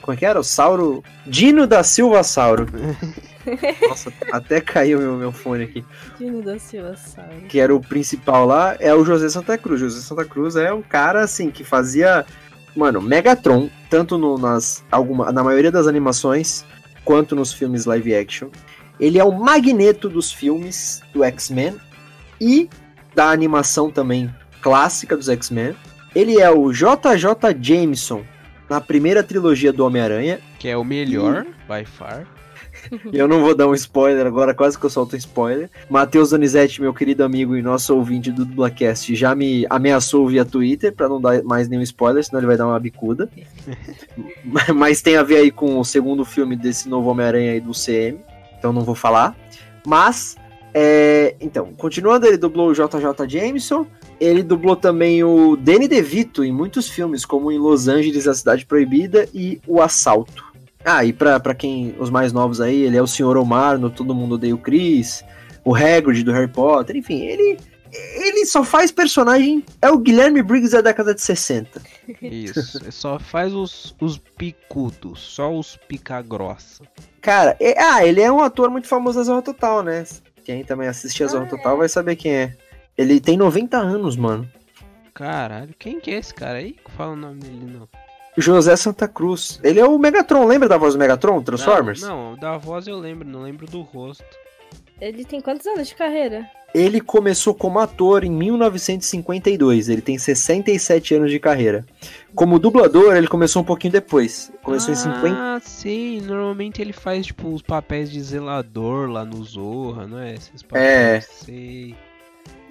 Como 0.00 0.14
é 0.14 0.16
que 0.16 0.24
era? 0.26 0.38
O 0.38 0.44
Sauro. 0.44 1.02
Dino 1.26 1.66
da 1.66 1.82
Silva 1.82 2.22
Sauro. 2.22 2.66
Nossa, 3.88 4.12
até 4.32 4.60
caiu 4.60 4.98
meu, 4.98 5.16
meu 5.16 5.32
fone 5.32 5.64
aqui. 5.64 5.84
Dino 6.18 6.42
da 6.42 6.58
Silva 6.58 6.96
Sauro. 6.96 7.30
que 7.48 7.58
era 7.60 7.74
o 7.74 7.80
principal 7.80 8.44
lá, 8.46 8.76
é 8.80 8.94
o 8.94 9.04
José 9.04 9.28
Santa 9.28 9.56
Cruz. 9.56 9.80
José 9.80 10.00
Santa 10.00 10.24
Cruz 10.24 10.56
é 10.56 10.72
um 10.72 10.82
cara 10.82 11.22
assim 11.22 11.50
que 11.50 11.62
fazia, 11.62 12.24
mano, 12.74 13.00
Megatron, 13.00 13.68
tanto 13.88 14.18
no- 14.18 14.36
nas 14.38 14.84
alguma, 14.90 15.30
na 15.30 15.44
maioria 15.44 15.70
das 15.70 15.86
animações 15.86 16.64
quanto 17.04 17.36
nos 17.36 17.52
filmes 17.52 17.84
live 17.86 18.14
action. 18.16 18.48
Ele 18.98 19.18
é 19.18 19.24
o 19.24 19.30
magneto 19.32 20.08
dos 20.08 20.32
filmes 20.32 21.00
do 21.12 21.22
X-Men 21.22 21.76
e 22.40 22.68
da 23.14 23.30
animação 23.30 23.90
também 23.90 24.34
clássica 24.60 25.16
dos 25.16 25.28
X-Men. 25.28 25.76
Ele 26.14 26.40
é 26.40 26.50
o 26.50 26.72
JJ 26.72 27.54
Jameson 27.60 28.24
na 28.68 28.80
primeira 28.80 29.22
trilogia 29.22 29.72
do 29.72 29.84
Homem-Aranha. 29.84 30.40
Que 30.58 30.68
é 30.68 30.76
o 30.76 30.84
melhor, 30.84 31.44
by 31.68 31.84
far. 31.84 32.26
E 33.12 33.16
eu 33.18 33.26
não 33.26 33.40
vou 33.40 33.54
dar 33.54 33.66
um 33.66 33.74
spoiler 33.74 34.26
agora, 34.26 34.54
quase 34.54 34.78
que 34.78 34.84
eu 34.84 34.90
solto 34.90 35.14
um 35.14 35.18
spoiler. 35.18 35.70
Matheus 35.88 36.30
Donizete, 36.30 36.80
meu 36.80 36.92
querido 36.92 37.24
amigo 37.24 37.56
e 37.56 37.62
nosso 37.62 37.94
ouvinte 37.94 38.30
do 38.30 38.44
Dublacast, 38.44 39.14
já 39.14 39.34
me 39.34 39.66
ameaçou 39.68 40.28
via 40.28 40.44
Twitter 40.44 40.92
pra 40.94 41.08
não 41.08 41.20
dar 41.20 41.42
mais 41.42 41.68
nenhum 41.68 41.82
spoiler, 41.82 42.24
senão 42.24 42.40
ele 42.40 42.46
vai 42.46 42.56
dar 42.56 42.66
uma 42.66 42.78
bicuda. 42.78 43.28
Mas 44.74 45.02
tem 45.02 45.16
a 45.16 45.22
ver 45.22 45.38
aí 45.38 45.50
com 45.50 45.78
o 45.78 45.84
segundo 45.84 46.24
filme 46.24 46.56
desse 46.56 46.88
novo 46.88 47.10
Homem-Aranha 47.10 47.52
aí 47.52 47.60
do 47.60 47.72
CM, 47.72 48.18
então 48.58 48.72
não 48.72 48.82
vou 48.82 48.94
falar. 48.94 49.36
Mas, 49.86 50.36
é, 50.78 51.34
então, 51.40 51.72
continuando, 51.72 52.26
ele 52.26 52.36
dublou 52.36 52.68
o 52.68 52.74
JJ 52.74 53.26
Jameson, 53.26 53.86
ele 54.20 54.42
dublou 54.42 54.76
também 54.76 55.24
o 55.24 55.56
Danny 55.56 55.88
DeVito 55.88 56.44
em 56.44 56.52
muitos 56.52 56.86
filmes, 56.86 57.24
como 57.24 57.50
em 57.50 57.58
Los 57.58 57.88
Angeles, 57.88 58.28
A 58.28 58.34
Cidade 58.34 58.66
Proibida 58.66 59.26
e 59.32 59.58
O 59.66 59.80
Assalto. 59.80 60.44
Ah, 60.84 61.02
e 61.02 61.14
pra, 61.14 61.40
pra 61.40 61.54
quem, 61.54 61.96
os 61.98 62.10
mais 62.10 62.30
novos 62.30 62.60
aí, 62.60 62.82
ele 62.82 62.94
é 62.94 63.00
o 63.00 63.06
Sr. 63.06 63.38
Omar 63.38 63.78
no 63.78 63.88
Todo 63.88 64.14
Mundo 64.14 64.34
Odeia 64.34 64.54
o 64.54 64.58
Chris, 64.58 65.24
o 65.64 65.74
Hagrid 65.74 66.22
do 66.22 66.30
Harry 66.32 66.46
Potter, 66.46 66.94
enfim, 66.94 67.22
ele 67.24 67.56
ele 67.90 68.44
só 68.44 68.62
faz 68.62 68.92
personagem, 68.92 69.64
é 69.80 69.88
o 69.90 69.96
Guilherme 69.96 70.42
Briggs 70.42 70.72
da 70.72 70.82
década 70.82 71.14
de 71.14 71.22
60. 71.22 71.80
Isso. 72.20 72.78
Só 72.92 73.18
faz 73.18 73.54
os, 73.54 73.96
os 73.98 74.18
picudos, 74.18 75.20
só 75.20 75.56
os 75.56 75.78
pica 75.88 76.20
grossa. 76.20 76.84
Cara, 77.22 77.56
é- 77.58 77.80
ah, 77.82 78.06
ele 78.06 78.20
é 78.20 78.30
um 78.30 78.40
ator 78.42 78.68
muito 78.68 78.86
famoso 78.86 79.16
da 79.18 79.24
Zorra 79.24 79.40
Total, 79.40 79.82
né? 79.82 80.04
Quem 80.46 80.62
também 80.62 80.86
assiste 80.86 81.24
a 81.24 81.26
Zorra 81.26 81.46
Ah, 81.46 81.48
Total 81.48 81.76
vai 81.76 81.88
saber 81.88 82.14
quem 82.14 82.32
é. 82.32 82.56
Ele 82.96 83.18
tem 83.18 83.36
90 83.36 83.76
anos, 83.76 84.16
mano. 84.16 84.48
Caralho, 85.12 85.74
quem 85.76 85.98
que 85.98 86.12
é 86.12 86.18
esse 86.18 86.32
cara 86.32 86.58
aí? 86.58 86.76
Fala 86.96 87.14
o 87.14 87.16
nome 87.16 87.40
dele, 87.40 87.66
não. 87.76 87.88
José 88.38 88.76
Santa 88.76 89.08
Cruz. 89.08 89.58
Ele 89.64 89.80
é 89.80 89.84
o 89.84 89.98
Megatron, 89.98 90.46
lembra 90.46 90.68
da 90.68 90.78
voz 90.78 90.94
do 90.94 91.00
Megatron, 91.00 91.42
Transformers? 91.42 92.00
Não, 92.00 92.30
não, 92.30 92.38
da 92.38 92.56
voz 92.56 92.86
eu 92.86 92.96
lembro, 92.96 93.26
não 93.26 93.42
lembro 93.42 93.66
do 93.66 93.82
rosto. 93.82 94.24
Ele 95.00 95.24
tem 95.24 95.40
quantos 95.40 95.66
anos 95.66 95.88
de 95.88 95.94
carreira? 95.94 96.48
Ele 96.74 97.00
começou 97.00 97.54
como 97.54 97.78
ator 97.78 98.24
em 98.24 98.30
1952, 98.30 99.88
ele 99.88 100.02
tem 100.02 100.18
67 100.18 101.14
anos 101.14 101.30
de 101.30 101.38
carreira. 101.38 101.84
Como 102.34 102.58
dublador, 102.58 103.16
ele 103.16 103.26
começou 103.28 103.62
um 103.62 103.64
pouquinho 103.64 103.92
depois. 103.92 104.52
Começou 104.62 104.92
em 104.92 104.96
50. 104.96 105.28
Ah, 105.38 105.60
sei. 105.62 106.20
Normalmente 106.20 106.82
ele 106.82 106.92
faz, 106.92 107.26
tipo, 107.26 107.48
os 107.48 107.62
papéis 107.62 108.10
de 108.10 108.20
zelador 108.20 109.08
lá 109.08 109.24
no 109.24 109.42
Zorra, 109.42 110.06
não 110.06 110.18
é? 110.18 110.34
Esses 110.34 110.62
papéis, 110.62 110.84
É. 110.86 111.20
sei. 111.20 111.94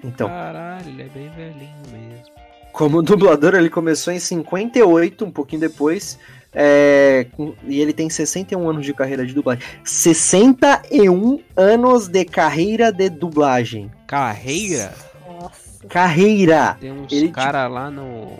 Então, 0.04 0.28
Caralho, 0.28 0.88
ele 0.88 1.02
é 1.02 1.08
bem 1.08 1.28
velhinho 1.30 1.82
mesmo. 1.90 2.26
como 2.72 3.02
dublador, 3.02 3.54
ele 3.54 3.70
começou 3.70 4.12
em 4.12 4.18
58, 4.20 5.24
um 5.24 5.30
pouquinho 5.30 5.62
depois. 5.62 6.18
É, 6.58 7.26
com- 7.32 7.54
e 7.66 7.82
ele 7.82 7.92
tem 7.92 8.08
61 8.08 8.70
anos 8.70 8.86
de 8.86 8.94
carreira 8.94 9.26
de 9.26 9.34
dublagem. 9.34 9.62
61 9.84 11.40
anos 11.54 12.08
de 12.08 12.24
carreira 12.24 12.90
de 12.90 13.10
dublagem. 13.10 13.90
Carreira? 14.06 14.94
Nossa. 15.28 15.86
Carreira! 15.86 16.76
Tem 16.80 16.90
uns 16.92 17.12
Ele, 17.12 17.28
cara 17.28 17.66
lá 17.68 17.90
no 17.90 18.32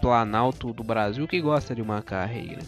Planalto 0.00 0.72
do 0.72 0.84
Brasil 0.84 1.26
que 1.26 1.40
gosta 1.40 1.74
de 1.74 1.82
uma 1.82 2.00
carreira. 2.00 2.60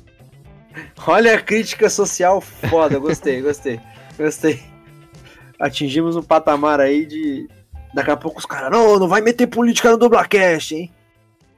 Olha 1.06 1.36
a 1.36 1.40
crítica 1.40 1.88
social 1.88 2.40
foda. 2.40 2.98
Gostei, 2.98 3.40
gostei, 3.42 3.78
gostei. 4.18 4.60
Atingimos 5.60 6.16
um 6.16 6.22
patamar 6.22 6.80
aí 6.80 7.06
de. 7.06 7.46
Daqui 7.94 8.10
a 8.10 8.16
pouco 8.16 8.38
os 8.40 8.46
caras, 8.46 8.70
não, 8.70 8.98
não 8.98 9.06
vai 9.06 9.20
meter 9.20 9.46
política 9.46 9.90
no 9.92 9.98
Dublacast, 9.98 10.74
hein? 10.74 10.90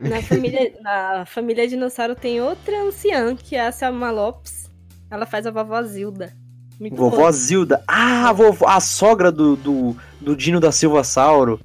Na 0.08 0.22
família, 0.22 0.72
na 0.80 1.24
família 1.26 1.66
Dinossauro 1.68 2.14
tem 2.14 2.40
outra 2.40 2.82
anciã, 2.82 3.34
que 3.36 3.56
é 3.56 3.66
a 3.66 3.72
Selma 3.72 4.10
Lopes. 4.10 4.70
Ela 5.10 5.26
faz 5.26 5.46
a 5.46 5.50
vovó 5.50 5.82
Zilda. 5.82 6.32
Muito 6.80 6.96
Vovó 6.96 7.16
boa. 7.18 7.32
Zilda. 7.32 7.82
Ah, 7.86 8.28
a, 8.28 8.32
vovó, 8.32 8.66
a 8.66 8.80
sogra 8.80 9.30
do, 9.30 9.54
do, 9.56 9.96
do 10.20 10.34
Dino 10.36 10.58
da 10.60 10.72
Silva 10.72 11.04
Sauro. 11.04 11.60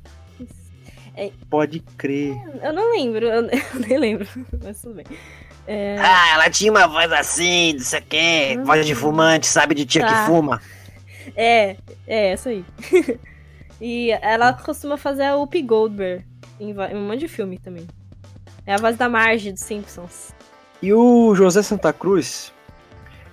É. 1.16 1.32
Pode 1.50 1.80
crer. 1.98 2.36
Eu 2.64 2.72
não 2.72 2.92
lembro, 2.92 3.26
eu, 3.26 3.44
eu 3.50 3.80
nem 3.88 3.98
lembro, 3.98 4.28
mas 4.64 4.82
tudo 4.82 4.96
bem. 4.96 5.06
É, 5.68 5.98
Ah, 6.00 6.34
ela 6.34 6.50
tinha 6.50 6.72
uma 6.72 6.88
voz 6.88 7.12
assim, 7.12 7.74
não 7.74 7.80
sei 7.82 8.00
o 8.00 8.04
quê. 8.04 8.56
Hum. 8.58 8.64
Voz 8.64 8.86
de 8.86 8.96
fumante, 8.96 9.48
sabe? 9.48 9.76
De 9.76 9.86
tia 9.86 10.02
Tá. 10.02 10.08
que 10.22 10.26
fuma. 10.28 10.62
é, 11.36 11.76
é, 12.08 12.32
essa 12.32 12.50
aí. 12.50 12.64
e 13.82 14.12
ela 14.22 14.54
costuma 14.54 14.96
fazer 14.98 15.24
a 15.24 15.36
Whoopi 15.36 15.62
Goldberg 15.62 16.24
em, 16.60 16.70
em 16.72 16.96
um 16.96 17.08
monte 17.08 17.20
de 17.22 17.28
filme 17.28 17.58
também. 17.58 17.86
É 18.70 18.76
a 18.76 18.78
voz 18.78 18.96
da 18.96 19.10
Marge 19.10 19.52
dos 19.52 19.62
Simpsons. 19.62 20.32
E 20.80 20.94
o 20.94 21.34
José 21.34 21.64
Santa 21.64 21.92
Cruz, 21.92 22.54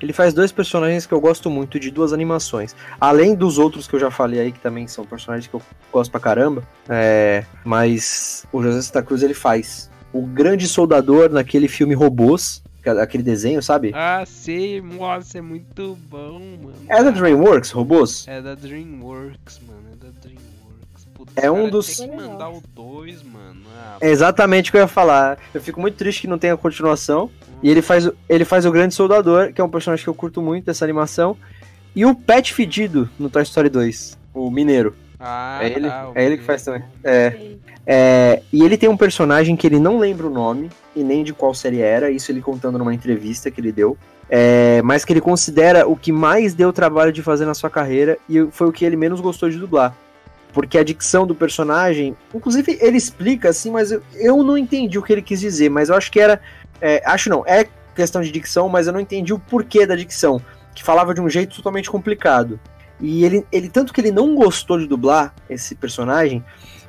ele 0.00 0.14
faz 0.14 0.32
dois 0.32 0.50
personagens 0.50 1.04
que 1.04 1.12
eu 1.12 1.20
gosto 1.20 1.50
muito 1.50 1.78
de 1.78 1.90
duas 1.90 2.14
animações. 2.14 2.74
Além 2.98 3.34
dos 3.34 3.58
outros 3.58 3.86
que 3.86 3.94
eu 3.94 4.00
já 4.00 4.10
falei 4.10 4.40
aí, 4.40 4.50
que 4.50 4.60
também 4.60 4.88
são 4.88 5.04
personagens 5.04 5.46
que 5.46 5.52
eu 5.52 5.60
gosto 5.92 6.10
pra 6.10 6.18
caramba. 6.18 6.62
É, 6.88 7.44
mas 7.66 8.46
o 8.50 8.62
José 8.62 8.80
Santa 8.80 9.02
Cruz 9.02 9.22
ele 9.22 9.34
faz 9.34 9.90
o 10.10 10.22
grande 10.22 10.66
soldador 10.66 11.28
naquele 11.28 11.68
filme 11.68 11.94
Robôs, 11.94 12.62
é 12.82 13.02
aquele 13.02 13.22
desenho, 13.22 13.62
sabe? 13.62 13.92
Ah, 13.94 14.24
sei, 14.24 14.80
nossa, 14.80 15.36
é 15.36 15.42
muito 15.42 15.98
bom, 16.08 16.40
mano. 16.62 16.76
É 16.88 17.04
da 17.04 17.10
DreamWorks, 17.10 17.72
Robôs? 17.72 18.26
É 18.26 18.40
da 18.40 18.54
DreamWorks, 18.54 19.60
mano. 19.68 19.75
É 21.36 21.50
um 21.50 21.56
cara, 21.56 21.70
dos- 21.70 21.96
Tem 21.98 22.08
que 22.10 22.16
mandar 22.16 22.48
o 22.50 22.62
2, 22.74 23.22
mano. 23.22 23.60
Ah, 23.76 23.98
É 24.00 24.10
exatamente 24.10 24.70
o 24.70 24.72
que 24.72 24.78
eu 24.78 24.82
ia 24.82 24.88
falar. 24.88 25.38
Eu 25.54 25.60
fico 25.60 25.80
muito 25.80 25.94
triste 25.96 26.22
que 26.22 26.26
não 26.26 26.38
tenha 26.38 26.56
continuação. 26.56 27.30
E 27.62 27.70
ele 27.70 27.82
faz, 27.82 28.06
o- 28.06 28.14
ele 28.28 28.44
faz 28.44 28.64
o 28.66 28.70
Grande 28.72 28.94
Soldador, 28.94 29.52
que 29.52 29.60
é 29.60 29.64
um 29.64 29.68
personagem 29.68 30.02
que 30.04 30.08
eu 30.10 30.14
curto 30.14 30.40
muito 30.42 30.64
dessa 30.64 30.84
animação. 30.84 31.36
E 31.94 32.04
o 32.04 32.14
Pet 32.14 32.52
Fedido 32.52 33.08
no 33.18 33.30
Toy 33.30 33.42
Story 33.42 33.68
2, 33.68 34.18
o 34.34 34.50
Mineiro. 34.50 34.94
Ah, 35.18 35.60
É 35.62 35.66
ele, 35.66 35.86
o 35.88 36.12
é 36.14 36.24
ele 36.26 36.36
que 36.36 36.44
faz 36.44 36.62
também. 36.62 36.82
É, 37.02 37.32
é, 37.86 38.42
e 38.52 38.62
ele 38.62 38.76
tem 38.76 38.88
um 38.88 38.96
personagem 38.96 39.56
que 39.56 39.66
ele 39.66 39.78
não 39.78 39.98
lembra 39.98 40.26
o 40.26 40.30
nome 40.30 40.70
e 40.94 41.02
nem 41.02 41.24
de 41.24 41.32
qual 41.32 41.54
série 41.54 41.80
era, 41.80 42.10
isso 42.10 42.30
ele 42.30 42.42
contando 42.42 42.78
numa 42.78 42.92
entrevista 42.94 43.50
que 43.50 43.60
ele 43.60 43.72
deu. 43.72 43.96
É, 44.28 44.82
mas 44.82 45.04
que 45.04 45.12
ele 45.12 45.20
considera 45.20 45.86
o 45.88 45.96
que 45.96 46.10
mais 46.12 46.52
deu 46.52 46.72
trabalho 46.72 47.12
de 47.12 47.22
fazer 47.22 47.46
na 47.46 47.54
sua 47.54 47.70
carreira 47.70 48.18
e 48.28 48.46
foi 48.50 48.66
o 48.68 48.72
que 48.72 48.84
ele 48.84 48.96
menos 48.96 49.20
gostou 49.20 49.48
de 49.48 49.56
dublar. 49.56 49.96
Porque 50.56 50.78
a 50.78 50.82
dicção 50.82 51.26
do 51.26 51.34
personagem, 51.34 52.16
inclusive 52.34 52.78
ele 52.80 52.96
explica 52.96 53.50
assim, 53.50 53.70
mas 53.70 53.92
eu, 53.92 54.02
eu 54.14 54.42
não 54.42 54.56
entendi 54.56 54.98
o 54.98 55.02
que 55.02 55.12
ele 55.12 55.20
quis 55.20 55.38
dizer, 55.38 55.68
mas 55.68 55.90
eu 55.90 55.94
acho 55.94 56.10
que 56.10 56.18
era. 56.18 56.40
é, 56.80 57.02
acho 57.04 57.28
não, 57.28 57.44
é 57.46 57.66
questão 57.94 58.22
de 58.22 58.32
dicção, 58.32 58.66
mas 58.66 58.86
eu 58.86 58.92
não 58.94 58.98
entendi 58.98 59.34
o 59.34 59.38
porquê 59.38 59.84
da 59.84 59.94
dicção, 59.94 60.40
que 60.74 60.82
falava 60.82 61.12
de 61.12 61.20
um 61.20 61.28
jeito 61.28 61.56
totalmente 61.56 61.90
complicado. 61.90 62.58
E 62.98 63.22
ele, 63.22 63.46
ele 63.52 63.68
tanto 63.68 63.92
que 63.92 64.00
ele 64.00 64.10
não 64.10 64.34
gostou 64.34 64.78
de 64.78 64.86
dublar 64.86 65.34
esse 65.50 65.74
personagem, 65.74 66.42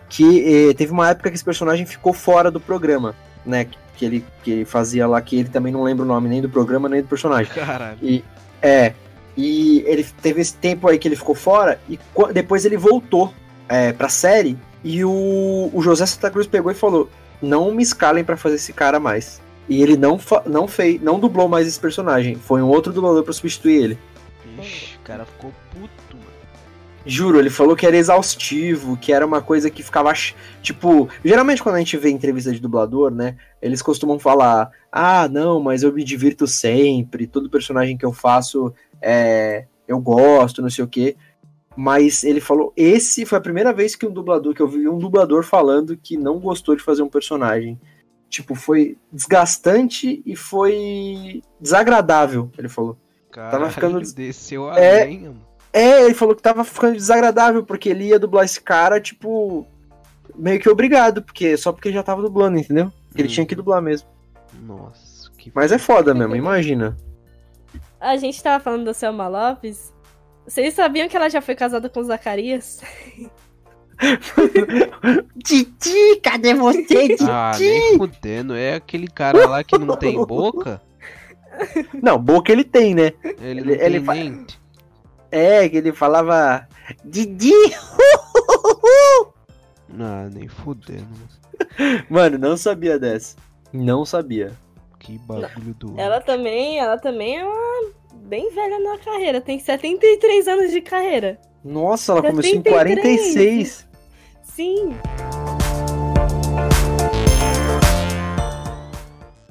que 0.07 0.69
eh, 0.69 0.73
teve 0.73 0.93
uma 0.93 1.09
época 1.09 1.29
que 1.29 1.35
esse 1.35 1.43
personagem 1.43 1.85
ficou 1.85 2.13
fora 2.13 2.49
do 2.49 2.61
programa, 2.61 3.15
né? 3.45 3.65
Que, 3.65 3.77
que 3.97 4.05
ele, 4.05 4.25
que 4.43 4.51
ele 4.51 4.65
fazia 4.65 5.05
lá, 5.05 5.21
que 5.21 5.37
ele 5.37 5.49
também 5.49 5.73
não 5.73 5.83
lembra 5.83 6.05
o 6.05 6.07
nome 6.07 6.29
nem 6.29 6.41
do 6.41 6.47
programa, 6.47 6.87
nem 6.87 7.01
do 7.01 7.09
personagem. 7.09 7.51
Caralho. 7.53 7.97
E 8.01 8.23
é. 8.61 8.93
E 9.35 9.83
ele 9.85 10.05
teve 10.21 10.39
esse 10.39 10.53
tempo 10.53 10.87
aí 10.87 10.97
que 10.97 11.05
ele 11.05 11.17
ficou 11.17 11.35
fora, 11.35 11.81
e 11.89 11.99
depois 12.33 12.63
ele 12.63 12.77
voltou 12.77 13.33
é, 13.67 13.91
pra 13.93 14.09
série, 14.09 14.57
e 14.83 15.03
o, 15.03 15.69
o 15.73 15.81
José 15.81 16.05
Santa 16.05 16.31
Cruz 16.31 16.47
pegou 16.47 16.71
e 16.71 16.75
falou: 16.75 17.09
não 17.41 17.71
me 17.71 17.83
escalem 17.83 18.23
pra 18.23 18.37
fazer 18.37 18.55
esse 18.55 18.73
cara 18.73 18.99
mais. 18.99 19.41
E 19.69 19.81
ele 19.81 19.97
não, 19.97 20.19
não 20.45 20.67
fez, 20.67 21.01
não 21.01 21.19
dublou 21.19 21.47
mais 21.47 21.67
esse 21.67 21.79
personagem. 21.79 22.35
Foi 22.35 22.61
um 22.61 22.67
outro 22.67 22.93
dublador 22.93 23.23
pra 23.23 23.33
substituir 23.33 23.83
ele. 23.83 23.99
Ixi, 24.59 24.95
o 24.95 25.03
cara 25.03 25.25
ficou 25.25 25.51
puto, 25.71 26.15
mano. 26.15 26.25
Juro, 27.05 27.39
ele 27.39 27.49
falou 27.49 27.75
que 27.75 27.85
era 27.85 27.97
exaustivo, 27.97 28.97
que 28.97 29.11
era 29.11 29.25
uma 29.25 29.41
coisa 29.41 29.69
que 29.69 29.83
ficava. 29.83 30.13
Tipo, 30.61 31.09
geralmente 31.23 31.61
quando 31.61 31.75
a 31.75 31.79
gente 31.79 31.97
vê 31.97 32.09
entrevista 32.09 32.51
de 32.53 32.59
dublador, 32.59 33.11
né? 33.11 33.35
Eles 33.61 33.81
costumam 33.81 34.17
falar: 34.17 34.71
ah, 34.91 35.27
não, 35.27 35.59
mas 35.59 35.83
eu 35.83 35.91
me 35.91 36.03
divirto 36.03 36.47
sempre, 36.47 37.27
todo 37.27 37.49
personagem 37.49 37.97
que 37.97 38.05
eu 38.05 38.13
faço 38.13 38.73
é, 39.01 39.65
eu 39.87 39.99
gosto, 39.99 40.61
não 40.61 40.69
sei 40.69 40.83
o 40.83 40.87
quê. 40.87 41.15
Mas 41.77 42.23
ele 42.23 42.41
falou: 42.41 42.73
esse 42.75 43.23
foi 43.25 43.37
a 43.37 43.41
primeira 43.41 43.71
vez 43.71 43.95
que 43.95 44.05
um 44.05 44.11
dublador, 44.11 44.53
que 44.53 44.61
eu 44.61 44.67
vi 44.67 44.89
um 44.89 44.97
dublador 44.97 45.43
falando 45.43 45.95
que 45.95 46.17
não 46.17 46.39
gostou 46.39 46.75
de 46.75 46.81
fazer 46.83 47.03
um 47.03 47.09
personagem. 47.09 47.79
Tipo, 48.29 48.55
foi 48.55 48.97
desgastante 49.13 50.21
e 50.25 50.35
foi 50.35 51.41
desagradável, 51.61 52.49
ele 52.57 52.67
falou. 52.67 52.97
Caralho, 53.31 53.69
ficando- 53.71 54.01
desceu 54.13 54.69
a 54.69 54.79
É. 54.79 55.05
mano. 55.07 55.39
É, 55.71 56.03
ele 56.05 56.13
falou 56.15 56.33
que 56.35 56.41
tava 56.41 56.63
ficando 56.63 56.95
desagradável, 56.95 57.63
porque 57.63 57.89
ele 57.89 58.05
ia 58.05 58.17
dublar 58.17 58.43
esse 58.45 58.59
cara, 58.59 58.99
tipo, 58.99 59.67
meio 60.35 60.59
que 60.59 60.67
obrigado, 60.69 61.21
porque 61.21 61.55
só 61.55 61.71
porque 61.71 61.91
já 61.91 62.01
tava 62.01 62.21
dublando, 62.23 62.57
entendeu? 62.57 62.91
Ele 63.15 63.27
Hum. 63.27 63.31
tinha 63.31 63.45
que 63.45 63.53
dublar 63.55 63.81
mesmo. 63.81 64.07
Nossa, 64.63 65.29
que 65.37 65.51
Mas 65.53 65.71
é 65.71 65.77
foda 65.77 66.13
mesmo, 66.15 66.35
imagina. 66.35 66.97
A 67.99 68.17
gente 68.17 68.41
tava 68.41 68.63
falando 68.63 68.85
da 68.85 68.93
Selma 68.93 69.27
Lopes. 69.27 69.93
Vocês 70.47 70.73
sabiam 70.73 71.09
que 71.09 71.17
ela 71.17 71.29
já 71.29 71.41
foi 71.41 71.55
casada 71.55 71.89
com 71.89 71.99
o 71.99 72.03
Zacarias? 72.03 72.81
Titi, 75.43 76.19
cadê 76.21 76.53
você, 76.53 77.15
Ah, 77.29 77.51
nem 77.59 77.97
fudendo. 77.97 78.55
É 78.55 78.75
aquele 78.75 79.07
cara 79.07 79.45
lá 79.47 79.63
que 79.63 79.77
não 79.77 79.95
tem 79.97 80.23
boca? 80.25 80.81
Não, 82.01 82.17
boca 82.19 82.51
ele 82.51 82.63
tem, 82.63 82.93
né? 82.95 83.13
Ele, 83.41 83.61
Ele- 83.61 83.73
ele 83.81 83.99
fa-. 84.01 84.13
É, 85.31 85.67
que 85.67 85.77
ele 85.77 85.91
falava. 85.91 86.67
Didi! 87.03 87.51
Ah, 89.99 90.29
nem 90.31 90.47
fudendo. 90.47 91.07
mano. 91.09 91.37
Mano, 92.09 92.37
não 92.37 92.55
sabia 92.55 92.99
dessa. 92.99 93.35
Não 93.73 94.05
sabia. 94.05 94.51
Que 94.99 95.17
bagulho 95.19 95.73
do. 95.75 95.99
Ela 95.99 96.19
também, 96.21 96.79
ela 96.79 96.97
também 96.97 97.37
é 97.37 97.45
uma 97.45 97.91
bem 98.13 98.51
velha 98.53 98.79
na 98.79 98.97
carreira. 98.97 99.39
Tem 99.41 99.59
73 99.59 100.47
anos 100.47 100.71
de 100.71 100.81
carreira. 100.81 101.39
Nossa, 101.63 102.11
ela 102.13 102.21
Tem 102.21 102.31
começou 102.31 102.55
em 102.55 102.61
33. 102.61 102.99
46. 103.01 103.87
Sim. 104.43 104.95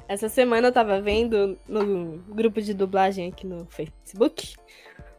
Essa 0.07 0.29
semana 0.29 0.69
eu 0.69 0.71
tava 0.71 1.01
vendo 1.01 1.57
no 1.67 2.17
grupo 2.29 2.61
de 2.61 2.73
dublagem 2.73 3.27
aqui 3.27 3.45
no 3.45 3.65
Facebook. 3.69 4.55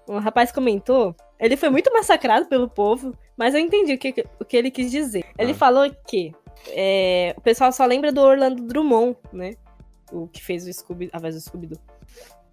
Um 0.08 0.18
rapaz 0.18 0.50
comentou. 0.50 1.14
Ele 1.38 1.56
foi 1.56 1.68
muito 1.68 1.92
massacrado 1.92 2.46
pelo 2.46 2.68
povo, 2.68 3.14
mas 3.36 3.54
eu 3.54 3.60
entendi 3.60 3.92
o 3.94 3.98
que, 3.98 4.24
o 4.40 4.44
que 4.44 4.56
ele 4.56 4.70
quis 4.70 4.90
dizer. 4.90 5.24
Ele 5.38 5.52
Ah. 5.52 5.54
falou 5.54 5.90
que 6.06 6.32
é, 6.70 7.34
o 7.36 7.40
pessoal 7.40 7.70
só 7.70 7.84
lembra 7.84 8.10
do 8.10 8.20
Orlando 8.22 8.62
Drummond, 8.62 9.16
né? 9.32 9.54
O 10.12 10.26
que 10.28 10.42
fez 10.42 10.66
o 10.66 10.72
Scooby, 10.72 11.08
a 11.12 11.18
voz 11.18 11.34
do 11.34 11.40
Scooby-Doo. 11.40 11.78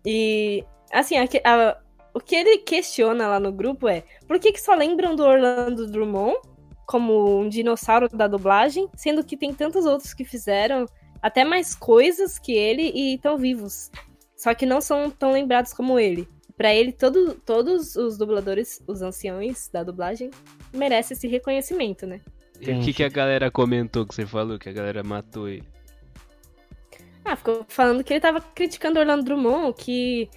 E, 0.05 0.63
assim, 0.91 1.17
a 1.17 1.27
que- 1.27 1.41
a- 1.43 1.77
o 2.13 2.19
que 2.19 2.35
ele 2.35 2.59
questiona 2.59 3.27
lá 3.27 3.39
no 3.39 3.51
grupo 3.51 3.87
é 3.87 4.03
por 4.27 4.39
que, 4.39 4.51
que 4.51 4.61
só 4.61 4.73
lembram 4.75 5.15
do 5.15 5.23
Orlando 5.23 5.87
Drummond 5.87 6.37
como 6.85 7.39
um 7.39 7.49
dinossauro 7.49 8.07
da 8.09 8.27
dublagem, 8.27 8.87
sendo 8.95 9.23
que 9.23 9.35
tem 9.35 9.53
tantos 9.53 9.85
outros 9.85 10.13
que 10.13 10.23
fizeram 10.23 10.85
até 11.21 11.43
mais 11.43 11.73
coisas 11.73 12.37
que 12.37 12.53
ele 12.53 12.91
e 12.93 13.15
estão 13.15 13.37
vivos. 13.37 13.89
Só 14.35 14.53
que 14.53 14.65
não 14.65 14.79
são 14.79 15.09
tão 15.09 15.31
lembrados 15.31 15.73
como 15.73 15.97
ele. 15.99 16.27
Pra 16.55 16.73
ele, 16.73 16.91
todo, 16.93 17.33
todos 17.45 17.95
os 17.95 18.17
dubladores, 18.17 18.81
os 18.87 19.01
anciões 19.01 19.67
da 19.69 19.83
dublagem, 19.83 20.29
merecem 20.73 21.15
esse 21.15 21.27
reconhecimento, 21.27 22.05
né? 22.05 22.21
E 22.61 22.71
o 22.71 22.79
que, 22.81 22.93
que 22.93 23.03
a 23.03 23.09
galera 23.09 23.51
comentou 23.51 24.05
que 24.05 24.15
você 24.15 24.25
falou? 24.25 24.57
Que 24.57 24.69
a 24.69 24.71
galera 24.73 25.03
matou 25.03 25.49
ele? 25.49 25.63
Ah, 27.26 27.36
ficou 27.36 27.65
falando 27.67 28.03
que 28.03 28.13
ele 28.13 28.19
tava 28.21 28.39
criticando 28.39 28.99
Orlando 28.99 29.23
Drummond, 29.26 29.73
que 29.78 30.30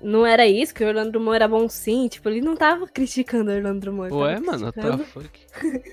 não 0.00 0.24
era 0.24 0.46
isso, 0.46 0.72
que 0.72 0.82
o 0.84 0.86
Orlando 0.86 1.10
Drummond 1.10 1.34
era 1.36 1.48
bom 1.48 1.68
sim. 1.68 2.06
Tipo, 2.08 2.28
ele 2.28 2.40
não 2.40 2.54
tava 2.56 2.86
criticando 2.88 3.50
Orlando 3.50 3.80
Drummond. 3.80 4.14
Ué, 4.14 4.34
tava 4.34 4.46
mano, 4.46 4.64
what 4.66 4.74
the 4.80 4.80
criticando- 4.80 5.04
fuck? 5.04 5.46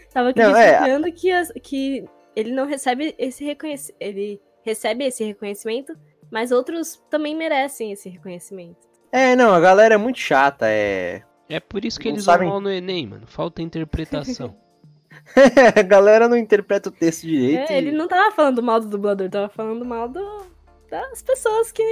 Tava 0.14 0.34
Não, 0.36 0.56
é, 0.56 0.78
criticando 0.78 1.12
que, 1.12 1.32
as- 1.32 1.52
que 1.64 2.06
ele 2.36 2.52
não 2.52 2.66
recebe 2.68 3.16
esse 3.18 3.44
reconhecimento. 3.44 3.98
Ele 4.00 4.40
recebe 4.64 5.06
esse 5.06 5.24
reconhecimento 5.24 5.98
Mas 6.30 6.52
outros 6.52 7.02
também 7.10 7.34
merecem 7.36 7.92
esse 7.94 8.08
reconhecimento. 8.10 8.86
É, 9.12 9.36
não, 9.36 9.54
a 9.54 9.60
galera 9.62 9.96
é 9.96 9.98
muito 9.98 10.20
chata, 10.20 10.66
é. 10.70 11.24
É 11.50 11.60
por 11.62 11.86
isso 11.86 11.98
que 12.00 12.10
Não 12.10 12.16
eles 12.16 12.26
sabem- 12.26 12.48
vão 12.50 12.56
mal 12.56 12.62
no 12.62 12.70
Enem, 12.70 13.08
mano. 13.08 13.26
Falta 13.26 13.62
interpretação. 13.62 14.54
a 15.76 15.82
galera 15.82 16.28
não 16.28 16.38
interpreta 16.38 16.90
o 16.90 16.92
texto 16.92 17.26
direito. 17.28 17.72
É, 17.72 17.76
e- 17.76 17.78
ele 17.78 17.92
não 17.92 18.08
tava 18.08 18.32
falando 18.36 18.62
mal 18.64 18.80
do 18.80 18.88
dublador, 18.88 19.30
tava 19.30 19.50
falando 19.50 19.84
mal 19.86 20.08
do, 20.10 20.46
das 20.90 21.22
pessoas 21.22 21.72
que 21.72 21.84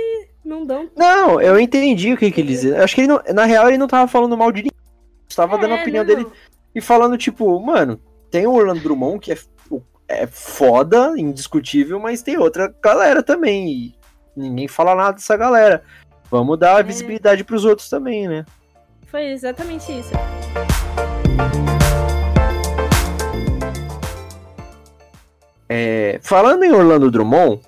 não 0.43 0.65
dão. 0.65 0.89
Não, 0.95 1.39
eu 1.41 1.59
entendi 1.59 2.13
o 2.13 2.17
que, 2.17 2.31
que 2.31 2.41
ele 2.41 2.49
dizia. 2.49 2.83
Acho 2.83 2.95
que 2.95 3.01
ele 3.01 3.07
não, 3.07 3.21
na 3.33 3.45
real 3.45 3.67
ele 3.67 3.77
não 3.77 3.87
tava 3.87 4.07
falando 4.09 4.37
mal 4.37 4.51
de 4.51 4.63
ninguém. 4.63 4.71
Estava 5.29 5.57
dando 5.57 5.73
a 5.73 5.77
É, 5.77 5.81
opinião 5.81 6.03
não. 6.03 6.15
dele 6.15 6.27
e 6.73 6.81
falando, 6.81 7.17
tipo, 7.17 7.59
mano, 7.59 7.99
tem 8.29 8.45
o 8.47 8.53
Orlando 8.53 8.81
Drummond 8.81 9.19
que 9.19 9.31
é, 9.33 9.37
é 10.07 10.27
foda, 10.27 11.13
indiscutível, 11.17 11.99
mas 11.99 12.21
tem 12.21 12.37
outra 12.37 12.73
galera 12.83 13.21
também. 13.23 13.67
E 13.69 13.95
ninguém 14.35 14.67
fala 14.67 14.93
nada 14.95 15.13
dessa 15.13 15.35
galera. 15.37 15.83
Vamos 16.29 16.57
dar 16.59 16.79
É. 16.79 16.83
visibilidade 16.83 17.43
pros 17.43 17.65
outros 17.65 17.89
também, 17.89 18.27
né? 18.27 18.45
Foi 19.07 19.23
exatamente 19.31 19.91
isso. 19.91 20.11
É, 25.77 26.19
falando 26.23 26.63
em 26.63 26.71
Orlando 26.71 27.11
Drummond, 27.11 27.59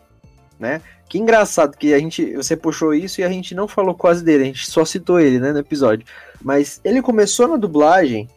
né? 0.57 0.81
Que 1.09 1.17
engraçado 1.19 1.77
que 1.77 1.93
a 1.93 1.99
gente, 1.99 2.35
você 2.35 2.55
puxou 2.55 2.93
isso 2.93 3.19
e 3.19 3.23
a 3.23 3.29
gente 3.29 3.53
não 3.53 3.67
falou 3.67 3.93
quase 3.93 4.23
dele, 4.23 4.43
a 4.43 4.45
gente 4.47 4.65
só 4.69 4.85
citou 4.85 5.19
ele, 5.19 5.39
né, 5.39 5.51
no 5.51 5.59
episódio. 5.59 6.05
Mas 6.41 6.79
ele 6.85 7.01
começou 7.01 7.49
na 7.49 7.57
dublagem 7.57 8.29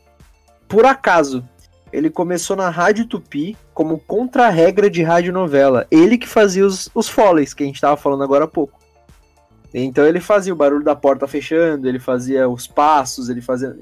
por 0.66 0.84
acaso. 0.84 1.44
Ele 1.92 2.10
começou 2.10 2.56
na 2.56 2.68
Rádio 2.68 3.06
Tupi 3.06 3.56
como 3.72 3.98
contra-regra 3.98 4.90
de 4.90 5.02
radionovela. 5.02 5.86
Ele 5.90 6.18
que 6.18 6.28
fazia 6.28 6.66
os, 6.66 6.90
os 6.92 7.08
foleys 7.08 7.54
que 7.54 7.62
a 7.62 7.66
gente 7.66 7.80
tava 7.80 7.96
falando 7.96 8.24
agora 8.24 8.44
há 8.44 8.48
pouco. 8.48 8.78
Então 9.72 10.04
ele 10.04 10.20
fazia 10.20 10.52
o 10.52 10.56
barulho 10.56 10.84
da 10.84 10.96
porta 10.96 11.28
fechando, 11.28 11.88
ele 11.88 12.00
fazia 12.00 12.48
os 12.48 12.66
passos, 12.66 13.28
ele 13.28 13.40
fazia. 13.40 13.76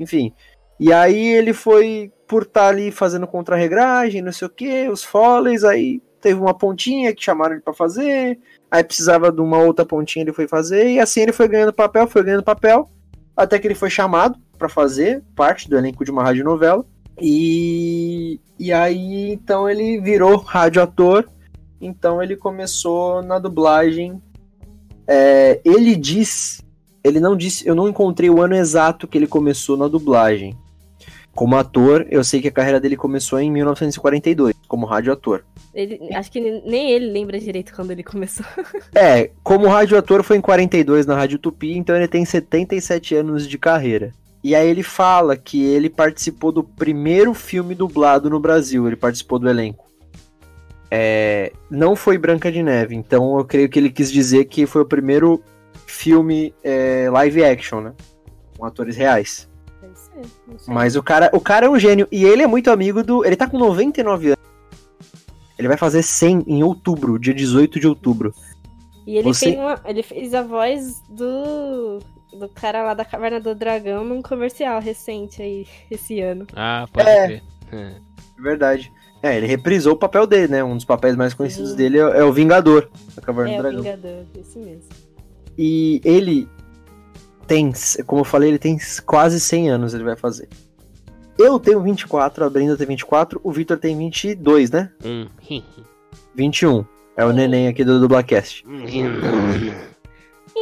Enfim. 0.00 0.32
E 0.80 0.92
aí 0.92 1.26
ele 1.28 1.52
foi 1.52 2.12
por 2.26 2.42
estar 2.42 2.68
ali 2.68 2.90
fazendo 2.90 3.26
contra-regragem, 3.26 4.22
não 4.22 4.32
sei 4.32 4.46
o 4.46 4.50
que, 4.50 4.88
os 4.88 5.04
foleys, 5.04 5.64
aí 5.64 6.02
teve 6.20 6.40
uma 6.40 6.54
pontinha 6.54 7.14
que 7.14 7.22
chamaram 7.22 7.54
ele 7.54 7.62
pra 7.62 7.72
fazer, 7.72 8.38
aí 8.70 8.82
precisava 8.82 9.30
de 9.30 9.40
uma 9.40 9.58
outra 9.58 9.86
pontinha 9.86 10.24
ele 10.24 10.32
foi 10.32 10.48
fazer, 10.48 10.88
e 10.88 11.00
assim 11.00 11.20
ele 11.20 11.32
foi 11.32 11.46
ganhando 11.46 11.72
papel, 11.72 12.06
foi 12.08 12.24
ganhando 12.24 12.42
papel, 12.42 12.88
até 13.36 13.58
que 13.58 13.66
ele 13.66 13.74
foi 13.74 13.90
chamado 13.90 14.36
pra 14.58 14.68
fazer 14.68 15.22
parte 15.36 15.68
do 15.68 15.76
elenco 15.76 16.04
de 16.04 16.10
uma 16.10 16.24
radionovela, 16.24 16.84
e, 17.20 18.40
e 18.58 18.72
aí 18.72 19.30
então 19.30 19.68
ele 19.68 20.00
virou 20.00 20.36
radioator, 20.36 21.28
então 21.80 22.22
ele 22.22 22.36
começou 22.36 23.22
na 23.22 23.38
dublagem, 23.38 24.20
é, 25.06 25.60
ele 25.64 25.94
diz, 25.94 26.60
ele 27.04 27.20
não 27.20 27.36
disse, 27.36 27.66
eu 27.68 27.74
não 27.74 27.88
encontrei 27.88 28.28
o 28.28 28.42
ano 28.42 28.56
exato 28.56 29.06
que 29.06 29.16
ele 29.16 29.28
começou 29.28 29.76
na 29.76 29.86
dublagem, 29.86 30.56
como 31.36 31.54
ator, 31.54 32.06
eu 32.10 32.24
sei 32.24 32.40
que 32.40 32.48
a 32.48 32.52
carreira 32.52 32.80
dele 32.80 32.96
começou 32.96 33.38
em 33.38 33.50
1942, 33.50 34.54
como 34.66 34.86
radioator. 34.86 35.44
Ele, 35.74 36.00
acho 36.14 36.32
que 36.32 36.40
nem 36.40 36.90
ele 36.90 37.12
lembra 37.12 37.38
direito 37.38 37.74
quando 37.74 37.90
ele 37.90 38.02
começou. 38.02 38.46
É, 38.94 39.30
como 39.42 39.68
radioator 39.68 40.22
foi 40.22 40.38
em 40.38 40.40
42 40.40 41.04
na 41.04 41.14
Rádio 41.14 41.38
Tupi, 41.38 41.76
então 41.76 41.94
ele 41.94 42.08
tem 42.08 42.24
77 42.24 43.14
anos 43.14 43.46
de 43.46 43.58
carreira. 43.58 44.12
E 44.42 44.54
aí 44.54 44.66
ele 44.66 44.82
fala 44.82 45.36
que 45.36 45.62
ele 45.62 45.90
participou 45.90 46.50
do 46.50 46.64
primeiro 46.64 47.34
filme 47.34 47.74
dublado 47.74 48.30
no 48.30 48.40
Brasil, 48.40 48.86
ele 48.86 48.96
participou 48.96 49.38
do 49.38 49.48
elenco. 49.48 49.84
É, 50.90 51.52
não 51.70 51.94
foi 51.94 52.16
Branca 52.16 52.50
de 52.50 52.62
Neve, 52.62 52.94
então 52.94 53.38
eu 53.38 53.44
creio 53.44 53.68
que 53.68 53.78
ele 53.78 53.90
quis 53.90 54.10
dizer 54.10 54.46
que 54.46 54.64
foi 54.64 54.80
o 54.80 54.86
primeiro 54.86 55.42
filme 55.86 56.54
é, 56.64 57.10
live 57.10 57.44
action, 57.44 57.80
né? 57.82 57.92
Com 58.56 58.64
atores 58.64 58.96
reais. 58.96 59.46
Mas 60.66 60.96
o 60.96 61.02
cara, 61.02 61.30
o 61.32 61.40
cara 61.40 61.66
é 61.66 61.68
um 61.68 61.78
gênio. 61.78 62.06
E 62.10 62.24
ele 62.24 62.42
é 62.42 62.46
muito 62.46 62.70
amigo 62.70 63.02
do. 63.02 63.24
Ele 63.24 63.36
tá 63.36 63.48
com 63.48 63.58
99 63.58 64.28
anos. 64.28 64.36
Ele 65.58 65.68
vai 65.68 65.76
fazer 65.76 66.02
100 66.02 66.44
em 66.46 66.62
outubro, 66.62 67.18
dia 67.18 67.32
18 67.34 67.80
de 67.80 67.86
outubro. 67.86 68.34
E 69.06 69.16
ele, 69.16 69.28
Você- 69.32 69.46
fez 69.46 69.58
uma- 69.58 69.80
ele 69.86 70.02
fez 70.02 70.34
a 70.34 70.42
voz 70.42 71.00
do, 71.08 71.98
do 72.38 72.48
cara 72.54 72.82
lá 72.82 72.92
da 72.94 73.04
Caverna 73.04 73.40
do 73.40 73.54
Dragão 73.54 74.04
num 74.04 74.20
comercial 74.20 74.80
recente 74.80 75.40
aí, 75.40 75.66
esse 75.90 76.20
ano. 76.20 76.46
Ah, 76.54 76.86
pode 76.92 77.08
É. 77.08 77.26
crer. 77.26 77.42
É. 77.72 77.94
Verdade. 78.38 78.92
É, 79.22 79.36
ele 79.36 79.46
reprisou 79.46 79.94
o 79.94 79.98
papel 79.98 80.26
dele, 80.26 80.48
né? 80.48 80.62
Um 80.62 80.74
dos 80.76 80.84
papéis 80.84 81.16
mais 81.16 81.32
conhecidos 81.32 81.70
Sim. 81.70 81.76
dele 81.76 81.98
é, 81.98 82.02
é 82.18 82.24
o 82.24 82.32
Vingador, 82.32 82.88
da 83.14 83.22
Caverna 83.22 83.50
é, 83.52 83.54
do 83.54 83.58
o 83.58 83.62
Dragão. 83.62 83.82
Vingador, 83.82 84.24
esse 84.38 84.58
mesmo. 84.58 84.88
E 85.56 86.00
ele 86.04 86.46
tem, 87.46 87.72
como 88.06 88.20
eu 88.20 88.24
falei, 88.24 88.50
ele 88.50 88.58
tem 88.58 88.78
quase 89.04 89.38
100 89.40 89.70
anos, 89.70 89.94
ele 89.94 90.04
vai 90.04 90.16
fazer. 90.16 90.48
Eu 91.38 91.58
tenho 91.60 91.80
24, 91.82 92.44
a 92.44 92.50
Brenda 92.50 92.76
tem 92.76 92.86
24, 92.86 93.40
o 93.44 93.52
Victor 93.52 93.76
tem 93.78 93.96
22, 93.96 94.70
né? 94.70 94.90
Hum. 95.04 95.28
21. 96.34 96.84
É 97.16 97.24
o 97.24 97.32
neném 97.32 97.68
aqui 97.68 97.84
do 97.84 97.98
Dublacast. 98.00 98.64
Hum. 98.66 98.84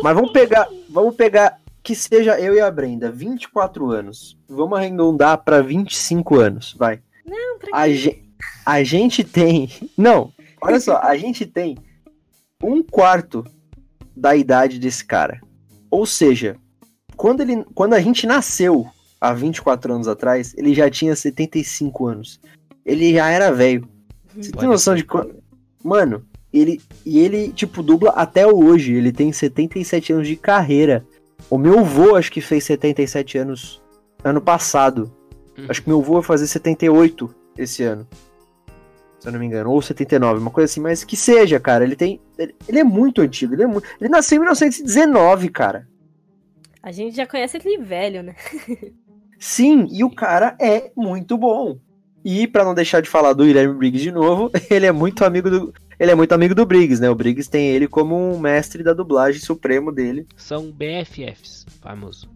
Mas 0.03 0.15
vamos 0.15 0.33
pegar, 0.33 0.69
vamos 0.91 1.15
pegar 1.15 1.59
que 1.83 1.95
seja 1.95 2.41
eu 2.41 2.55
e 2.55 2.61
a 2.61 2.71
Brenda, 2.71 3.11
24 3.11 3.91
anos. 3.91 4.37
Vamos 4.49 4.79
arredondar 4.79 5.39
pra 5.45 5.61
25 5.61 6.37
anos, 6.41 6.75
vai. 6.79 7.01
Não, 7.27 7.59
pra 7.59 7.71
A, 7.73 7.89
ge- 7.91 8.23
a 8.67 8.83
gente 8.83 9.23
tem. 9.23 9.71
Não, 9.97 10.33
olha 10.61 10.81
só, 10.81 10.99
a 10.99 11.17
gente 11.17 11.47
tem 11.47 11.77
um 12.63 12.83
quarto 12.83 13.45
da 14.17 14.35
idade 14.35 14.79
desse 14.79 15.05
cara. 15.05 15.41
Ou 15.91 16.07
seja, 16.07 16.57
quando, 17.17 17.41
ele, 17.41 17.65
quando 17.75 17.95
a 17.95 18.01
gente 18.01 18.27
nasceu 18.27 18.87
há 19.21 19.33
24 19.33 19.95
anos 19.95 20.09
atrás, 20.09 20.55
ele 20.57 20.75
já 20.75 20.91
tinha 20.91 21.15
75 21.17 22.07
anos. 22.07 22.41
Ele 22.85 23.15
já 23.15 23.31
era 23.31 23.51
velho. 23.51 23.89
Você 24.35 24.51
tem 24.51 24.53
Pode 24.53 24.67
noção 24.67 24.95
ser. 24.95 24.99
de 24.99 25.05
quanto. 25.05 25.35
Mano, 25.83 26.25
ele. 26.53 26.81
E 27.05 27.19
ele, 27.19 27.53
tipo, 27.53 27.83
dubla 27.83 28.11
até 28.11 28.47
hoje. 28.47 28.93
Ele 28.93 29.13
tem 29.13 29.33
77 29.33 30.13
anos 30.13 30.29
de 30.29 30.37
carreira. 30.37 31.07
O 31.49 31.59
meu 31.59 31.81
avô, 31.81 32.17
acho 32.17 32.31
que 32.31 32.41
fez 32.41 32.65
77 32.65 33.39
anos 33.39 33.83
ano 34.23 34.41
passado. 34.41 35.13
Hum. 35.59 35.67
Acho 35.69 35.83
que 35.83 35.89
meu 35.89 36.01
avô 36.01 36.15
vai 36.15 36.23
fazer 36.23 36.47
78 36.47 37.35
esse 37.59 37.83
ano. 37.83 38.07
Se 39.19 39.29
eu 39.29 39.33
não 39.33 39.41
me 39.41 39.47
engano. 39.47 39.71
Ou 39.71 39.81
79, 39.81 40.41
uma 40.41 40.51
coisa 40.51 40.71
assim. 40.71 40.81
Mas 40.81 41.05
que 41.05 41.17
seja, 41.17 41.59
cara. 41.59 41.85
Ele 41.85 41.97
tem. 41.97 42.21
Ele, 42.39 42.55
ele 42.69 42.79
é 42.79 42.85
muito 42.85 43.23
antigo. 43.23 43.55
Ele, 43.55 43.63
é 43.63 43.67
muito, 43.67 43.87
ele 44.01 44.11
nasceu 44.11 44.37
em 44.37 44.41
1919, 44.41 45.49
cara. 45.49 45.89
A 46.85 46.93
gente 46.93 47.17
já 47.17 47.27
conhece 47.27 47.57
aquele 47.57 47.79
velho, 47.79 48.23
né? 48.23 48.37
Sim, 49.41 49.89
e 49.91 50.05
o 50.05 50.11
cara 50.11 50.55
é 50.61 50.91
muito 50.95 51.39
bom. 51.39 51.79
E 52.23 52.47
pra 52.47 52.63
não 52.63 52.75
deixar 52.75 53.01
de 53.01 53.09
falar 53.09 53.33
do 53.33 53.47
Guilherme 53.47 53.75
Briggs 53.75 54.03
de 54.03 54.13
novo, 54.13 54.51
ele 54.71 54.85
é 54.85 54.93
muito 54.93 55.25
amigo 55.25 55.49
do 55.51 55.73
ele 55.99 56.11
é 56.11 56.15
muito 56.15 56.33
amigo 56.33 56.55
do 56.55 56.67
Briggs, 56.67 57.01
né? 57.01 57.09
O 57.09 57.15
Briggs 57.15 57.49
tem 57.49 57.69
ele 57.69 57.89
como 57.89 58.15
um 58.17 58.39
mestre 58.39 58.83
da 58.83 58.93
dublagem 58.93 59.41
supremo 59.41 59.91
dele. 59.91 60.27
São 60.37 60.71
BFFs, 60.71 61.65
famoso. 61.81 62.29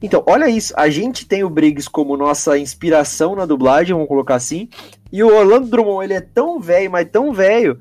Então, 0.00 0.22
olha 0.26 0.48
isso, 0.48 0.72
a 0.76 0.88
gente 0.88 1.26
tem 1.26 1.42
o 1.42 1.50
Briggs 1.50 1.88
como 1.88 2.16
nossa 2.16 2.58
inspiração 2.58 3.34
na 3.34 3.46
dublagem, 3.46 3.94
vamos 3.94 4.08
colocar 4.08 4.34
assim, 4.34 4.68
e 5.12 5.22
o 5.22 5.34
Orlando 5.34 5.68
Drummond, 5.68 6.04
ele 6.04 6.14
é 6.14 6.20
tão 6.20 6.60
velho, 6.60 6.90
mas 6.90 7.08
tão 7.10 7.32
velho, 7.32 7.80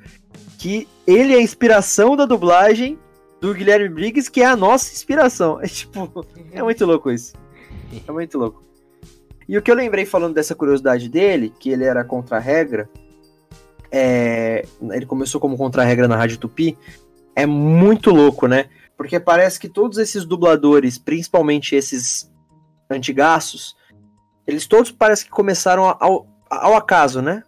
que 0.57 0.88
ele 1.05 1.34
é 1.34 1.38
a 1.38 1.41
inspiração 1.41 2.16
da 2.16 2.26
dublagem 2.26 2.97
do 3.43 3.53
Guilherme 3.53 3.89
Briggs, 3.89 4.31
que 4.31 4.41
é 4.41 4.45
a 4.45 4.55
nossa 4.55 4.93
inspiração. 4.93 5.59
É 5.61 5.67
tipo, 5.67 6.25
é 6.53 6.63
muito 6.63 6.85
louco 6.85 7.11
isso. 7.11 7.33
É 8.07 8.09
muito 8.09 8.37
louco. 8.37 8.63
E 9.49 9.57
o 9.57 9.61
que 9.61 9.69
eu 9.69 9.75
lembrei 9.75 10.05
falando 10.05 10.33
dessa 10.33 10.55
curiosidade 10.55 11.09
dele, 11.09 11.53
que 11.59 11.69
ele 11.69 11.83
era 11.83 12.05
contra-regra, 12.05 12.89
é... 13.91 14.65
ele 14.91 15.05
começou 15.05 15.41
como 15.41 15.57
contra-regra 15.57 16.07
na 16.07 16.15
Rádio 16.15 16.37
Tupi, 16.37 16.77
é 17.35 17.45
muito 17.45 18.11
louco, 18.11 18.47
né? 18.47 18.69
Porque 18.95 19.19
parece 19.19 19.59
que 19.59 19.67
todos 19.67 19.97
esses 19.97 20.23
dubladores, 20.23 20.97
principalmente 20.97 21.75
esses 21.75 22.31
antigaços, 22.89 23.75
eles 24.47 24.65
todos 24.65 24.89
parece 24.89 25.25
que 25.25 25.31
começaram 25.31 25.83
ao, 25.99 26.25
ao 26.49 26.77
acaso, 26.77 27.21
né? 27.21 27.43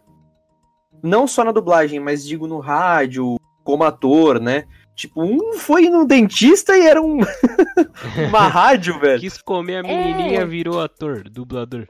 Não 1.02 1.26
só 1.26 1.42
na 1.42 1.52
dublagem, 1.52 1.98
mas 2.00 2.22
digo 2.22 2.46
no 2.46 2.58
rádio, 2.58 3.36
como 3.64 3.82
ator, 3.82 4.38
né? 4.38 4.66
Tipo, 4.96 5.22
um 5.22 5.52
foi 5.58 5.90
no 5.90 6.06
dentista 6.06 6.76
e 6.76 6.86
era 6.86 7.02
um... 7.02 7.18
uma 8.28 8.40
rádio, 8.48 8.98
velho. 8.98 9.20
Quis 9.20 9.36
comer 9.42 9.76
a 9.76 9.82
menininha, 9.82 10.40
É. 10.40 10.44
virou 10.46 10.80
ator, 10.80 11.22
dublador. 11.28 11.86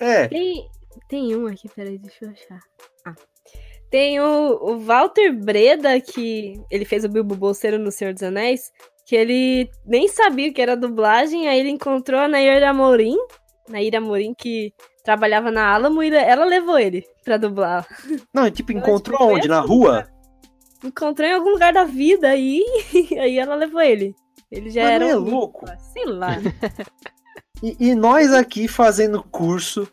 É, 0.00 0.26
Tem, 0.28 0.66
tem 1.08 1.36
um 1.36 1.46
aqui, 1.46 1.68
peraí, 1.68 1.98
deixa 1.98 2.24
eu 2.24 2.30
achar. 2.30 2.60
Ah. 3.06 3.14
Tem 3.90 4.18
o, 4.20 4.58
o 4.62 4.78
Walter 4.78 5.32
Breda, 5.32 6.00
que 6.00 6.54
ele 6.70 6.84
fez 6.84 7.04
o 7.04 7.08
Bilbo 7.08 7.34
Bolseiro 7.34 7.78
no 7.78 7.90
Senhor 7.92 8.12
dos 8.14 8.22
Anéis, 8.22 8.70
que 9.06 9.14
ele 9.16 9.70
nem 9.86 10.08
sabia 10.08 10.50
o 10.50 10.52
que 10.52 10.60
era 10.60 10.76
dublagem, 10.76 11.48
aí 11.48 11.60
ele 11.60 11.70
encontrou 11.70 12.20
a 12.20 12.28
Naira 12.28 12.70
Amorim, 12.70 13.16
Naira 13.68 13.98
Amorim, 13.98 14.34
que 14.34 14.72
trabalhava 15.04 15.50
na 15.50 15.72
Alamo, 15.72 16.02
e 16.02 16.14
ela 16.14 16.44
levou 16.44 16.78
ele 16.78 17.04
pra 17.24 17.36
dublar. 17.38 17.86
não, 18.34 18.50
tipo, 18.50 18.72
encontrou 18.72 19.32
onde? 19.32 19.48
Na 19.48 19.60
assim, 19.60 19.68
rua? 19.68 20.06
Cara. 20.80 20.88
encontrou 20.88 21.28
em 21.28 21.34
algum 21.34 21.50
lugar 21.50 21.72
da 21.72 21.84
vida 21.84 22.28
aí, 22.28 22.62
aí 23.18 23.38
ela 23.38 23.54
levou 23.54 23.80
ele. 23.80 24.14
Ele 24.50 24.70
já 24.70 24.82
Mas 24.82 24.92
era 24.92 25.04
não 25.04 25.10
é 25.10 25.16
um 25.16 25.20
louco? 25.20 25.66
Sei 25.92 26.04
lá. 26.04 26.36
E, 27.62 27.76
e 27.80 27.94
nós 27.94 28.32
aqui 28.32 28.68
fazendo 28.68 29.22
curso, 29.22 29.90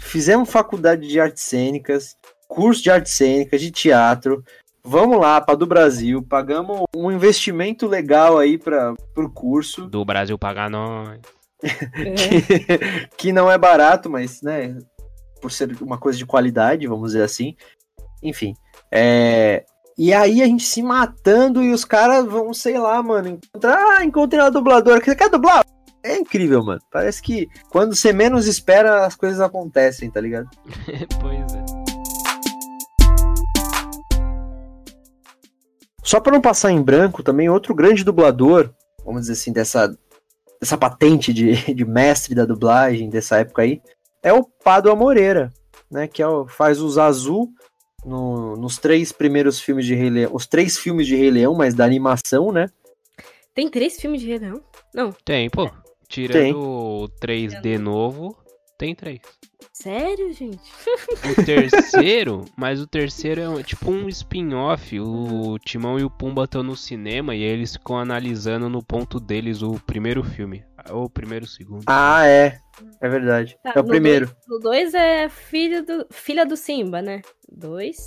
fizemos 0.00 0.48
faculdade 0.48 1.08
de 1.08 1.18
artes 1.18 1.42
cênicas, 1.42 2.16
curso 2.46 2.82
de 2.82 2.90
artes 2.90 3.12
cênicas, 3.12 3.60
de 3.60 3.70
teatro. 3.70 4.44
Vamos 4.84 5.18
lá, 5.18 5.40
para 5.40 5.56
do 5.56 5.66
Brasil, 5.66 6.22
pagamos 6.22 6.82
um 6.94 7.10
investimento 7.10 7.86
legal 7.86 8.38
aí 8.38 8.58
para 8.58 8.94
o 9.16 9.30
curso, 9.30 9.86
Do 9.88 10.04
Brasil 10.04 10.36
pagar 10.38 10.68
nós. 10.70 11.20
É. 11.62 13.06
que 13.16 13.32
não 13.32 13.50
é 13.50 13.56
barato, 13.56 14.10
mas, 14.10 14.42
né, 14.42 14.76
por 15.40 15.52
ser 15.52 15.76
uma 15.80 15.98
coisa 15.98 16.18
de 16.18 16.26
qualidade, 16.26 16.86
vamos 16.86 17.12
dizer 17.12 17.22
assim. 17.22 17.56
Enfim, 18.22 18.54
é... 18.90 19.64
E 19.96 20.12
aí 20.14 20.42
a 20.42 20.46
gente 20.46 20.64
se 20.64 20.82
matando 20.82 21.62
e 21.62 21.70
os 21.70 21.84
caras 21.84 22.24
vão, 22.24 22.54
sei 22.54 22.78
lá, 22.78 23.02
mano, 23.02 23.28
encontrar, 23.28 23.76
ah, 23.76 24.04
encontrei 24.04 24.40
uma 24.40 24.50
dubladora. 24.50 25.04
Você 25.04 25.14
quer 25.14 25.28
dublar? 25.28 25.64
É 26.02 26.16
incrível, 26.16 26.64
mano. 26.64 26.80
Parece 26.90 27.20
que 27.22 27.46
quando 27.68 27.94
você 27.94 28.12
menos 28.12 28.46
espera, 28.46 29.04
as 29.06 29.14
coisas 29.14 29.40
acontecem, 29.40 30.10
tá 30.10 30.20
ligado? 30.20 30.48
pois 31.20 31.54
é. 31.54 31.82
Só 36.02 36.20
pra 36.20 36.32
não 36.32 36.40
passar 36.40 36.72
em 36.72 36.82
branco, 36.82 37.22
também 37.22 37.48
outro 37.48 37.74
grande 37.74 38.02
dublador, 38.02 38.70
vamos 39.04 39.22
dizer 39.22 39.34
assim, 39.34 39.52
dessa, 39.52 39.96
dessa 40.60 40.76
patente 40.76 41.32
de, 41.32 41.54
de 41.72 41.84
mestre 41.84 42.34
da 42.34 42.44
dublagem 42.44 43.08
dessa 43.08 43.38
época 43.38 43.62
aí, 43.62 43.80
é 44.22 44.32
o 44.32 44.42
Pádua 44.42 44.96
Moreira, 44.96 45.52
né? 45.90 46.08
Que 46.08 46.22
é 46.22 46.26
o, 46.26 46.46
faz 46.48 46.80
o 46.80 46.90
Zazu 46.90 47.48
no- 48.04 48.56
nos 48.56 48.78
três 48.78 49.12
primeiros 49.12 49.60
filmes 49.60 49.86
de 49.86 49.94
Rei 49.94 50.10
Leão, 50.10 50.30
os 50.34 50.46
três 50.46 50.78
filmes 50.78 51.06
de 51.06 51.16
Rei 51.16 51.30
Leão, 51.30 51.54
mas 51.54 51.74
da 51.74 51.84
animação, 51.84 52.50
né? 52.52 52.68
Tem 53.54 53.68
três 53.68 54.00
filmes 54.00 54.20
de 54.20 54.28
Rei 54.28 54.38
Leão? 54.38 54.60
Não. 54.94 55.12
Tem, 55.24 55.48
pô. 55.50 55.70
Tirando 56.08 56.32
Tem. 56.32 56.54
o 56.54 57.08
3D 57.20 57.78
novo, 57.78 58.36
tem 58.78 58.94
três. 58.94 59.20
Sério, 59.72 60.32
gente? 60.32 60.60
O 61.30 61.44
terceiro, 61.44 62.44
mas 62.56 62.80
o 62.80 62.86
terceiro 62.86 63.40
é 63.40 63.48
um- 63.48 63.62
tipo 63.62 63.90
um 63.90 64.08
spin-off. 64.08 64.98
O 65.00 65.58
Timão 65.58 65.98
e 65.98 66.04
o 66.04 66.10
Pumba 66.10 66.44
estão 66.44 66.62
no 66.62 66.76
cinema 66.76 67.34
e 67.34 67.42
eles 67.42 67.72
ficam 67.74 67.98
analisando 67.98 68.68
no 68.68 68.82
ponto 68.82 69.18
deles 69.18 69.62
o 69.62 69.74
primeiro 69.86 70.22
filme. 70.22 70.62
Ou 70.90 71.04
o 71.04 71.10
primeiro, 71.10 71.44
o 71.46 71.48
segundo. 71.48 71.84
Ah, 71.86 72.26
é. 72.26 72.58
É 73.00 73.08
verdade. 73.08 73.58
Tá, 73.62 73.72
é 73.76 73.80
o 73.80 73.84
primeiro. 73.84 74.34
O 74.50 74.58
dois 74.58 74.94
é 74.94 75.28
filho 75.28 75.84
do, 75.84 76.06
filha 76.10 76.44
do 76.46 76.56
Simba, 76.56 77.00
né? 77.02 77.22
Dois. 77.50 77.98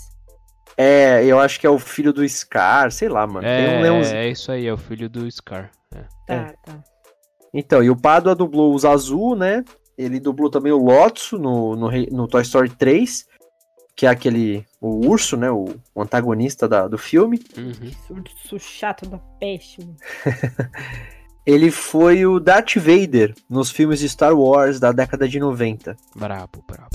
É, 0.77 1.23
eu 1.25 1.39
acho 1.39 1.59
que 1.59 1.65
é 1.67 1.69
o 1.69 1.79
filho 1.79 2.11
do 2.11 2.27
Scar, 2.27 2.91
sei 2.91 3.07
lá, 3.07 3.25
mano. 3.25 3.41
Tem 3.47 3.67
um 3.67 3.79
É, 3.79 3.81
leãozinho. 3.83 4.17
é 4.17 4.27
isso 4.29 4.51
aí, 4.51 4.65
é 4.67 4.73
o 4.73 4.77
filho 4.77 5.09
do 5.09 5.29
Scar. 5.31 5.71
é. 5.93 6.03
Tá, 6.27 6.53
tá. 6.65 6.83
Então, 7.53 7.81
e 7.83 7.89
o 7.89 7.95
Padua 7.95 8.35
dublou 8.35 8.73
os 8.73 8.83
Azul, 8.83 9.35
né? 9.35 9.63
Ele 9.97 10.19
dublou 10.19 10.49
também 10.49 10.73
o 10.73 10.83
Lotso 10.83 11.37
no, 11.37 11.75
no, 11.75 11.89
no 11.89 12.27
Toy 12.27 12.41
Story 12.41 12.69
3, 12.69 13.25
que 13.95 14.05
é 14.05 14.09
aquele. 14.09 14.65
O 14.81 15.07
urso, 15.07 15.37
né? 15.37 15.49
O, 15.49 15.65
o 15.93 16.01
antagonista 16.01 16.67
da- 16.67 16.87
do 16.89 16.97
filme. 16.97 17.39
Uhum. 17.57 17.91
Urso 18.17 18.59
chato 18.59 19.07
da 19.07 19.17
peste, 19.39 19.79
mano. 19.79 19.95
Ele 21.45 21.69
foi 21.69 22.25
o 22.25 22.39
Darth 22.39 22.75
Vader 22.75 23.35
nos 23.47 23.69
filmes 23.69 23.99
de 23.99 24.09
Star 24.09 24.35
Wars 24.35 24.79
da 24.79 24.91
década 24.91 25.27
de 25.27 25.39
90. 25.39 25.95
Brabo, 26.15 26.63
brabo. 26.67 26.89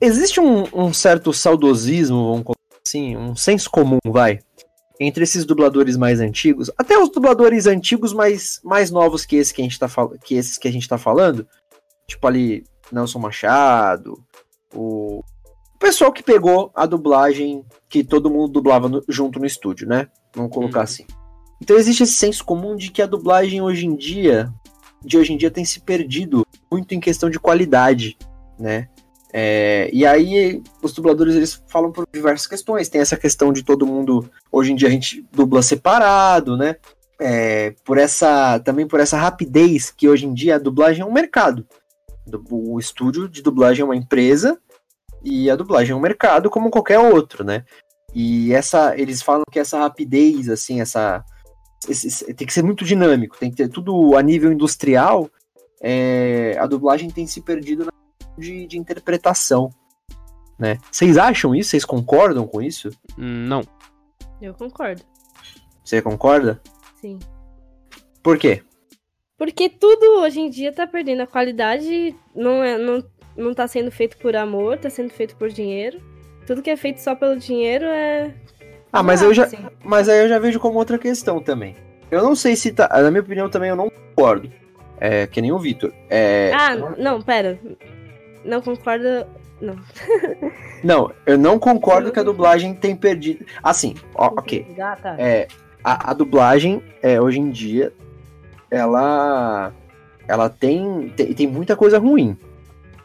Existe 0.00 0.38
um, 0.40 0.62
um 0.72 0.92
certo 0.92 1.32
saudosismo, 1.32 2.30
vamos 2.30 2.44
colocar 2.44 2.80
assim, 2.86 3.16
um 3.16 3.34
senso 3.34 3.68
comum, 3.68 3.98
vai, 4.06 4.38
entre 4.98 5.24
esses 5.24 5.44
dubladores 5.44 5.96
mais 5.96 6.20
antigos, 6.20 6.70
até 6.78 6.96
os 6.96 7.10
dubladores 7.10 7.66
antigos 7.66 8.12
mais, 8.12 8.60
mais 8.62 8.92
novos 8.92 9.24
que, 9.24 9.36
esse 9.36 9.52
que, 9.52 9.60
a 9.60 9.64
gente 9.64 9.78
tá 9.78 9.88
que 10.24 10.36
esses 10.36 10.56
que 10.56 10.68
a 10.68 10.72
gente 10.72 10.88
tá 10.88 10.98
falando, 10.98 11.46
tipo 12.06 12.24
ali, 12.28 12.64
Nelson 12.92 13.18
Machado, 13.18 14.22
o 14.72 15.22
pessoal 15.82 16.12
que 16.12 16.22
pegou 16.22 16.70
a 16.74 16.86
dublagem 16.86 17.64
que 17.88 18.02
todo 18.04 18.30
mundo 18.30 18.48
dublava 18.52 18.88
no- 18.88 19.02
junto 19.08 19.38
no 19.38 19.46
estúdio, 19.46 19.86
né? 19.88 20.08
Vamos 20.34 20.52
colocar 20.52 20.78
Uhum. 20.78 20.84
assim. 20.84 21.04
Então 21.60 21.76
existe 21.76 22.02
esse 22.04 22.14
senso 22.14 22.44
comum 22.44 22.74
de 22.76 22.90
que 22.90 23.02
a 23.02 23.06
dublagem 23.06 23.60
hoje 23.60 23.86
em 23.86 23.94
dia, 23.96 24.52
de 25.04 25.18
hoje 25.18 25.32
em 25.32 25.36
dia 25.36 25.50
tem 25.50 25.64
se 25.64 25.80
perdido 25.80 26.46
muito 26.70 26.94
em 26.94 27.00
questão 27.00 27.28
de 27.28 27.38
qualidade, 27.38 28.16
né? 28.58 28.88
É, 29.34 29.88
e 29.92 30.04
aí 30.06 30.62
os 30.82 30.92
dubladores 30.92 31.34
eles 31.34 31.62
falam 31.66 31.90
por 31.90 32.06
diversas 32.12 32.46
questões. 32.46 32.88
Tem 32.88 33.00
essa 33.00 33.16
questão 33.16 33.52
de 33.52 33.62
todo 33.62 33.86
mundo 33.86 34.28
hoje 34.50 34.72
em 34.72 34.76
dia 34.76 34.88
a 34.88 34.90
gente 34.90 35.26
dubla 35.32 35.62
separado, 35.62 36.56
né? 36.56 36.76
É, 37.20 37.74
por 37.84 37.98
essa 37.98 38.58
também 38.60 38.86
por 38.86 38.98
essa 39.00 39.16
rapidez 39.16 39.90
que 39.90 40.08
hoje 40.08 40.26
em 40.26 40.34
dia 40.34 40.56
a 40.56 40.58
dublagem 40.58 41.02
é 41.02 41.06
um 41.06 41.12
mercado. 41.12 41.66
O 42.50 42.78
estúdio 42.78 43.28
de 43.28 43.42
dublagem 43.42 43.82
é 43.82 43.84
uma 43.84 43.96
empresa 43.96 44.58
e 45.24 45.50
a 45.50 45.56
dublagem 45.56 45.92
é 45.92 45.96
um 45.96 46.00
mercado 46.00 46.50
como 46.50 46.70
qualquer 46.70 46.98
outro, 46.98 47.44
né? 47.44 47.64
E 48.14 48.52
essa 48.52 48.98
eles 48.98 49.22
falam 49.22 49.44
que 49.50 49.58
essa 49.58 49.78
rapidez 49.78 50.48
assim, 50.48 50.80
essa 50.80 51.24
esse- 51.88 52.06
esse- 52.08 52.34
tem 52.34 52.46
que 52.46 52.52
ser 52.52 52.62
muito 52.62 52.84
dinâmico, 52.84 53.38
tem 53.38 53.50
que 53.50 53.56
ter 53.56 53.68
tudo 53.68 54.16
a 54.16 54.22
nível 54.22 54.52
industrial. 54.52 55.28
é, 55.84 56.56
a 56.60 56.66
dublagem 56.66 57.10
tem 57.10 57.26
se 57.26 57.40
perdido 57.40 57.84
na 57.84 57.92
de, 58.38 58.66
de 58.68 58.78
interpretação, 58.78 59.68
né? 60.56 60.78
Vocês 60.90 61.18
acham 61.18 61.52
isso? 61.56 61.70
Vocês 61.70 61.84
concordam 61.84 62.46
com 62.46 62.62
isso? 62.62 62.88
Não. 63.18 63.62
Eu 64.40 64.54
concordo. 64.54 65.02
Você 65.84 66.00
concorda? 66.00 66.62
Sim. 67.00 67.18
Por 68.22 68.38
quê? 68.38 68.62
Porque 69.36 69.68
tudo 69.68 70.20
hoje 70.20 70.38
em 70.40 70.48
dia 70.48 70.72
tá 70.72 70.86
perdendo 70.86 71.22
a 71.22 71.26
qualidade, 71.26 72.14
não, 72.32 72.62
é, 72.62 72.78
não, 72.78 73.02
não 73.36 73.54
tá 73.54 73.66
sendo 73.66 73.90
feito 73.90 74.16
por 74.18 74.36
amor, 74.36 74.78
tá 74.78 74.90
sendo 74.90 75.10
feito 75.10 75.36
por 75.36 75.48
dinheiro. 75.48 76.00
Tudo 76.46 76.62
que 76.62 76.70
é 76.70 76.76
feito 76.76 76.98
só 77.00 77.14
pelo 77.14 77.36
dinheiro 77.36 77.84
é. 77.86 78.34
Ah, 78.92 79.02
mas 79.02 79.22
eu 79.22 79.32
já, 79.32 79.44
assim. 79.44 79.58
mas 79.84 80.08
aí 80.08 80.20
eu 80.20 80.28
já 80.28 80.38
vejo 80.38 80.60
como 80.60 80.78
outra 80.78 80.98
questão 80.98 81.40
também. 81.40 81.74
Eu 82.10 82.22
não 82.22 82.34
sei 82.34 82.56
se 82.56 82.72
tá, 82.72 82.88
na 82.88 83.10
minha 83.10 83.22
opinião 83.22 83.48
também 83.48 83.70
eu 83.70 83.76
não 83.76 83.90
concordo. 83.90 84.50
É 85.00 85.26
que 85.26 85.40
nem 85.40 85.50
o 85.50 85.58
Vitor. 85.58 85.92
É, 86.10 86.52
Ah, 86.54 86.76
não, 86.98 87.20
pera. 87.22 87.58
Não 88.44 88.60
concordo. 88.60 89.26
Não. 89.60 89.76
não, 90.84 91.10
eu 91.24 91.38
não 91.38 91.58
concordo 91.58 92.12
que 92.12 92.18
a 92.20 92.22
dublagem 92.22 92.74
tem 92.74 92.94
perdido. 92.94 93.44
Assim, 93.62 93.94
ó, 94.14 94.26
ok. 94.26 94.66
Ah, 94.78 94.96
tá. 95.00 95.16
É, 95.18 95.48
a, 95.82 96.10
a 96.10 96.14
dublagem 96.14 96.82
é, 97.02 97.20
hoje 97.20 97.40
em 97.40 97.50
dia 97.50 97.92
ela 98.70 99.72
ela 100.28 100.48
tem, 100.48 101.12
tem 101.16 101.32
tem 101.32 101.46
muita 101.46 101.76
coisa 101.76 101.98
ruim. 101.98 102.36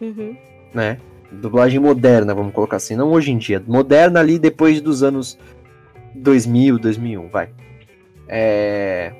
Uhum. 0.01 0.35
né? 0.73 0.97
Dublagem 1.31 1.79
moderna, 1.79 2.33
vamos 2.33 2.53
colocar 2.53 2.77
assim, 2.77 2.95
não 2.95 3.11
hoje 3.11 3.31
em 3.31 3.37
dia. 3.37 3.61
Moderna 3.67 4.19
ali 4.19 4.39
depois 4.39 4.79
dos 4.79 5.03
anos 5.03 5.37
2000, 6.15 6.79
2001, 6.79 7.27
vai. 7.27 7.49
É... 8.27 9.11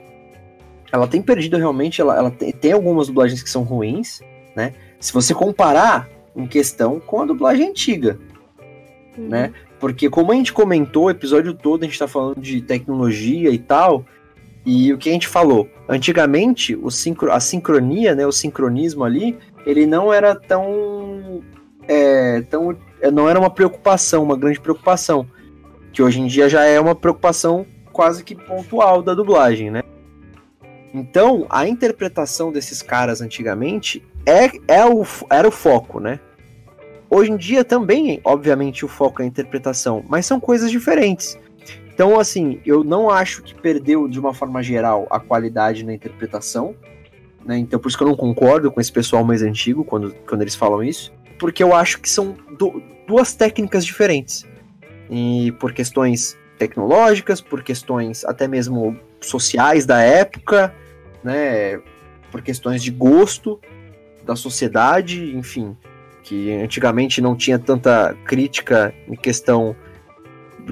Ela 0.92 1.08
tem 1.08 1.22
perdido 1.22 1.58
realmente, 1.58 2.00
ela, 2.00 2.16
ela 2.16 2.32
tem, 2.32 2.52
tem 2.52 2.72
algumas 2.72 3.08
dublagens 3.08 3.44
que 3.44 3.50
são 3.50 3.64
ruins, 3.64 4.22
né? 4.56 4.74
Se 5.00 5.12
você 5.12 5.34
comparar 5.34 6.08
em 6.36 6.48
questão 6.48 7.00
com 7.00 7.22
a 7.22 7.26
dublagem 7.26 7.70
antiga, 7.70 8.18
Uhum. 9.18 9.30
né? 9.30 9.52
Porque 9.80 10.10
como 10.10 10.32
a 10.32 10.36
gente 10.36 10.54
comentou 10.54 11.06
o 11.06 11.10
episódio 11.10 11.54
todo, 11.54 11.84
a 11.84 11.86
gente 11.86 12.00
tá 12.00 12.08
falando 12.08 12.40
de 12.40 12.62
tecnologia 12.62 13.50
e 13.50 13.58
tal, 13.58 14.06
e 14.66 14.94
o 14.94 14.98
que 14.98 15.10
a 15.10 15.12
gente 15.14 15.28
falou, 15.28 15.68
antigamente 15.90 16.76
o 16.76 16.90
sincro, 16.92 17.32
a 17.32 17.40
sincronia, 17.40 18.14
né, 18.14 18.26
o 18.28 18.32
sincronismo 18.32 19.04
ali, 19.04 19.38
ele 19.68 19.86
não 19.86 20.14
era 20.14 20.34
tão, 20.34 21.44
é, 21.90 22.42
tão, 22.50 22.74
não 23.12 23.28
era 23.28 23.38
uma 23.38 23.50
preocupação, 23.50 24.24
uma 24.24 24.38
grande 24.38 24.62
preocupação, 24.62 25.28
que 25.92 26.02
hoje 26.02 26.22
em 26.22 26.28
dia 26.28 26.48
já 26.48 26.64
é 26.64 26.80
uma 26.80 26.96
preocupação 26.96 27.66
quase 27.92 28.24
que 28.24 28.34
pontual 28.34 29.04
da 29.04 29.14
dublagem, 29.14 29.70
né? 29.70 29.84
Então, 30.94 31.46
a 31.50 31.68
interpretação 31.68 32.50
desses 32.50 32.82
caras 32.82 33.20
antigamente 33.20 34.02
é, 34.26 34.50
é 34.74 34.86
o, 34.86 35.06
era 35.30 35.46
o 35.46 35.52
foco, 35.52 36.00
né? 36.00 36.18
Hoje 37.10 37.32
em 37.32 37.38
dia 37.38 37.66
também, 37.66 38.22
obviamente, 38.24 38.86
o 38.86 38.88
foco 38.88 39.22
é 39.22 39.26
a 39.26 39.28
interpretação, 39.28 40.02
mas 40.08 40.26
são 40.26 40.40
coisas 40.40 40.72
diferentes. 40.72 41.38
Então, 41.94 42.18
assim, 42.18 42.62
eu 42.66 42.86
não 42.86 43.10
acho 43.10 43.44
que 43.44 43.54
perdeu 43.54 44.08
de 44.08 44.18
uma 44.18 44.34
forma 44.34 44.64
geral 44.64 45.08
a 45.10 45.20
qualidade 45.20 45.84
na 45.84 45.94
interpretação, 45.94 46.74
né? 47.48 47.58
Então, 47.58 47.80
por 47.80 47.88
isso 47.88 47.98
que 47.98 48.04
eu 48.04 48.08
não 48.08 48.16
concordo 48.16 48.72
com 48.72 48.82
esse 48.82 48.92
pessoal 48.92 49.24
mais 49.24 49.42
antigo 49.42 49.84
quando, 49.84 50.14
quando 50.28 50.42
eles 50.42 50.54
falam 50.54 50.84
isso, 50.84 51.12
porque 51.40 51.64
eu 51.64 51.74
acho 51.74 52.00
que 52.00 52.10
são 52.10 52.36
du- 52.58 52.84
duas 53.08 53.34
técnicas 53.34 53.86
diferentes. 53.86 54.46
E 55.10 55.54
por 55.54 55.72
questões 55.72 56.38
tecnológicas, 56.58 57.40
por 57.40 57.64
questões 57.64 58.26
até 58.26 58.48
mesmo 58.48 59.00
sociais 59.22 59.86
da 59.86 60.02
época, 60.02 60.76
né? 61.24 61.80
Por 62.30 62.42
questões 62.42 62.84
de 62.84 62.92
gosto 62.92 63.60
da 64.26 64.36
sociedade, 64.36 65.34
enfim 65.36 65.76
que 66.28 66.52
antigamente 66.52 67.22
não 67.22 67.38
tinha 67.38 67.58
tanta 67.58 68.14
crítica 68.26 68.94
em 69.08 69.16
questão 69.16 69.74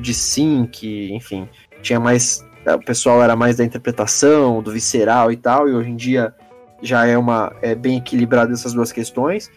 de 0.02 0.14
sync, 0.14 1.14
enfim, 1.14 1.48
tinha 1.82 1.98
mais 1.98 2.46
o 2.68 2.80
pessoal 2.80 3.24
era 3.24 3.38
mais 3.38 3.56
da 3.56 3.64
interpretação, 3.64 4.62
do 4.62 4.72
visceral 4.72 5.32
e 5.32 5.38
tal, 5.38 5.70
e 5.70 5.74
hoje 5.74 5.92
em 5.92 5.96
dia 5.96 6.34
já 6.82 7.06
é 7.06 7.18
uma 7.18 7.56
é 7.62 7.76
bem 7.76 7.98
equilibrado 7.98 8.54
essas 8.54 8.74
duas 8.74 8.92
questões. 8.92 9.52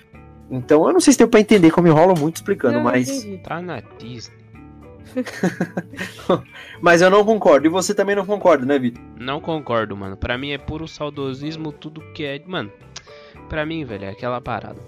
Então, 0.50 0.86
eu 0.86 0.92
não 0.92 1.00
sei 1.00 1.12
se 1.12 1.18
deu 1.18 1.28
pra 1.28 1.40
entender 1.40 1.70
como 1.70 1.88
enrola 1.88 2.14
muito 2.18 2.36
explicando, 2.36 2.78
Não, 2.78 2.84
mas. 2.84 3.26
Tá 3.42 3.60
na 3.60 3.80
Disney. 3.98 4.38
mas 6.80 7.02
eu 7.02 7.10
não 7.10 7.24
concordo. 7.24 7.66
E 7.66 7.70
você 7.70 7.94
também 7.94 8.16
não 8.16 8.26
concorda, 8.26 8.64
né, 8.64 8.78
Vitor? 8.78 9.02
Não 9.18 9.40
concordo, 9.40 9.96
mano. 9.96 10.16
Pra 10.16 10.38
mim 10.38 10.50
é 10.50 10.58
puro 10.58 10.86
saudosismo 10.86 11.72
tudo 11.72 12.00
que 12.12 12.24
é. 12.24 12.42
Mano, 12.46 12.72
pra 13.48 13.66
mim, 13.66 13.84
velho, 13.84 14.04
é 14.04 14.10
aquela 14.10 14.40
parada. 14.40 14.80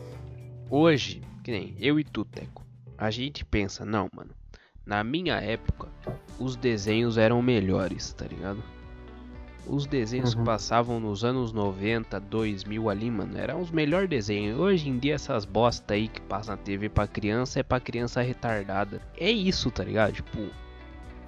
Hoje, 0.68 1.22
que 1.42 1.50
nem 1.50 1.74
eu 1.78 1.98
e 1.98 2.04
tu, 2.04 2.24
Teco, 2.24 2.64
a 2.96 3.10
gente 3.10 3.44
pensa, 3.44 3.84
não, 3.84 4.08
mano. 4.14 4.30
Na 4.86 5.04
minha 5.04 5.36
época, 5.36 5.88
os 6.38 6.56
desenhos 6.56 7.18
eram 7.18 7.42
melhores, 7.42 8.12
tá 8.12 8.24
ligado? 8.26 8.62
Os 9.70 9.86
desenhos 9.86 10.34
Uhum. 10.34 10.40
que 10.40 10.46
passavam 10.46 10.98
nos 10.98 11.22
anos 11.24 11.52
90, 11.52 12.18
2000 12.18 12.90
ali, 12.90 13.10
mano, 13.10 13.38
eram 13.38 13.60
os 13.60 13.70
melhores 13.70 14.08
desenhos. 14.08 14.58
Hoje 14.58 14.88
em 14.88 14.98
dia, 14.98 15.14
essas 15.14 15.44
bosta 15.44 15.94
aí 15.94 16.08
que 16.08 16.20
passam 16.20 16.56
na 16.56 16.60
TV 16.62 16.88
pra 16.88 17.06
criança 17.06 17.60
é 17.60 17.62
pra 17.62 17.78
criança 17.78 18.20
retardada. 18.20 19.00
É 19.16 19.30
isso, 19.30 19.70
tá 19.70 19.84
ligado? 19.84 20.12
Tipo, 20.14 20.48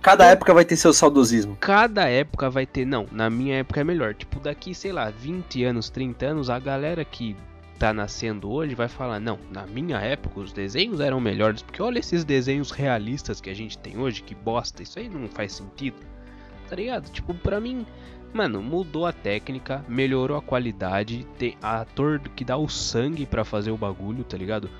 Cada 0.00 0.26
época 0.26 0.52
vai 0.52 0.64
ter 0.64 0.74
seu 0.76 0.92
saudosismo. 0.92 1.56
cada 1.60 2.08
época 2.08 2.50
vai 2.50 2.66
ter. 2.66 2.84
Não, 2.84 3.06
na 3.12 3.30
minha 3.30 3.58
época 3.58 3.80
é 3.80 3.84
melhor. 3.84 4.12
Tipo, 4.14 4.40
daqui, 4.40 4.74
sei 4.74 4.90
lá, 4.92 5.08
20 5.10 5.62
anos, 5.62 5.88
30 5.90 6.26
anos, 6.26 6.50
a 6.50 6.58
galera 6.58 7.04
que 7.04 7.36
tá 7.78 7.92
nascendo 7.94 8.50
hoje 8.50 8.74
vai 8.74 8.88
falar: 8.88 9.20
Não, 9.20 9.38
na 9.52 9.64
minha 9.64 9.98
época 9.98 10.40
os 10.40 10.52
desenhos 10.52 10.98
eram 10.98 11.20
melhores. 11.20 11.62
Porque 11.62 11.80
olha 11.80 12.00
esses 12.00 12.24
desenhos 12.24 12.72
realistas 12.72 13.40
que 13.40 13.48
a 13.48 13.54
gente 13.54 13.78
tem 13.78 13.96
hoje, 13.96 14.24
que 14.24 14.34
bosta. 14.34 14.82
Isso 14.82 14.98
aí 14.98 15.08
não 15.08 15.28
faz 15.28 15.52
sentido. 15.52 15.98
Tá 16.68 16.74
ligado? 16.74 17.08
Tipo, 17.12 17.32
pra 17.34 17.60
mim. 17.60 17.86
Mano, 18.32 18.62
mudou 18.62 19.06
a 19.06 19.12
técnica, 19.12 19.84
melhorou 19.86 20.36
a 20.36 20.42
qualidade, 20.42 21.26
tem 21.38 21.56
ator 21.60 22.18
que 22.34 22.44
dá 22.44 22.56
o 22.56 22.68
sangue 22.68 23.26
pra 23.26 23.44
fazer 23.44 23.70
o 23.70 23.76
bagulho, 23.76 24.24
tá 24.24 24.36
ligado? 24.36 24.70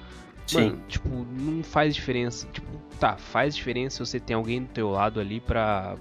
Mano, 0.52 0.80
tipo, 0.88 1.08
não 1.08 1.62
faz 1.62 1.94
diferença. 1.94 2.46
Tipo, 2.52 2.66
tá, 2.98 3.16
faz 3.16 3.54
diferença 3.54 3.96
se 3.96 4.10
você 4.10 4.20
tem 4.20 4.34
alguém 4.34 4.62
do 4.62 4.68
teu 4.68 4.90
lado 4.90 5.20
ali 5.20 5.40
pra, 5.40 5.96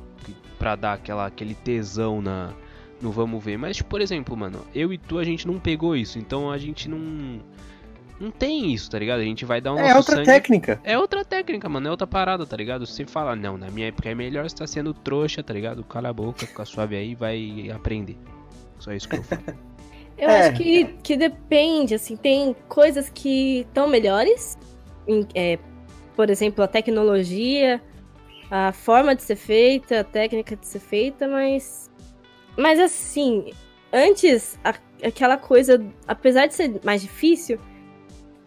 pra 0.58 0.76
dar 0.76 0.94
aquela, 0.94 1.26
aquele 1.26 1.54
tesão 1.54 2.22
na, 2.22 2.54
no 3.02 3.12
vamos 3.12 3.44
ver. 3.44 3.58
Mas, 3.58 3.78
tipo, 3.78 3.90
por 3.90 4.02
exemplo, 4.02 4.36
mano, 4.36 4.66
eu 4.74 4.92
e 4.94 4.98
tu 4.98 5.18
a 5.18 5.24
gente 5.24 5.48
não 5.48 5.60
pegou 5.60 5.96
isso, 5.96 6.20
então 6.20 6.52
a 6.52 6.58
gente 6.58 6.88
não. 6.90 7.40
Não 8.22 8.30
tem 8.32 8.72
isso, 8.72 8.90
tá 8.92 9.00
ligado? 9.00 9.20
A 9.20 9.24
gente 9.24 9.44
vai 9.46 9.60
dar 9.60 9.72
nosso 9.72 9.84
É 9.84 9.96
outra 9.96 10.16
sangue. 10.18 10.26
técnica. 10.28 10.80
É 10.84 10.96
outra 10.98 11.26
técnica, 11.26 11.68
mano, 11.68 11.88
é 11.88 11.92
outra 11.92 12.06
parada, 12.06 12.46
tá 12.46 12.56
ligado? 12.56 12.86
Você 12.86 13.04
fala, 13.06 13.36
não, 13.36 13.58
na 13.58 13.72
minha 13.72 13.88
época 13.88 14.10
é 14.10 14.14
melhor, 14.16 14.48
você 14.48 14.56
tá 14.56 14.68
sendo 14.68 14.94
trouxa, 14.94 15.42
tá 15.42 15.52
ligado? 15.54 15.84
Cala 15.84 16.10
a 16.10 16.14
boca, 16.14 16.46
fica 16.46 16.64
suave 16.64 16.96
aí 16.96 17.12
e 17.12 17.16
vai 17.16 17.72
aprender. 17.74 18.18
Só 18.78 18.92
isso 18.94 19.10
que 19.10 19.18
eu 19.18 19.24
falo. 19.24 19.42
Eu 20.18 20.30
É. 20.30 20.50
acho 20.50 20.58
que, 20.58 20.86
que 21.02 21.18
depende, 21.18 21.96
assim, 21.96 22.16
tem 22.16 22.56
coisas 22.70 23.10
que 23.10 23.62
estão 23.62 23.88
melhores, 23.88 24.56
em- 25.08 25.26
é, 25.34 25.58
por 26.16 26.30
exemplo, 26.30 26.64
a 26.64 26.68
tecnologia, 26.68 27.82
a 28.52 28.72
forma 28.72 29.16
de 29.16 29.24
ser 29.24 29.36
feita, 29.38 30.02
a 30.02 30.04
técnica 30.04 30.56
de 30.56 30.68
ser 30.68 30.80
feita, 30.80 31.28
mas. 31.28 31.90
Mas 32.56 32.78
assim, 32.80 33.52
antes, 33.92 34.60
a- 34.64 34.76
aquela 35.04 35.38
coisa, 35.38 35.84
apesar 36.08 36.46
de 36.46 36.54
ser 36.54 36.80
mais 36.84 37.02
difícil, 37.02 37.58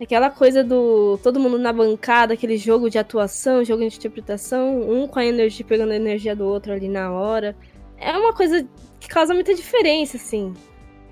aquela 0.00 0.30
coisa 0.30 0.64
do 0.64 1.18
todo 1.22 1.40
mundo 1.40 1.58
na 1.58 1.72
bancada, 1.72 2.34
aquele 2.34 2.56
jogo 2.56 2.90
de 2.90 2.98
atuação, 2.98 3.64
jogo 3.64 3.88
de 3.88 3.96
interpretação, 3.96 4.80
um 4.90 5.06
com 5.06 5.18
a 5.18 5.24
energia 5.24 5.64
pegando 5.64 5.92
a 5.92 5.96
energia 5.96 6.34
do 6.34 6.44
outro 6.44 6.72
ali 6.72 6.88
na 6.88 7.12
hora. 7.12 7.56
É 7.96 8.16
uma 8.16 8.32
coisa 8.32 8.66
que 9.00 9.08
causa 9.08 9.34
muita 9.34 9.54
diferença, 9.54 10.16
assim. 10.16 10.52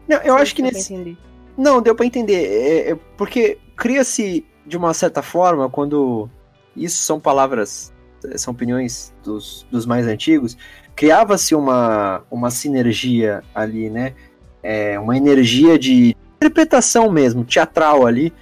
Não, 0.09 0.19
eu 0.19 0.35
acho 0.35 0.55
que 0.55 0.63
nesse. 0.63 0.93
entender. 0.93 1.17
Não, 1.57 1.81
deu 1.81 1.95
pra 1.95 2.07
entender. 2.07 2.45
É, 2.45 2.91
é 2.91 2.99
porque 3.17 3.59
cria-se, 3.77 4.45
de 4.67 4.77
uma 4.77 4.93
certa 4.95 5.23
forma, 5.23 5.69
quando. 5.69 6.29
Isso 6.75 7.03
são 7.03 7.21
palavras, 7.21 7.93
eh, 8.25 8.39
são 8.39 8.53
opiniões 8.55 9.13
dos, 9.23 9.67
dos 9.71 9.85
mais 9.85 10.07
antigos. 10.07 10.57
Criava-se 10.97 11.55
uma, 11.55 12.25
uma 12.31 12.51
sinergia 12.51 13.43
ali, 13.55 13.91
né? 13.91 14.15
É, 14.63 14.99
uma 14.99 15.17
energia 15.17 15.79
de 15.79 16.17
interpretação 16.37 17.11
mesmo, 17.11 17.45
teatral 17.45 18.07
ali. 18.07 18.33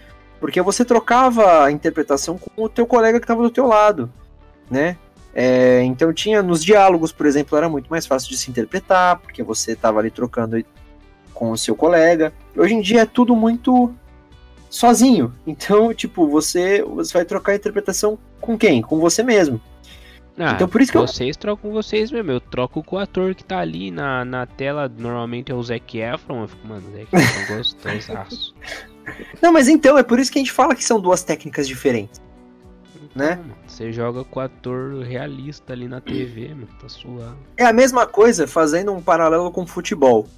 Porque 0.41 0.61
você 0.63 0.85
trocava 0.85 1.65
a 1.65 1.71
interpretação 1.71 2.39
com 2.39 2.65
o 2.65 2.69
teu 2.69 2.87
colega 2.87 3.21
que 3.21 3.25
estava 3.25 3.43
do 3.43 3.51
teu 3.51 3.67
lado, 3.67 4.11
né? 4.71 4.97
É, 5.35 5.83
então 5.83 6.13
tinha 6.13 6.43
nos 6.43 6.65
diálogos, 6.65 7.13
por 7.13 7.25
exemplo, 7.27 7.57
era 7.57 7.69
muito 7.69 7.89
mais 7.89 8.05
fácil 8.07 8.31
de 8.31 8.37
se 8.39 8.51
interpretar, 8.51 9.19
porque 9.21 9.43
você 9.43 9.73
estava 9.73 10.01
ali 10.01 10.11
trocando 10.11 10.61
com 11.35 11.51
o 11.53 11.59
seu 11.59 11.77
colega. 11.77 12.33
Hoje 12.57 12.75
em 12.75 12.81
dia 12.81 13.03
é 13.03 13.07
tudo 13.07 13.37
muito 13.37 13.95
sozinho. 14.69 15.33
Então, 15.47 15.93
tipo, 15.95 16.27
você, 16.29 16.83
você 16.83 17.13
vai 17.13 17.25
trocar 17.25 17.53
a 17.53 17.57
interpretação 17.57 18.19
com 18.41 18.59
quem? 18.59 18.83
Com 18.83 18.99
você 18.99 19.23
mesmo. 19.23 19.61
Ah, 20.39 20.53
Então, 20.55 20.67
por 20.69 20.81
isso 20.81 20.91
que 20.91 20.97
eu- 20.99 21.07
vocês 21.07 21.37
trocam 21.37 21.71
vocês 21.71 22.11
mesmo. 22.11 22.31
Eu 22.33 22.41
troco 22.41 22.83
com 22.83 22.97
o 22.97 22.99
ator 22.99 23.35
que 23.35 23.45
tá 23.45 23.59
ali 23.59 23.91
na, 23.91 24.25
na 24.25 24.47
tela. 24.47 24.89
Normalmente 24.89 25.53
é 25.53 25.55
o 25.55 25.63
Zac 25.63 25.99
Efron. 25.99 26.43
Eu 26.43 26.49
fico, 26.49 26.67
mano, 26.67 26.83
Zac 26.93 27.09
Efron 27.15 27.55
gostosaço. 27.57 28.55
Não, 29.41 29.53
mas 29.53 29.69
então, 29.69 29.99
é 29.99 30.03
por 30.03 30.19
isso 30.19 30.31
que 30.31 30.39
a 30.39 30.43
gente 30.43 30.53
fala 30.53 30.75
que 30.75 30.85
são 30.85 31.01
duas 31.01 31.23
técnicas 31.23 31.67
diferentes. 31.67 32.21
Né? 33.15 33.41
Você 33.67 33.93
joga 33.93 34.23
com 34.25 34.39
o 34.39 34.43
ator 34.43 35.03
realista 35.03 35.73
ali 35.73 35.89
na 35.89 36.01
TV, 36.01 36.49
mano. 36.49 36.69
Tá 36.81 36.89
suave. 36.89 37.37
É 37.57 37.65
a 37.65 37.73
mesma 37.73 38.07
coisa 38.07 38.47
fazendo 38.47 38.93
um 38.93 39.03
paralelo 39.03 39.51
com 39.51 39.63
o 39.63 39.67
futebol. 39.67 40.29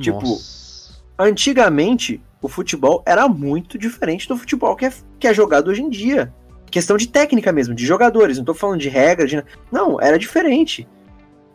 Tipo, 0.00 0.20
Nossa. 0.20 1.02
Antigamente, 1.18 2.20
o 2.40 2.48
futebol 2.48 3.02
era 3.06 3.28
muito 3.28 3.78
diferente 3.78 4.28
do 4.28 4.36
futebol 4.36 4.74
que 4.74 4.86
é, 4.86 4.92
que 5.18 5.26
é 5.26 5.34
jogado 5.34 5.68
hoje 5.68 5.82
em 5.82 5.90
dia. 5.90 6.32
Questão 6.70 6.96
de 6.96 7.06
técnica 7.06 7.52
mesmo, 7.52 7.74
de 7.74 7.84
jogadores. 7.84 8.38
Não 8.38 8.44
tô 8.44 8.54
falando 8.54 8.80
de 8.80 8.88
regra, 8.88 9.26
de... 9.26 9.42
não, 9.70 10.00
era 10.00 10.18
diferente, 10.18 10.88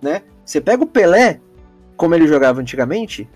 né? 0.01 0.22
Você 0.45 0.61
pega 0.61 0.84
o 0.84 0.88
Pelé, 0.88 1.41
como 1.95 2.13
ele 2.13 2.28
jogava 2.28 2.61
antigamente. 2.61 3.28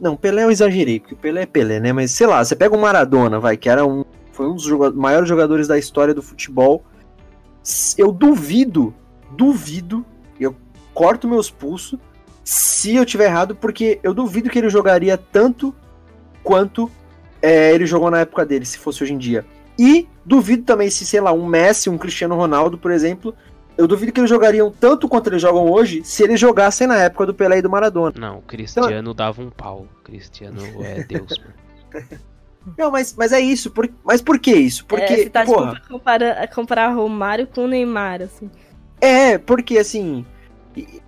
Não, 0.00 0.16
Pelé 0.16 0.44
eu 0.44 0.50
exagerei, 0.50 1.00
porque 1.00 1.14
Pelé 1.14 1.42
é 1.42 1.46
Pelé, 1.46 1.80
né? 1.80 1.92
Mas 1.92 2.10
sei 2.10 2.26
lá, 2.26 2.44
você 2.44 2.54
pega 2.56 2.74
o 2.74 2.80
Maradona, 2.80 3.38
vai, 3.38 3.56
que 3.56 3.68
era 3.68 3.86
um 3.86 4.04
foi 4.32 4.48
um 4.48 4.54
dos 4.54 4.64
joga- 4.64 4.90
maiores 4.90 5.28
jogadores 5.28 5.68
da 5.68 5.78
história 5.78 6.12
do 6.12 6.20
futebol. 6.20 6.82
Eu 7.96 8.10
duvido, 8.10 8.92
duvido, 9.30 10.04
eu 10.38 10.54
corto 10.92 11.28
meus 11.28 11.50
pulsos 11.50 11.98
se 12.42 12.94
eu 12.96 13.06
tiver 13.06 13.26
errado, 13.26 13.54
porque 13.54 14.00
eu 14.02 14.12
duvido 14.12 14.50
que 14.50 14.58
ele 14.58 14.68
jogaria 14.68 15.16
tanto 15.16 15.74
quanto 16.42 16.90
é, 17.40 17.72
ele 17.72 17.86
jogou 17.86 18.10
na 18.10 18.20
época 18.20 18.44
dele, 18.44 18.66
se 18.66 18.76
fosse 18.76 19.02
hoje 19.02 19.14
em 19.14 19.18
dia. 19.18 19.46
E 19.78 20.06
duvido 20.24 20.64
também 20.64 20.90
se, 20.90 21.06
sei 21.06 21.20
lá, 21.20 21.32
um 21.32 21.46
Messi, 21.46 21.88
um 21.88 21.96
Cristiano 21.96 22.34
Ronaldo, 22.34 22.76
por 22.76 22.90
exemplo, 22.90 23.34
eu 23.76 23.86
duvido 23.86 24.12
que 24.12 24.20
eles 24.20 24.30
jogariam 24.30 24.70
tanto 24.70 25.08
quanto 25.08 25.28
eles 25.28 25.42
jogam 25.42 25.70
hoje 25.70 26.02
se 26.04 26.22
eles 26.22 26.38
jogassem 26.38 26.86
na 26.86 26.96
época 26.96 27.26
do 27.26 27.34
Pelé 27.34 27.58
e 27.58 27.62
do 27.62 27.70
Maradona. 27.70 28.12
Não, 28.16 28.38
o 28.38 28.42
Cristiano 28.42 29.12
dava 29.12 29.42
um 29.42 29.50
pau. 29.50 29.86
O 30.00 30.02
Cristiano 30.04 30.62
é 30.82 31.02
Deus. 31.08 31.40
Não, 32.78 32.90
mas, 32.90 33.14
mas 33.16 33.32
é 33.32 33.40
isso. 33.40 33.70
Por, 33.70 33.90
mas 34.04 34.22
por 34.22 34.38
que 34.38 34.54
isso? 34.54 34.86
Porque, 34.86 35.12
é, 35.12 35.16
você 35.16 35.30
tá 35.30 35.44
porra, 35.44 35.74
tipo, 35.74 35.88
comparar, 35.88 36.48
comparar 36.48 36.88
Romário 36.88 37.46
com 37.46 37.64
o 37.64 37.68
Neymar, 37.68 38.22
assim. 38.22 38.50
É, 39.00 39.38
porque 39.38 39.78
assim. 39.78 40.24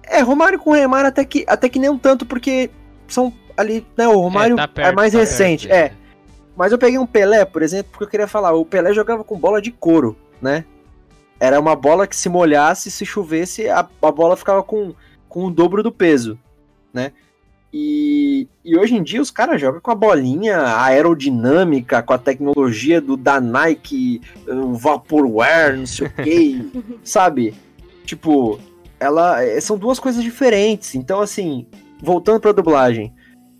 É, 0.02 0.20
Romário 0.20 0.58
com 0.58 0.72
Neymar 0.72 1.06
até 1.06 1.24
que, 1.24 1.44
até 1.48 1.68
que 1.68 1.78
nem 1.78 1.90
um 1.90 1.98
tanto, 1.98 2.26
porque 2.26 2.70
são 3.08 3.32
ali, 3.56 3.86
né? 3.96 4.06
O 4.06 4.20
Romário 4.20 4.54
é, 4.54 4.56
tá 4.56 4.68
perto, 4.68 4.94
mais 4.94 5.12
tá 5.12 5.18
recente. 5.18 5.68
perto, 5.68 5.92
é. 5.94 6.06
Mas 6.56 6.72
eu 6.72 6.78
peguei 6.78 6.98
um 6.98 7.06
Pelé, 7.06 7.44
por 7.44 7.62
exemplo, 7.62 7.90
porque 7.92 8.04
eu 8.04 8.08
queria 8.08 8.26
falar, 8.26 8.52
o 8.52 8.64
Pelé 8.64 8.92
jogava 8.92 9.22
com 9.22 9.38
bola 9.38 9.60
de 9.60 9.70
couro, 9.70 10.16
né? 10.40 10.64
Era 11.38 11.60
uma 11.60 11.76
bola 11.76 12.06
que 12.06 12.16
se 12.16 12.28
molhasse, 12.28 12.90
se 12.90 13.04
chovesse, 13.04 13.68
a, 13.68 13.86
a 14.02 14.10
bola 14.10 14.36
ficava 14.36 14.62
com, 14.62 14.94
com 15.28 15.44
o 15.44 15.50
dobro 15.50 15.82
do 15.82 15.92
peso, 15.92 16.38
né? 16.92 17.12
E, 17.72 18.48
e 18.64 18.78
hoje 18.78 18.94
em 18.94 19.02
dia 19.02 19.20
os 19.20 19.30
caras 19.30 19.60
jogam 19.60 19.80
com 19.80 19.90
a 19.90 19.94
bolinha 19.94 20.76
aerodinâmica, 20.78 22.02
com 22.02 22.14
a 22.14 22.18
tecnologia 22.18 23.02
do 23.02 23.18
da 23.18 23.38
Nike, 23.38 24.22
o 24.46 24.74
Vaporware, 24.74 25.76
não 25.76 25.86
sei 25.86 26.06
o 26.06 26.10
que, 26.10 26.72
sabe? 27.04 27.54
Tipo, 28.04 28.58
ela 28.98 29.42
é, 29.42 29.60
são 29.60 29.76
duas 29.76 29.98
coisas 29.98 30.22
diferentes. 30.22 30.94
Então, 30.94 31.20
assim, 31.20 31.66
voltando 32.02 32.40
pra 32.40 32.52
dublagem, 32.52 33.12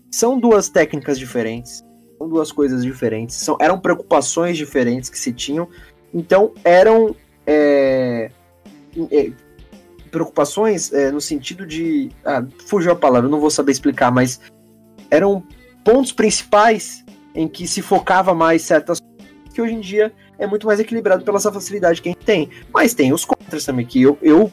são 0.09 0.39
duas 0.39 0.69
técnicas 0.69 1.19
diferentes, 1.19 1.85
são 2.17 2.27
duas 2.27 2.51
coisas 2.51 2.83
diferentes, 2.83 3.35
são, 3.35 3.55
eram 3.59 3.79
preocupações 3.79 4.57
diferentes 4.57 5.09
que 5.09 5.19
se 5.19 5.31
tinham, 5.31 5.67
então 6.13 6.53
eram 6.63 7.15
é, 7.47 8.29
é, 9.11 9.31
preocupações 10.11 10.91
é, 10.91 11.11
no 11.11 11.21
sentido 11.21 11.65
de. 11.65 12.11
Ah, 12.25 12.43
fugiu 12.65 12.91
a 12.91 12.95
palavra, 12.95 13.29
não 13.29 13.39
vou 13.39 13.49
saber 13.49 13.71
explicar, 13.71 14.11
mas 14.11 14.41
eram 15.09 15.41
pontos 15.83 16.11
principais 16.11 17.05
em 17.33 17.47
que 17.47 17.65
se 17.67 17.81
focava 17.81 18.33
mais 18.33 18.61
certas 18.63 19.01
que 19.53 19.61
hoje 19.61 19.73
em 19.73 19.79
dia 19.79 20.13
é 20.37 20.45
muito 20.45 20.67
mais 20.67 20.79
equilibrado 20.79 21.23
pela 21.23 21.37
essa 21.37 21.51
facilidade 21.51 22.01
que 22.01 22.09
a 22.09 22.11
gente 22.11 22.25
tem. 22.25 22.49
Mas 22.73 22.93
tem 22.93 23.13
os 23.13 23.25
contras 23.25 23.65
também, 23.65 23.85
que 23.85 24.01
eu, 24.01 24.17
eu, 24.21 24.51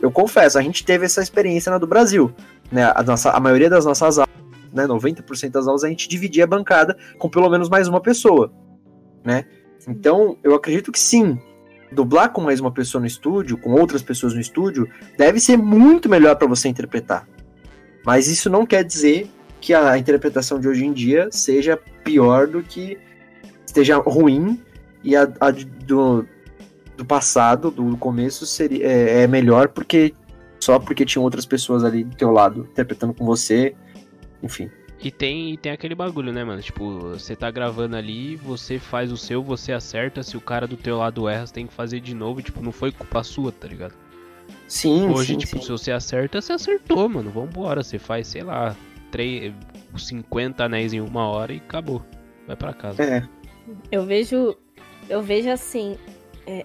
eu 0.00 0.10
confesso, 0.10 0.58
a 0.58 0.62
gente 0.62 0.84
teve 0.84 1.04
essa 1.06 1.22
experiência 1.22 1.70
na 1.70 1.78
do 1.78 1.86
Brasil. 1.86 2.34
Né? 2.70 2.90
A, 2.94 3.02
nossa, 3.02 3.30
a 3.30 3.38
maioria 3.38 3.70
das 3.70 3.84
nossas 3.84 4.18
aulas, 4.18 4.34
né, 4.72 4.86
90% 4.86 5.50
das 5.50 5.68
aulas, 5.68 5.84
a 5.84 5.88
gente 5.88 6.08
dividia 6.08 6.44
a 6.44 6.46
bancada 6.48 6.96
com 7.18 7.28
pelo 7.28 7.48
menos 7.48 7.68
mais 7.68 7.86
uma 7.86 8.00
pessoa. 8.00 8.52
Né? 9.22 9.44
Então, 9.86 10.36
eu 10.42 10.54
acredito 10.54 10.90
que 10.90 10.98
sim, 10.98 11.38
dublar 11.94 12.30
com 12.30 12.40
mais 12.40 12.60
uma 12.60 12.70
pessoa 12.70 13.00
no 13.00 13.06
estúdio, 13.06 13.56
com 13.56 13.72
outras 13.72 14.02
pessoas 14.02 14.34
no 14.34 14.40
estúdio, 14.40 14.88
deve 15.16 15.40
ser 15.40 15.56
muito 15.56 16.08
melhor 16.08 16.36
para 16.36 16.46
você 16.46 16.68
interpretar. 16.68 17.26
Mas 18.04 18.28
isso 18.28 18.50
não 18.50 18.66
quer 18.66 18.84
dizer 18.84 19.30
que 19.60 19.72
a 19.72 19.96
interpretação 19.96 20.60
de 20.60 20.68
hoje 20.68 20.84
em 20.84 20.92
dia 20.92 21.28
seja 21.30 21.78
pior 22.04 22.46
do 22.46 22.62
que 22.62 22.98
esteja 23.64 23.96
ruim 23.96 24.62
e 25.02 25.16
a, 25.16 25.22
a 25.40 25.50
do, 25.50 26.26
do 26.96 27.04
passado, 27.04 27.70
do 27.70 27.96
começo, 27.96 28.44
seria, 28.44 28.86
é, 28.86 29.22
é, 29.22 29.26
melhor 29.26 29.68
porque 29.68 30.14
só 30.60 30.78
porque 30.78 31.04
tinham 31.04 31.24
outras 31.24 31.46
pessoas 31.46 31.84
ali 31.84 32.04
do 32.04 32.16
teu 32.16 32.30
lado 32.30 32.68
interpretando 32.70 33.14
com 33.14 33.24
você, 33.24 33.74
enfim. 34.42 34.70
E 35.02 35.10
tem, 35.10 35.56
tem 35.58 35.72
aquele 35.72 35.94
bagulho, 35.94 36.32
né, 36.32 36.42
mano? 36.44 36.62
Tipo, 36.62 37.10
você 37.10 37.36
tá 37.36 37.50
gravando 37.50 37.94
ali, 37.96 38.36
você 38.36 38.78
faz 38.78 39.12
o 39.12 39.16
seu, 39.16 39.42
você 39.42 39.72
acerta. 39.72 40.22
Se 40.22 40.36
o 40.36 40.40
cara 40.40 40.66
do 40.66 40.76
teu 40.76 40.96
lado 40.98 41.28
erra, 41.28 41.46
você 41.46 41.52
tem 41.52 41.66
que 41.66 41.74
fazer 41.74 42.00
de 42.00 42.14
novo. 42.14 42.40
Tipo, 42.40 42.62
não 42.62 42.72
foi 42.72 42.90
culpa 42.90 43.22
sua, 43.22 43.52
tá 43.52 43.68
ligado? 43.68 43.94
Sim, 44.66 45.08
Hoje, 45.10 45.32
sim, 45.34 45.38
tipo, 45.38 45.56
sim. 45.56 45.62
se 45.62 45.68
você 45.70 45.92
acerta, 45.92 46.40
você 46.40 46.52
acertou, 46.54 47.08
mano. 47.08 47.30
Vambora. 47.30 47.82
Você 47.82 47.98
faz, 47.98 48.28
sei 48.28 48.42
lá, 48.42 48.74
3, 49.10 49.52
50 49.96 50.64
anéis 50.64 50.92
em 50.94 51.00
uma 51.00 51.28
hora 51.28 51.52
e 51.52 51.56
acabou. 51.58 52.02
Vai 52.46 52.56
pra 52.56 52.72
casa. 52.72 53.02
É, 53.02 53.28
Eu 53.92 54.04
vejo. 54.06 54.56
Eu 55.08 55.22
vejo 55.22 55.50
assim. 55.50 55.98
é, 56.46 56.64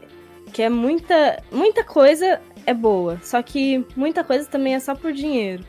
que 0.53 0.61
é 0.61 0.69
muita. 0.69 1.43
Muita 1.51 1.83
coisa 1.83 2.39
é 2.65 2.73
boa. 2.73 3.19
Só 3.21 3.41
que 3.41 3.85
muita 3.97 4.23
coisa 4.23 4.45
também 4.47 4.75
é 4.75 4.79
só 4.79 4.95
por 4.95 5.11
dinheiro. 5.11 5.63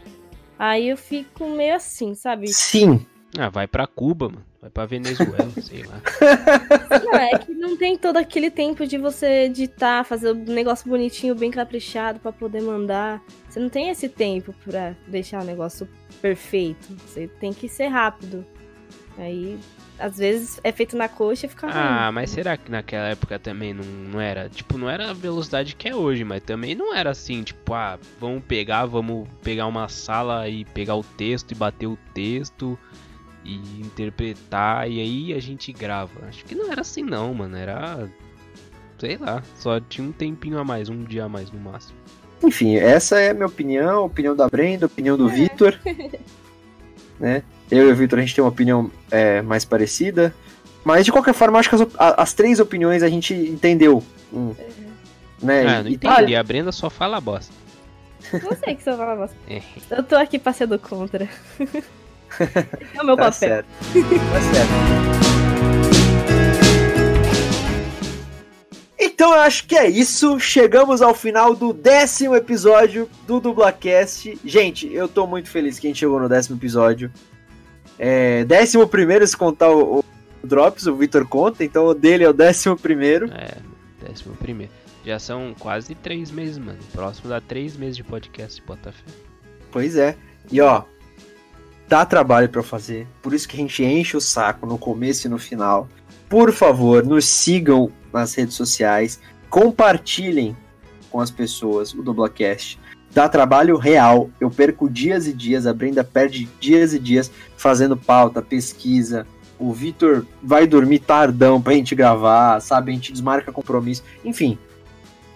Aí 0.61 0.91
eu 0.91 0.97
fico 0.99 1.49
meio 1.49 1.75
assim, 1.75 2.15
sabe? 2.15 2.49
sim. 2.49 3.07
Ah, 3.39 3.49
vai 3.49 3.67
pra 3.67 3.87
Cuba, 3.87 4.29
mano. 4.29 4.45
Vai 4.61 4.69
pra 4.69 4.85
Venezuela, 4.85 5.49
sei 5.63 5.85
lá. 5.85 6.03
Não, 7.03 7.15
é 7.15 7.39
que 7.39 7.55
não 7.55 7.79
tem 7.79 7.97
todo 7.97 8.19
aquele 8.19 8.51
tempo 8.51 8.87
de 8.87 8.99
você 8.99 9.45
editar, 9.45 10.05
fazer 10.05 10.33
o 10.33 10.35
negócio 10.35 10.87
bonitinho, 10.87 11.35
bem 11.35 11.51
caprichado 11.51 12.21
pra 12.21 12.31
poder 12.31 12.61
mandar. 12.61 13.23
Você 13.49 13.59
não 13.59 13.71
tem 13.71 13.89
esse 13.89 14.07
tempo 14.07 14.53
pra 14.65 14.95
deixar 15.07 15.41
o 15.41 15.47
negócio 15.47 15.89
perfeito. 16.21 16.95
Você 17.07 17.27
tem 17.27 17.55
que 17.55 17.67
ser 17.67 17.87
rápido. 17.87 18.45
Aí, 19.17 19.59
às 20.01 20.19
vezes, 20.19 20.61
é 20.65 20.73
feito 20.73 20.97
na 20.97 21.09
coxa 21.09 21.47
e 21.47 21.49
fica 21.49 21.67
ruim. 21.67 21.77
Ah, 21.77 22.11
mas 22.13 22.31
será 22.31 22.57
que 22.57 22.71
naquela 22.71 23.09
época 23.09 23.39
também 23.39 23.75
não, 23.75 23.85
não 23.85 24.21
era? 24.21 24.49
Tipo, 24.49 24.79
não 24.79 24.89
era 24.89 25.11
a 25.11 25.13
velocidade 25.13 25.77
que 25.77 25.89
é 25.89 25.95
hoje, 25.95 26.25
mas 26.25 26.43
também 26.43 26.75
não 26.75 26.95
era 26.95 27.11
assim, 27.11 27.43
tipo, 27.43 27.75
ah, 27.75 27.99
vamos 28.19 28.43
pegar, 28.45 28.87
vamos 28.87 29.29
pegar 29.43 29.67
uma 29.67 29.89
sala 29.89 30.49
e 30.49 30.65
pegar 30.65 30.97
o 30.97 31.05
texto 31.05 31.53
e 31.53 31.55
bater 31.55 31.87
o 31.87 31.99
texto 32.15 32.79
e 33.45 33.57
interpretar 33.81 34.91
e 34.91 35.01
aí 35.01 35.35
a 35.35 35.41
gente 35.41 35.73
grava. 35.73 36.13
Acho 36.29 36.45
que 36.45 36.55
não 36.55 36.71
era 36.71 36.81
assim 36.81 37.03
não, 37.03 37.33
mano. 37.35 37.57
Era. 37.57 38.09
Sei 38.99 39.17
lá, 39.17 39.43
só 39.57 39.81
tinha 39.81 40.07
um 40.07 40.13
tempinho 40.13 40.59
a 40.59 40.65
mais, 40.65 40.89
um 40.89 41.05
dia 41.05 41.25
a 41.25 41.29
mais 41.29 41.51
no 41.51 41.59
máximo. 41.59 41.99
Enfim, 42.43 42.77
essa 42.77 43.19
é 43.19 43.31
a 43.31 43.35
minha 43.35 43.47
opinião, 43.47 43.99
a 43.99 44.05
opinião 44.05 44.37
da 44.37 44.49
Brenda, 44.49 44.87
a 44.87 44.89
opinião 44.89 45.17
do 45.17 45.29
Vitor. 45.29 45.79
né? 47.19 47.43
Eu 47.71 47.89
e 47.89 47.93
o 47.93 47.95
Vitor, 47.97 48.19
a 48.19 48.23
gente 48.23 48.35
tem 48.35 48.43
uma 48.43 48.51
opinião 48.51 48.91
é, 49.11 49.43
mais 49.43 49.65
parecida. 49.65 50.35
Mas, 50.85 51.05
de 51.05 51.13
qualquer 51.13 51.35
forma, 51.35 51.59
acho 51.59 51.69
que 51.69 51.75
as, 51.77 51.87
as 51.99 52.33
três 52.33 52.59
opiniões 52.59 53.03
a 53.03 53.09
gente 53.09 53.33
entendeu. 53.35 54.03
Hum, 54.33 54.55
né? 55.43 55.67
Ah, 55.67 55.83
não 55.83 55.91
E- 55.91 55.95
entendi. 55.95 56.35
A 56.35 56.43
Brenda 56.43 56.73
só 56.73 56.89
fala 56.91 57.21
bosta. 57.21 57.53
Não 58.33 58.57
sei 58.63 58.75
que 58.75 58.83
você 58.83 58.97
fala, 58.97 59.15
bosta. 59.17 59.37
É. 59.49 59.61
Eu 59.91 60.03
tô 60.03 60.17
aqui 60.17 60.39
pra 60.39 60.53
ser 60.53 60.67
do 60.67 60.79
contra. 60.79 61.29
é 62.41 63.03
o 63.03 63.05
meu 63.07 63.17
Tá 63.17 63.25
papel. 63.25 63.33
certo. 63.33 63.67
Tá 63.93 64.41
certo. 64.53 65.71
Então 68.99 69.35
eu 69.35 69.41
acho 69.41 69.67
que 69.67 69.77
é 69.77 69.89
isso. 69.89 70.39
Chegamos 70.41 71.03
ao 71.03 71.15
final 71.15 71.55
do 71.55 71.73
décimo 71.73 72.35
episódio 72.35 73.09
do 73.27 73.41
Dublacast. 73.41 74.39
Gente, 74.45 74.93
eu 74.93 75.09
tô 75.09 75.27
muito 75.27 75.49
feliz 75.49 75.79
que 75.79 75.87
a 75.87 75.91
gente 75.91 75.99
chegou 76.01 76.19
no 76.21 76.29
décimo 76.29 76.57
episódio. 76.57 77.11
É, 78.03 78.47
décimo 78.47 78.89
primeiro, 78.89 79.27
se 79.27 79.37
contar 79.37 79.69
o, 79.69 79.99
o 79.99 80.05
Drops, 80.43 80.87
o 80.87 80.97
Vitor 80.97 81.29
conta, 81.29 81.63
então 81.63 81.85
o 81.85 81.93
dele 81.93 82.25
é 82.25 82.31
o 82.31 82.33
décimo 82.33 82.75
primeiro. 82.75 83.31
É, 83.31 83.59
décimo 84.03 84.35
primeiro. 84.37 84.73
Já 85.05 85.19
são 85.19 85.55
quase 85.59 85.95
três 85.95 86.31
meses, 86.31 86.57
mano. 86.57 86.79
Próximo 86.93 87.29
dá 87.29 87.43
três 87.43 87.77
meses 87.77 87.99
de 87.99 88.03
podcast, 88.03 88.63
Botafé. 88.63 89.05
Pois 89.71 89.97
é. 89.97 90.17
E 90.51 90.63
ó, 90.63 90.85
dá 91.87 92.07
trabalho 92.07 92.49
pra 92.49 92.61
eu 92.61 92.65
fazer. 92.65 93.07
Por 93.21 93.35
isso 93.35 93.47
que 93.47 93.57
a 93.57 93.61
gente 93.61 93.85
enche 93.85 94.17
o 94.17 94.21
saco 94.21 94.67
no 94.67 94.79
começo 94.79 95.27
e 95.27 95.31
no 95.31 95.39
final. 95.39 95.87
Por 96.27 96.53
favor, 96.53 97.05
nos 97.05 97.27
sigam 97.27 97.93
nas 98.11 98.33
redes 98.35 98.55
sociais, 98.55 99.21
compartilhem 99.51 100.57
com 101.11 101.21
as 101.21 101.31
pessoas 101.31 101.93
o 101.93 102.03
Dublacast. 102.03 102.79
Dá 103.13 103.29
trabalho 103.29 103.77
real. 103.77 104.31
Eu 104.41 104.51
perco 104.51 104.89
dias 104.89 105.27
e 105.27 105.33
dias, 105.33 105.67
a 105.67 105.75
Brenda 105.75 106.05
perde 106.05 106.49
dias 106.61 106.95
e 106.95 106.99
dias 106.99 107.31
fazendo 107.57 107.97
pauta, 107.97 108.41
pesquisa. 108.41 109.27
O 109.59 109.73
Vitor 109.73 110.25
vai 110.43 110.67
dormir 110.67 111.01
tardão 111.01 111.61
pra 111.61 111.75
gente 111.75 111.95
gravar, 111.95 112.61
sabe? 112.61 112.93
A 112.93 112.95
gente 112.95 113.13
desmarca 113.13 113.51
compromisso. 113.53 114.03
Enfim, 114.25 114.57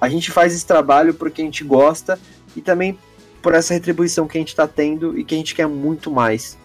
a 0.01 0.09
gente 0.09 0.31
faz 0.31 0.55
esse 0.55 0.65
trabalho 0.65 1.13
porque 1.15 1.43
a 1.43 1.45
gente 1.45 1.65
gosta 1.65 2.19
e 2.57 2.61
também 2.63 2.97
por 3.43 3.55
essa 3.55 3.75
retribuição 3.75 4.27
que 4.27 4.39
a 4.39 4.41
gente 4.41 4.55
tá 4.57 4.67
tendo 4.67 5.19
e 5.19 5.25
que 5.25 5.35
a 5.35 5.39
gente 5.39 5.55
quer 5.55 5.67
muito 5.67 6.11
mais. 6.11 6.57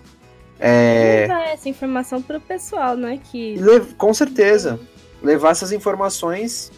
É, 0.59 1.25
Levar 1.27 1.47
essa 1.49 1.67
informação 1.69 2.21
pro 2.21 2.39
pessoal, 2.39 2.95
não 2.95 3.07
é 3.09 3.17
que. 3.17 3.55
lev- 3.55 3.93
com 3.97 4.13
certeza, 4.13 4.79
levar 5.23 5.51
essas 5.51 5.71
informações 5.71 6.71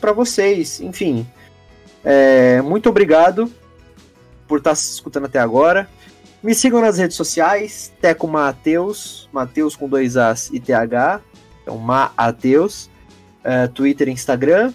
para 0.00 0.12
vocês. 0.12 0.80
Enfim, 0.80 1.26
é, 2.04 2.60
muito 2.62 2.88
obrigado 2.88 3.50
por 4.48 4.58
estar 4.58 4.74
se 4.74 4.90
escutando 4.90 5.26
até 5.26 5.38
agora. 5.38 5.88
Me 6.42 6.54
sigam 6.54 6.80
nas 6.80 6.98
redes 6.98 7.16
sociais, 7.16 7.92
Teco 8.00 8.26
Mateus, 8.26 9.28
Mateus 9.32 9.76
com 9.76 9.88
dois 9.88 10.16
As 10.16 10.50
e 10.50 10.58
TH, 10.58 11.20
então 11.62 11.76
Mateus, 11.76 12.88
é, 13.44 13.66
Twitter 13.68 14.08
e 14.08 14.12
Instagram. 14.12 14.72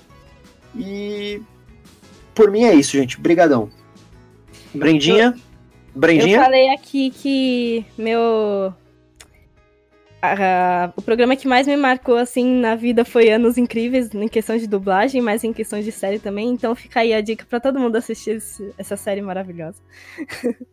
E 0.76 1.42
por 2.36 2.52
mim 2.52 2.64
é 2.64 2.74
isso, 2.74 2.98
gente. 2.98 3.20
Brigadão. 3.20 3.70
Brendinha? 4.74 5.36
Brendinha? 5.96 6.38
Eu 6.38 6.44
falei 6.44 6.70
aqui 6.74 7.12
que 7.12 7.86
meu. 7.98 8.74
A- 10.26 10.94
o 10.96 11.02
programa 11.02 11.36
que 11.36 11.48
mais 11.48 11.68
me 11.68 11.76
marcou 11.76 12.16
assim 12.16 12.46
na 12.60 12.76
vida 12.76 13.04
foi 13.04 13.30
Anos 13.30 13.58
Incríveis, 13.58 14.14
em 14.14 14.28
questão 14.28 14.58
de 14.58 14.68
dublagem, 14.68 15.22
mas 15.22 15.44
em 15.44 15.52
questão 15.52 15.82
de 15.82 15.92
série 15.92 16.18
também. 16.20 16.50
Então 16.50 16.74
fica 16.76 17.02
aí 17.02 17.14
a 17.14 17.20
dica 17.22 17.46
pra 17.50 17.60
todo 17.60 17.80
mundo 17.80 17.96
assistir 17.98 18.38
esse- 18.38 18.74
essa 18.78 18.96
série 18.96 19.22
maravilhosa. 19.22 19.82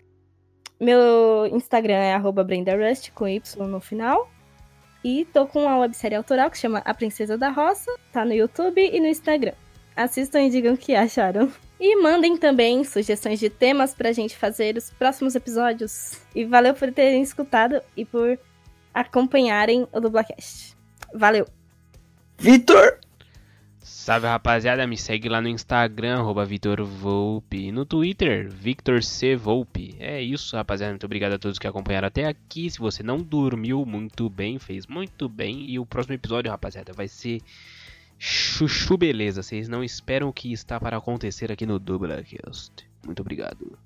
meu 0.80 1.46
Instagram 1.52 1.94
é 1.94 2.18
BrendaRust 2.44 3.10
com 3.12 3.26
Y 3.28 3.66
no 3.66 3.80
final. 3.80 4.30
E 5.02 5.24
tô 5.32 5.46
com 5.46 5.62
uma 5.62 5.78
websérie 5.78 6.16
autoral 6.16 6.50
que 6.50 6.58
chama 6.58 6.82
A 6.84 6.92
Princesa 6.94 7.36
da 7.36 7.48
Roça. 7.48 7.90
Tá 8.12 8.24
no 8.24 8.34
YouTube 8.34 8.80
e 8.80 9.00
no 9.00 9.06
Instagram. 9.06 9.54
Assistam 9.96 10.42
e 10.42 10.50
digam 10.50 10.74
o 10.74 10.76
que 10.78 10.94
acharam. 10.94 11.50
E 11.78 11.96
mandem 12.02 12.36
também 12.36 12.84
sugestões 12.84 13.40
de 13.40 13.48
temas 13.48 13.94
pra 13.94 14.12
gente 14.12 14.36
fazer 14.36 14.76
os 14.76 14.90
próximos 14.90 15.34
episódios. 15.34 16.20
E 16.34 16.44
valeu 16.44 16.74
por 16.74 16.92
terem 16.92 17.22
escutado 17.22 17.80
e 17.96 18.04
por 18.04 18.38
acompanharem 19.00 19.86
o 19.92 20.00
Dublacast. 20.00 20.76
Valeu! 21.14 21.46
Vitor! 22.38 22.98
Salve 23.82 24.26
rapaziada, 24.26 24.86
me 24.86 24.96
segue 24.96 25.28
lá 25.28 25.40
no 25.40 25.48
Instagram, 25.48 26.18
arroba 26.18 26.44
Vitor 26.44 26.82
Volpe. 26.84 27.66
E 27.66 27.72
no 27.72 27.84
Twitter, 27.84 28.48
Victor 28.48 29.02
C. 29.02 29.36
Volpe. 29.36 29.94
É 29.98 30.22
isso, 30.22 30.56
rapaziada. 30.56 30.92
Muito 30.92 31.04
obrigado 31.04 31.34
a 31.34 31.38
todos 31.38 31.58
que 31.58 31.66
acompanharam 31.66 32.08
até 32.08 32.26
aqui. 32.26 32.70
Se 32.70 32.78
você 32.78 33.02
não 33.02 33.18
dormiu 33.18 33.84
muito 33.84 34.30
bem, 34.30 34.58
fez 34.58 34.86
muito 34.86 35.28
bem. 35.28 35.68
E 35.68 35.78
o 35.78 35.84
próximo 35.84 36.14
episódio, 36.14 36.50
rapaziada, 36.50 36.92
vai 36.92 37.08
ser 37.08 37.42
chuchu 38.18 38.96
beleza. 38.96 39.42
Vocês 39.42 39.68
não 39.68 39.84
esperam 39.84 40.28
o 40.28 40.32
que 40.32 40.52
está 40.52 40.80
para 40.80 40.96
acontecer 40.96 41.52
aqui 41.52 41.66
no 41.66 41.78
Dublacast. 41.78 42.72
Muito 43.04 43.20
obrigado. 43.20 43.78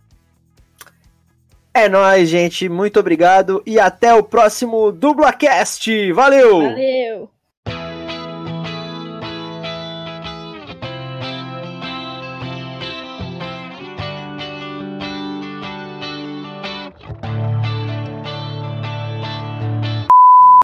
É 1.76 1.88
nóis, 1.88 2.28
gente. 2.28 2.68
Muito 2.68 3.00
obrigado 3.00 3.60
e 3.66 3.80
até 3.80 4.14
o 4.14 4.22
próximo 4.22 4.92
Dublacast. 4.92 6.12
Valeu! 6.12 6.62
Valeu! 6.62 7.28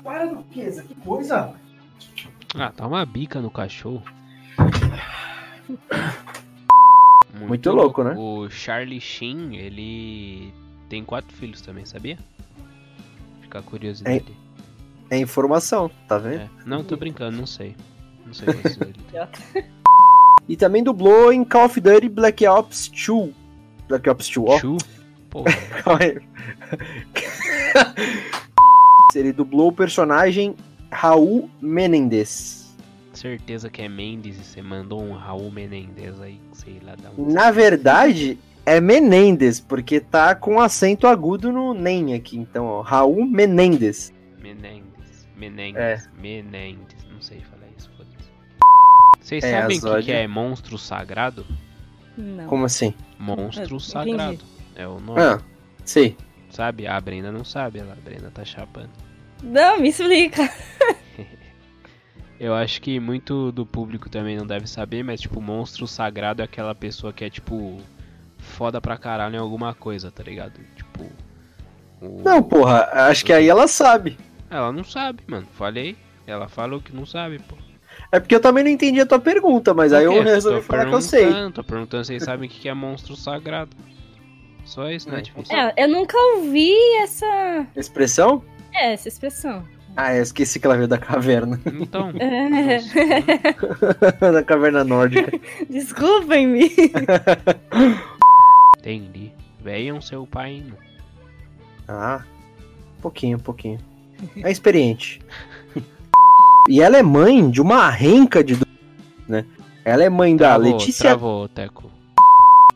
Para, 0.05 0.27
Duquesa, 0.27 0.85
que 0.85 0.95
coisa! 0.95 1.53
Ah, 2.55 2.73
dá 2.77 2.87
uma 2.87 3.05
bica 3.05 3.41
no 3.41 3.51
cachorro. 3.51 4.05
Muito 7.35 7.73
louco, 7.73 8.05
né? 8.05 8.15
O 8.17 8.49
Charlie 8.49 9.01
Sheen, 9.01 9.57
ele 9.57 10.55
tem 10.91 11.05
quatro 11.05 11.35
filhos 11.35 11.61
também, 11.61 11.87
sabia? 11.87 12.19
Fica 13.41 13.61
a 13.61 13.63
curiosidade. 13.63 14.37
É 15.09 15.17
informação, 15.17 15.89
tá 16.09 16.19
vendo? 16.19 16.43
É. 16.43 16.51
Não, 16.67 16.85
tô 16.85 16.97
brincando, 16.97 17.37
não 17.37 17.47
sei. 17.47 17.77
Não 18.27 18.35
sei 18.35 18.53
quantos 18.53 18.77
ele 18.81 18.95
tem. 19.11 19.65
E 20.49 20.57
também 20.57 20.83
dublou 20.83 21.33
em 21.33 21.45
Call 21.45 21.67
of 21.67 21.81
Duty 21.81 22.09
Black 22.09 22.45
Ops 22.45 22.89
2. 22.89 23.33
Black 23.89 24.11
Ops 24.11 24.29
2, 24.29 24.51
ó. 24.51 24.59
Chu? 24.59 24.77
Pô, 25.31 25.45
Calma 25.85 26.01
aí. 26.03 26.19
Ele 29.15 29.33
dublou 29.33 29.69
o 29.69 29.73
personagem 29.73 30.57
Raul 30.91 31.49
Menendez. 31.61 32.77
certeza 33.13 33.71
que 33.71 33.83
é 33.83 33.89
Mendes 33.89 34.39
e 34.39 34.45
você 34.45 34.61
mandou 34.61 35.01
um 35.03 35.13
Raul 35.13 35.53
Menendez 35.53 36.21
aí, 36.21 36.41
sei 36.53 36.81
lá, 36.83 36.97
um... 37.17 37.33
Na 37.33 37.53
verdade, 37.53 38.39
é 38.67 38.81
Menendez, 38.81 39.61
porque 39.61 40.01
tá 40.01 40.35
com 40.35 40.61
acento 40.61 41.07
agudo 41.07 41.51
no 41.53 41.75
NEM 41.75 42.15
aqui. 42.15 42.37
Então, 42.37 42.67
ó, 42.67 42.81
Raul 42.83 43.25
Menendez. 43.27 44.13
Menendez, 44.41 45.29
Menendez, 45.37 45.77
É. 45.77 46.03
Menendez, 46.21 46.79
não 47.13 47.21
sei 47.21 47.41
falar 47.41 47.67
isso, 47.79 47.91
foda-se. 47.97 48.31
Vocês 49.21 49.45
É, 49.45 49.61
sabem 49.61 49.79
o 49.79 49.81
que, 49.81 49.87
Zod. 49.87 50.05
que 50.05 50.13
é 50.13 50.27
monstro 50.27 50.79
sagrado? 50.79 51.47
Não. 52.17 52.47
Como 52.47 52.65
assim? 52.65 52.95
Monstro 53.19 53.77
entendi. 53.77 53.85
sagrado. 53.85 54.39
É 54.77 54.87
o 54.87 54.99
nome, 55.01 55.21
Ah, 55.21 55.41
sei. 55.85 56.17
sabe? 56.51 56.87
A 56.87 57.01
Brenda 57.01 57.31
não 57.33 57.45
sabe, 57.45 57.79
ela, 57.81 57.93
a 57.93 57.97
Brenda 57.97 58.31
tá 58.31 58.45
chapando. 58.45 58.91
Não, 59.43 59.79
me 59.81 59.89
explica. 59.89 60.43
Eu 62.39 62.55
acho 62.55 62.81
que 62.81 62.99
muito 62.99 63.53
do 63.53 63.67
público 63.67 64.09
também 64.09 64.37
não 64.37 64.47
deve 64.47 64.67
saber, 64.67 65.03
mas 65.05 65.21
tipo, 65.21 65.41
monstro 65.43 65.87
sagrado 65.87 66.41
é 66.41 66.45
aquela 66.47 66.75
pessoa 66.75 67.13
que 67.13 67.23
é 67.25 67.29
tipo 67.29 67.79
foda 68.61 68.79
pra 68.79 68.99
caralho 68.99 69.37
em 69.37 69.39
alguma 69.39 69.73
coisa, 69.73 70.11
tá 70.11 70.23
ligado? 70.23 70.61
Tipo. 70.77 71.05
o- 72.03 72.21
Não, 72.23 72.43
porra, 72.43 72.91
acho 73.09 73.25
que 73.25 73.33
aí 73.33 73.49
ela 73.49 73.67
sabe. 73.67 74.19
Ela 74.51 74.71
não 74.71 74.85
sabe, 74.85 75.23
mano. 75.27 75.47
Falei. 75.55 75.97
Ela 76.27 76.47
falou 76.47 76.79
que 76.79 76.95
não 76.95 77.07
sabe, 77.07 77.39
pô. 77.39 77.57
É 78.13 78.21
porque 78.21 78.35
eu 78.35 78.41
também 78.41 78.63
não 78.63 78.71
entendi 78.71 79.01
a 79.01 79.07
tua 79.07 79.19
pergunta, 79.19 79.73
mas 79.73 79.95
aí 79.95 80.05
eu 80.05 80.23
resolvi 80.23 80.59
Tô 80.61 80.65
falar 80.67 80.85
que 80.87 80.93
eu 80.95 81.01
sei. 81.01 81.27
Tô 81.55 81.65
perguntando 81.65 82.05
se 82.05 82.09
vocês 82.09 82.23
sabem 82.25 82.51
o 82.51 82.53
que 82.53 82.69
é 82.69 82.75
monstro 82.75 83.17
sagrado. 83.17 83.71
Só 84.67 84.91
isso, 84.91 85.09
né? 85.09 85.21
É, 85.21 85.23
Difícil. 85.23 85.57
É, 85.57 85.73
eu 85.79 85.89
nunca 85.89 86.19
ouvi 86.37 86.75
essa. 87.03 87.67
Expressão? 87.75 88.45
É, 88.75 88.93
essa 88.93 89.09
expressão. 89.09 89.65
Ah, 89.97 90.15
eu 90.15 90.23
esqueci 90.23 90.61
que 90.61 90.67
ela 90.67 90.77
veio 90.77 90.87
da 90.87 90.99
caverna. 90.99 91.59
Então. 91.65 92.13
É. 92.21 92.79
da 94.33 94.43
caverna 94.43 94.85
nórdica. 94.85 95.33
Desculpem-me. 95.71 96.71
entendi. 98.81 99.33
Venham 99.63 100.01
seu 100.01 100.27
pai, 100.27 100.63
mano. 100.65 100.77
Ah, 101.87 102.25
um 102.99 103.03
pouquinho, 103.03 103.37
um 103.37 103.41
pouquinho. 103.41 103.79
É 104.43 104.51
experiente. 104.51 105.21
E 106.69 106.81
ela 106.81 106.99
é 106.99 107.03
mãe 107.03 107.51
de 107.51 107.61
uma 107.61 107.89
renca 107.89 108.45
de. 108.45 108.57
Né? 109.27 109.45
Ela 109.85 110.05
é 110.05 110.11
mãe 110.11 110.37
da 110.37 110.51
Travou, 110.51 110.73
Letícia. 110.73 111.03
Travou, 111.03 111.49
Teco. 111.49 111.91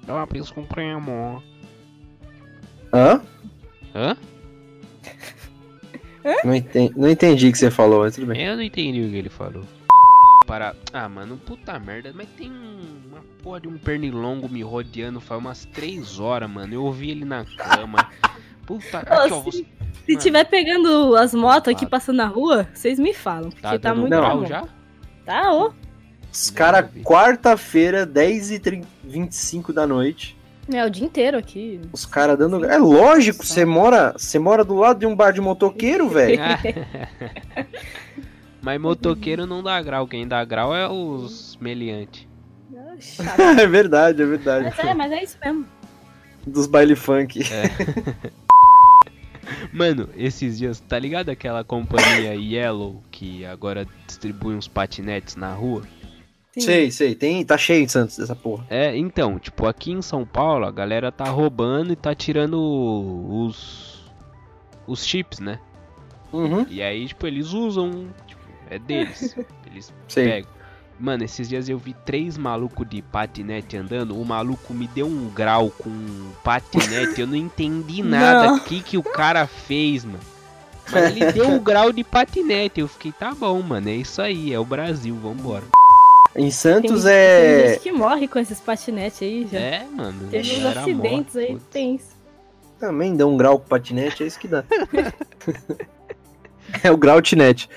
Dá 0.05 0.15
uma 0.15 0.27
pizza 0.27 0.53
com 0.53 0.65
primo. 0.65 1.41
Hã? 2.93 3.21
Hã? 3.95 4.17
Não 6.43 6.55
entendi, 6.55 6.95
não 6.97 7.09
entendi 7.09 7.49
o 7.49 7.53
que 7.53 7.59
você 7.59 7.71
falou, 7.71 8.01
mas 8.01 8.15
tudo 8.15 8.27
bem. 8.27 8.43
Eu 8.43 8.57
não 8.57 8.63
entendi 8.63 9.03
o 9.03 9.11
que 9.11 9.17
ele 9.17 9.29
falou. 9.29 9.63
Para... 10.47 10.75
Ah, 10.93 11.09
mano, 11.09 11.37
puta 11.39 11.79
merda, 11.79 12.13
mas 12.15 12.29
tem 12.37 12.51
um- 12.51 13.01
uma 13.11 13.21
porra 13.43 13.61
de 13.61 13.69
um 13.69 13.79
pernilongo 13.79 14.49
me 14.49 14.63
rodeando 14.63 15.21
faz 15.21 15.41
umas 15.41 15.65
3 15.65 16.19
horas, 16.21 16.51
mano. 16.51 16.75
Eu 16.75 16.85
ouvi 16.85 17.11
ele 17.11 17.25
na 17.25 17.45
cama. 17.45 18.11
Puta, 18.67 18.99
aqui, 18.99 19.33
ó, 19.33 19.41
você 19.41 19.59
Se 19.59 19.67
Mano. 20.13 20.21
tiver 20.23 20.45
pegando 20.45 21.17
as 21.17 21.35
motos 21.35 21.69
aqui 21.71 21.81
Claro. 21.87 21.91
passando 21.91 22.17
na 22.17 22.27
rua, 22.27 22.69
vocês 22.75 22.99
me 22.99 23.15
falam. 23.15 23.51
Porque 23.51 23.63
tá 23.63 23.79
tá, 23.79 23.95
muito 23.95 24.15
bom. 24.15 24.45
já? 24.47 24.65
Tá, 25.25 25.53
ô. 25.53 25.73
Os 26.31 26.51
caras, 26.51 26.91
quarta-feira, 27.03 28.07
10h25 28.07 29.73
da 29.73 29.87
noite. 29.87 30.37
É 30.73 30.85
o 30.85 30.91
dia 30.91 31.05
inteiro 31.07 31.37
aqui. 31.39 31.81
Os 31.93 32.05
caras 32.07 32.39
dando. 32.39 32.65
É 32.65 32.77
lógico, 32.79 33.45
você 33.47 33.65
mora, 33.65 34.15
você 34.17 34.39
mora 34.39 34.65
do 34.65 34.75
lado 34.75 34.99
de 34.99 35.07
um 35.07 35.15
bar 35.15 35.31
de 35.31 35.41
motoqueiro, 35.41 36.09
velho. 36.11 36.41
Mas 38.65 38.81
motoqueiro 38.81 39.47
não 39.47 39.63
dá 39.63 39.81
grau, 39.83 40.09
quem 40.09 40.27
dá 40.27 40.43
grau 40.43 40.75
é 40.75 40.89
os 40.89 41.59
meliantes. 41.61 42.27
É 43.61 43.67
verdade, 43.67 44.23
é 44.23 44.25
verdade. 44.25 44.65
mas, 44.65 44.79
é, 44.79 44.95
mas 44.95 45.13
é 45.13 45.23
isso 45.23 45.37
mesmo. 45.45 45.67
Dos 46.47 46.69
baile 46.69 46.95
funk. 46.95 47.41
Mano, 49.73 50.09
esses 50.17 50.59
dias, 50.59 50.81
tá 50.81 50.99
ligado 50.99 51.29
aquela 51.29 51.65
companhia 51.65 52.35
Yellow 52.35 53.03
que 53.11 53.45
agora 53.45 53.87
distribui 54.07 54.55
uns 54.55 54.69
patinetes 54.69 55.35
na 55.35 55.53
rua? 55.53 55.83
Sim. 56.53 56.61
Sei, 56.61 56.91
sei, 56.91 57.15
tem, 57.17 57.45
tá 57.45 57.59
cheio 57.59 57.83
em 57.83 57.89
Santos 57.89 58.17
dessa 58.17 58.37
porra. 58.37 58.65
É, 58.71 58.97
então, 58.97 59.41
tipo, 59.41 59.67
aqui 59.67 59.91
em 59.91 60.01
São 60.01 60.25
Paulo 60.25 60.65
a 60.65 60.71
galera 60.71 61.11
tá 61.11 61.25
roubando 61.25 61.93
e 61.93 61.97
tá 61.97 62.15
tirando 62.15 62.55
os 63.29 64.05
os 64.87 65.05
chips, 65.05 65.41
né? 65.41 65.59
Uhum. 66.33 66.67
E 66.69 66.83
aí, 66.83 67.07
tipo, 67.07 67.27
eles 67.27 67.53
usam, 67.53 68.09
tipo, 68.27 68.44
é 68.71 68.79
deles. 68.79 69.37
Eles 69.71 69.93
Sei. 70.09 70.25
pegam. 70.29 70.51
Mano, 70.99 71.25
esses 71.25 71.49
dias 71.49 71.69
eu 71.69 71.77
vi 71.77 71.93
três 72.05 72.39
malucos 72.39 72.89
de 72.89 73.03
patinete 73.03 73.77
andando. 73.77 74.19
O 74.21 74.25
maluco 74.25 74.73
me 74.73 74.87
deu 74.87 75.07
um 75.07 75.29
grau 75.29 75.71
com 75.71 75.91
um 75.91 76.31
patinete. 76.45 77.21
Eu 77.21 77.27
não 77.27 77.37
entendi 77.37 78.01
nada. 78.05 78.55
O 78.55 78.61
que, 78.61 78.81
que 78.81 78.97
o 78.97 79.03
cara 79.03 79.47
fez, 79.47 80.05
mano? 80.05 80.21
Mas 80.93 81.17
ele 81.17 81.31
deu 81.33 81.49
um 81.49 81.59
grau 81.59 81.93
de 81.93 82.05
patinete. 82.05 82.81
Eu 82.81 82.87
fiquei, 82.87 83.11
tá 83.11 83.35
bom, 83.35 83.61
mano. 83.61 83.89
É 83.89 83.95
isso 83.95 84.23
aí. 84.23 84.53
É 84.53 84.59
o 84.59 84.65
Brasil. 84.65 85.17
Vambora. 85.17 85.65
Em 86.37 86.43
Tem, 86.43 86.51
Santos 86.51 87.05
tem 87.05 87.13
é. 87.13 87.69
gente 87.71 87.81
que 87.81 87.93
morre 87.93 88.27
com 88.27 88.39
esses 88.39 88.61
patinetes 88.61 89.23
aí 89.23 89.49
já. 89.51 89.59
É, 89.59 89.85
mano. 89.85 90.29
Teve 90.31 90.57
uns 90.57 90.77
acidentes 90.77 91.35
morre, 91.35 91.47
aí, 91.47 91.53
putz. 91.53 91.67
tem 91.71 91.95
isso. 91.95 92.15
Também 92.79 93.17
dá 93.17 93.27
um 93.27 93.37
grau 93.37 93.59
com 93.59 93.69
patinete, 93.69 94.25
é 94.25 94.27
isso 94.27 94.39
que 94.39 94.49
dá. 94.49 94.65
é 96.83 96.91
o 96.91 96.97
grautinete. 96.97 97.69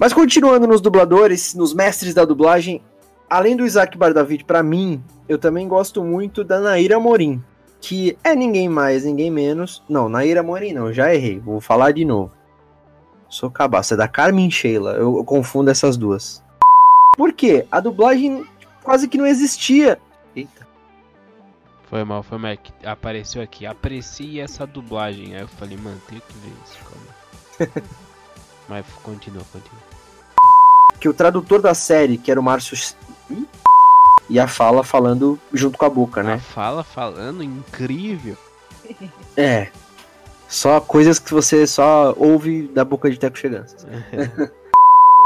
Mas 0.00 0.12
continuando 0.12 0.66
nos 0.66 0.80
dubladores, 0.80 1.54
nos 1.54 1.72
mestres 1.72 2.14
da 2.14 2.24
dublagem, 2.24 2.82
além 3.30 3.56
do 3.56 3.64
Isaac 3.64 3.96
Bardavid, 3.96 4.44
pra 4.44 4.62
mim, 4.62 5.02
eu 5.28 5.38
também 5.38 5.68
gosto 5.68 6.02
muito 6.02 6.42
da 6.42 6.60
Naira 6.60 6.98
Morim, 6.98 7.42
que 7.80 8.18
é 8.24 8.34
ninguém 8.34 8.68
mais, 8.68 9.04
ninguém 9.04 9.30
menos. 9.30 9.82
Não, 9.88 10.08
Naira 10.08 10.42
Morim 10.42 10.72
não, 10.72 10.92
já 10.92 11.14
errei, 11.14 11.38
vou 11.38 11.60
falar 11.60 11.92
de 11.92 12.04
novo. 12.04 12.32
Sou 13.28 13.50
cabaço, 13.50 13.94
é 13.94 13.96
da 13.96 14.08
Carmen 14.08 14.50
Sheila, 14.50 14.92
eu, 14.92 15.16
eu 15.16 15.24
confundo 15.24 15.70
essas 15.70 15.96
duas. 15.96 16.42
Por 17.16 17.32
quê? 17.32 17.66
A 17.70 17.80
dublagem 17.80 18.44
quase 18.82 19.08
que 19.08 19.16
não 19.16 19.26
existia. 19.26 20.00
Eita. 20.34 20.66
Foi 21.88 22.02
mal, 22.02 22.22
foi 22.22 22.38
mal. 22.38 22.56
que 22.56 22.72
Apareceu 22.84 23.40
aqui. 23.40 23.64
Aprecie 23.64 24.40
essa 24.40 24.66
dublagem. 24.66 25.36
Aí 25.36 25.42
eu 25.42 25.48
falei, 25.48 25.76
mano, 25.76 26.00
tenho 26.08 26.20
que 26.20 26.34
ver 26.38 26.52
isso. 26.64 26.78
Calma. 26.84 27.88
Mas 28.68 28.86
continua, 29.02 29.44
continua. 29.52 29.83
Que 31.00 31.08
o 31.08 31.14
tradutor 31.14 31.60
da 31.60 31.74
série, 31.74 32.18
que 32.18 32.30
era 32.30 32.40
o 32.40 32.42
Márcio 32.42 32.76
e 34.28 34.38
a 34.38 34.46
fala 34.46 34.82
falando 34.82 35.38
junto 35.52 35.76
com 35.78 35.84
a 35.84 35.90
boca, 35.90 36.20
A 36.20 36.24
né? 36.24 36.38
fala 36.38 36.82
falando 36.82 37.42
incrível. 37.42 38.36
É. 39.36 39.68
Só 40.48 40.80
coisas 40.80 41.18
que 41.18 41.32
você 41.32 41.66
só 41.66 42.14
ouve 42.16 42.68
da 42.68 42.84
boca 42.84 43.10
de 43.10 43.18
Teco 43.18 43.38
Cheganças. 43.38 43.86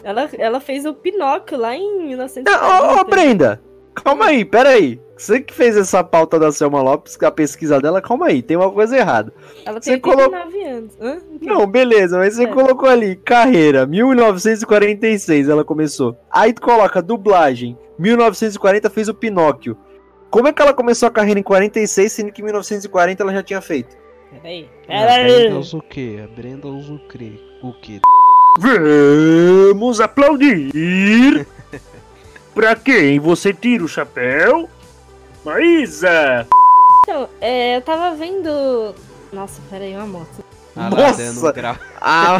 Ela, 0.05 0.29
ela 0.39 0.61
fez 0.61 0.87
o 0.87 0.95
Pinóquio 0.95 1.59
lá 1.59 1.75
em 1.77 1.99
Não, 1.99 2.07
1940. 2.07 2.87
Ô, 2.87 3.01
ô, 3.01 3.05
Brenda! 3.05 3.61
Calma 4.05 4.27
aí, 4.27 4.45
pera 4.45 4.71
aí. 4.71 5.01
Você 5.17 5.41
que 5.41 5.53
fez 5.53 5.77
essa 5.77 6.05
pauta 6.05 6.39
da 6.39 6.53
Selma 6.53 6.81
Lopes, 6.81 7.19
a 7.21 7.31
pesquisa 7.31 7.81
dela, 7.81 8.01
calma 8.01 8.27
aí, 8.27 8.41
tem 8.41 8.57
uma 8.57 8.71
coisa 8.71 8.97
errada. 8.97 9.33
Ela 9.67 9.81
você 9.83 9.99
tem 9.99 10.13
89 10.13 10.63
anos. 10.63 10.93
Hã? 11.01 11.19
Não, 11.41 11.67
beleza, 11.67 12.19
mas 12.19 12.35
você 12.35 12.45
É. 12.45 12.47
colocou 12.47 12.89
ali, 12.89 13.17
carreira, 13.17 13.85
1946 13.85 15.49
ela 15.49 15.65
começou. 15.65 16.17
Aí 16.31 16.53
tu 16.53 16.63
coloca 16.63 17.03
dublagem, 17.03 17.77
1940 17.99 18.89
fez 18.91 19.09
o 19.09 19.15
Pinóquio. 19.15 19.77
Como 20.31 20.47
é 20.47 20.53
que 20.53 20.63
ela 20.63 20.73
começou 20.75 21.09
a 21.09 21.11
carreira 21.11 21.41
em 21.41 21.43
46, 21.43 22.13
sendo 22.13 22.31
que 22.31 22.41
em 22.41 22.45
1940 22.45 23.23
ela 23.23 23.33
já 23.33 23.43
tinha 23.43 23.61
feito? 23.61 23.97
Peraí. 24.31 24.69
A 24.85 24.87
Peraí. 24.87 25.25
Brenda 25.43 25.59
usa 25.59 25.77
o 25.79 25.83
quê? 25.83 26.21
A 26.23 26.27
Brenda 26.41 26.69
usa 26.69 26.93
o 26.93 26.99
quê? 27.09 27.33
O 27.63 27.73
quê? 27.81 28.01
Vamos 28.61 30.01
aplaudir! 30.01 31.47
pra 32.59 32.75
quem 32.75 33.21
você 33.21 33.55
tira 33.55 33.85
o 33.85 33.89
chapéu? 33.89 34.69
Maísa! 35.45 36.45
Então, 37.05 37.29
é, 37.41 37.77
eu 37.77 37.83
tava 37.83 38.17
vendo. 38.17 38.97
Nossa, 39.33 39.61
peraí, 39.71 39.95
uma 39.95 40.07
moto. 40.09 40.45
Ah, 40.75 40.91
Nossa! 40.91 41.23
dando 41.23 41.53
grau. 41.53 41.77
Ah, 42.01 42.37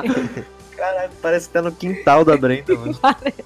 Caralho, 0.74 1.10
parece 1.20 1.48
que 1.48 1.52
tá 1.52 1.60
no 1.60 1.70
quintal 1.70 2.24
da 2.24 2.34
Brenda, 2.34 2.74
mano. 2.74 2.94
Parece. 3.00 3.44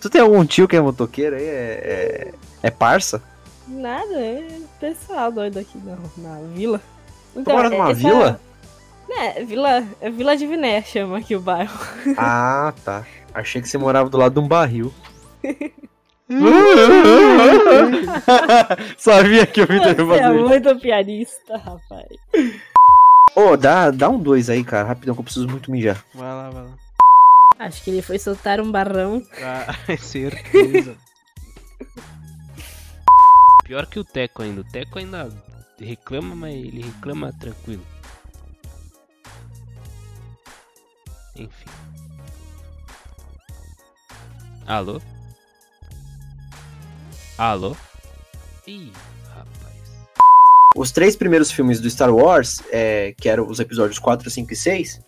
Tu 0.00 0.10
tem 0.10 0.20
algum 0.20 0.44
tio 0.44 0.66
que 0.66 0.74
é 0.74 0.80
motoqueiro 0.80 1.36
aí? 1.36 1.44
É, 1.44 1.52
é, 1.52 2.34
é 2.64 2.70
parça? 2.70 3.22
Nada, 3.68 4.14
é 4.18 4.48
pessoal 4.80 5.30
doido 5.30 5.60
aqui 5.60 5.78
na, 5.78 5.96
na 6.18 6.40
vila. 6.54 6.80
Tu 7.32 7.48
mora 7.48 7.70
numa 7.70 7.90
essa- 7.92 8.00
vila? 8.00 8.40
É, 9.08 9.44
vila, 9.44 9.84
é 10.00 10.10
Vila 10.10 10.36
de 10.36 10.44
Viné 10.44 10.82
chama 10.82 11.18
aqui 11.18 11.36
o 11.36 11.40
bairro. 11.40 11.78
Ah, 12.18 12.74
tá. 12.84 13.04
Achei 13.36 13.60
que 13.60 13.68
você 13.68 13.76
morava 13.76 14.08
do 14.08 14.16
lado 14.16 14.32
de 14.32 14.40
um 14.40 14.48
barril. 14.48 14.94
Sabia 18.96 19.46
que 19.46 19.60
eu 19.60 19.66
me 19.68 19.78
Você 19.78 20.22
é 20.22 20.32
muito 20.32 20.74
pianista, 20.80 21.58
rapaz. 21.58 22.08
Ô, 23.36 23.54
dá, 23.54 23.90
dá 23.90 24.08
um 24.08 24.18
dois 24.18 24.48
aí, 24.48 24.64
cara, 24.64 24.88
rapidão, 24.88 25.14
que 25.14 25.20
eu 25.20 25.24
preciso 25.24 25.46
muito 25.46 25.70
mijar. 25.70 26.02
Vai 26.14 26.28
lá, 26.28 26.48
vai 26.48 26.62
lá. 26.62 26.70
Acho 27.58 27.84
que 27.84 27.90
ele 27.90 28.00
foi 28.00 28.18
soltar 28.18 28.58
um 28.58 28.72
barrão. 28.72 29.22
Ah, 29.42 29.76
é 29.92 29.98
certeza. 29.98 30.96
Pior 33.66 33.84
que 33.84 33.98
o 33.98 34.04
Teco 34.04 34.40
ainda. 34.40 34.62
O 34.62 34.64
Teco 34.64 34.98
ainda 34.98 35.28
reclama, 35.78 36.34
mas 36.34 36.54
ele 36.54 36.82
reclama 36.82 37.34
tranquilo. 37.34 37.84
Alô? 44.66 45.00
Alô? 47.38 47.76
Ih, 48.66 48.92
rapaz. 49.28 49.76
Os 50.76 50.90
três 50.90 51.14
primeiros 51.14 51.50
filmes 51.52 51.80
do 51.80 51.88
Star 51.88 52.12
Wars, 52.14 52.60
é, 52.72 53.14
que 53.16 53.28
eram 53.28 53.46
os 53.46 53.60
episódios 53.60 53.98
4, 53.98 54.28
5 54.28 54.52
e 54.52 54.56
6, 54.56 55.00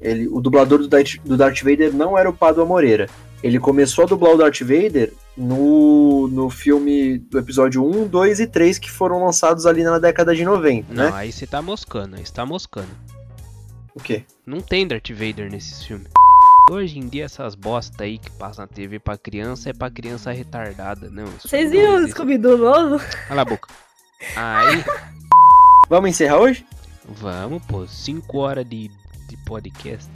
ele, 0.00 0.28
o 0.28 0.40
dublador 0.40 0.78
do 0.78 0.88
Darth, 0.88 1.16
do 1.24 1.36
Darth 1.36 1.60
Vader 1.62 1.92
não 1.92 2.16
era 2.16 2.30
o 2.30 2.32
Padua 2.32 2.64
Moreira. 2.64 3.08
Ele 3.42 3.58
começou 3.58 4.04
a 4.04 4.06
dublar 4.06 4.34
o 4.34 4.38
Darth 4.38 4.60
Vader 4.60 5.12
no, 5.36 6.28
no 6.28 6.50
filme 6.50 7.18
do 7.18 7.38
episódio 7.38 7.84
1, 7.84 8.06
2 8.06 8.40
e 8.40 8.46
3, 8.46 8.78
que 8.78 8.90
foram 8.90 9.24
lançados 9.24 9.66
ali 9.66 9.82
na 9.82 9.98
década 9.98 10.34
de 10.34 10.44
90, 10.44 10.92
Não, 10.94 11.04
né? 11.04 11.10
aí 11.14 11.32
você 11.32 11.46
tá 11.46 11.60
moscando, 11.60 12.16
aí 12.16 12.24
você 12.24 12.32
tá 12.32 12.44
moscando. 12.46 12.90
O 13.94 14.00
quê? 14.00 14.24
Não 14.46 14.60
tem 14.60 14.86
Darth 14.86 15.10
Vader 15.10 15.50
nesses 15.50 15.82
filmes. 15.82 16.08
Hoje 16.70 17.00
em 17.00 17.08
dia 17.08 17.24
essas 17.24 17.56
bosta 17.56 18.04
aí 18.04 18.16
que 18.16 18.30
passam 18.30 18.62
na 18.62 18.68
TV 18.68 19.00
pra 19.00 19.18
criança 19.18 19.70
é 19.70 19.72
pra 19.72 19.90
criança 19.90 20.30
retardada, 20.30 21.10
não. 21.10 21.26
Vocês 21.26 21.68
viram 21.72 21.96
o. 21.96 22.06
Scooby-Doo 22.06 22.58
novo? 22.58 23.04
Cala 23.26 23.42
a 23.42 23.44
boca. 23.44 23.68
Aí, 24.36 24.84
Vamos 25.88 26.10
encerrar 26.10 26.38
hoje? 26.38 26.64
vamos, 27.08 27.60
pô, 27.66 27.88
5 27.88 28.38
horas 28.38 28.64
de, 28.68 28.88
de 29.26 29.36
podcast. 29.38 30.08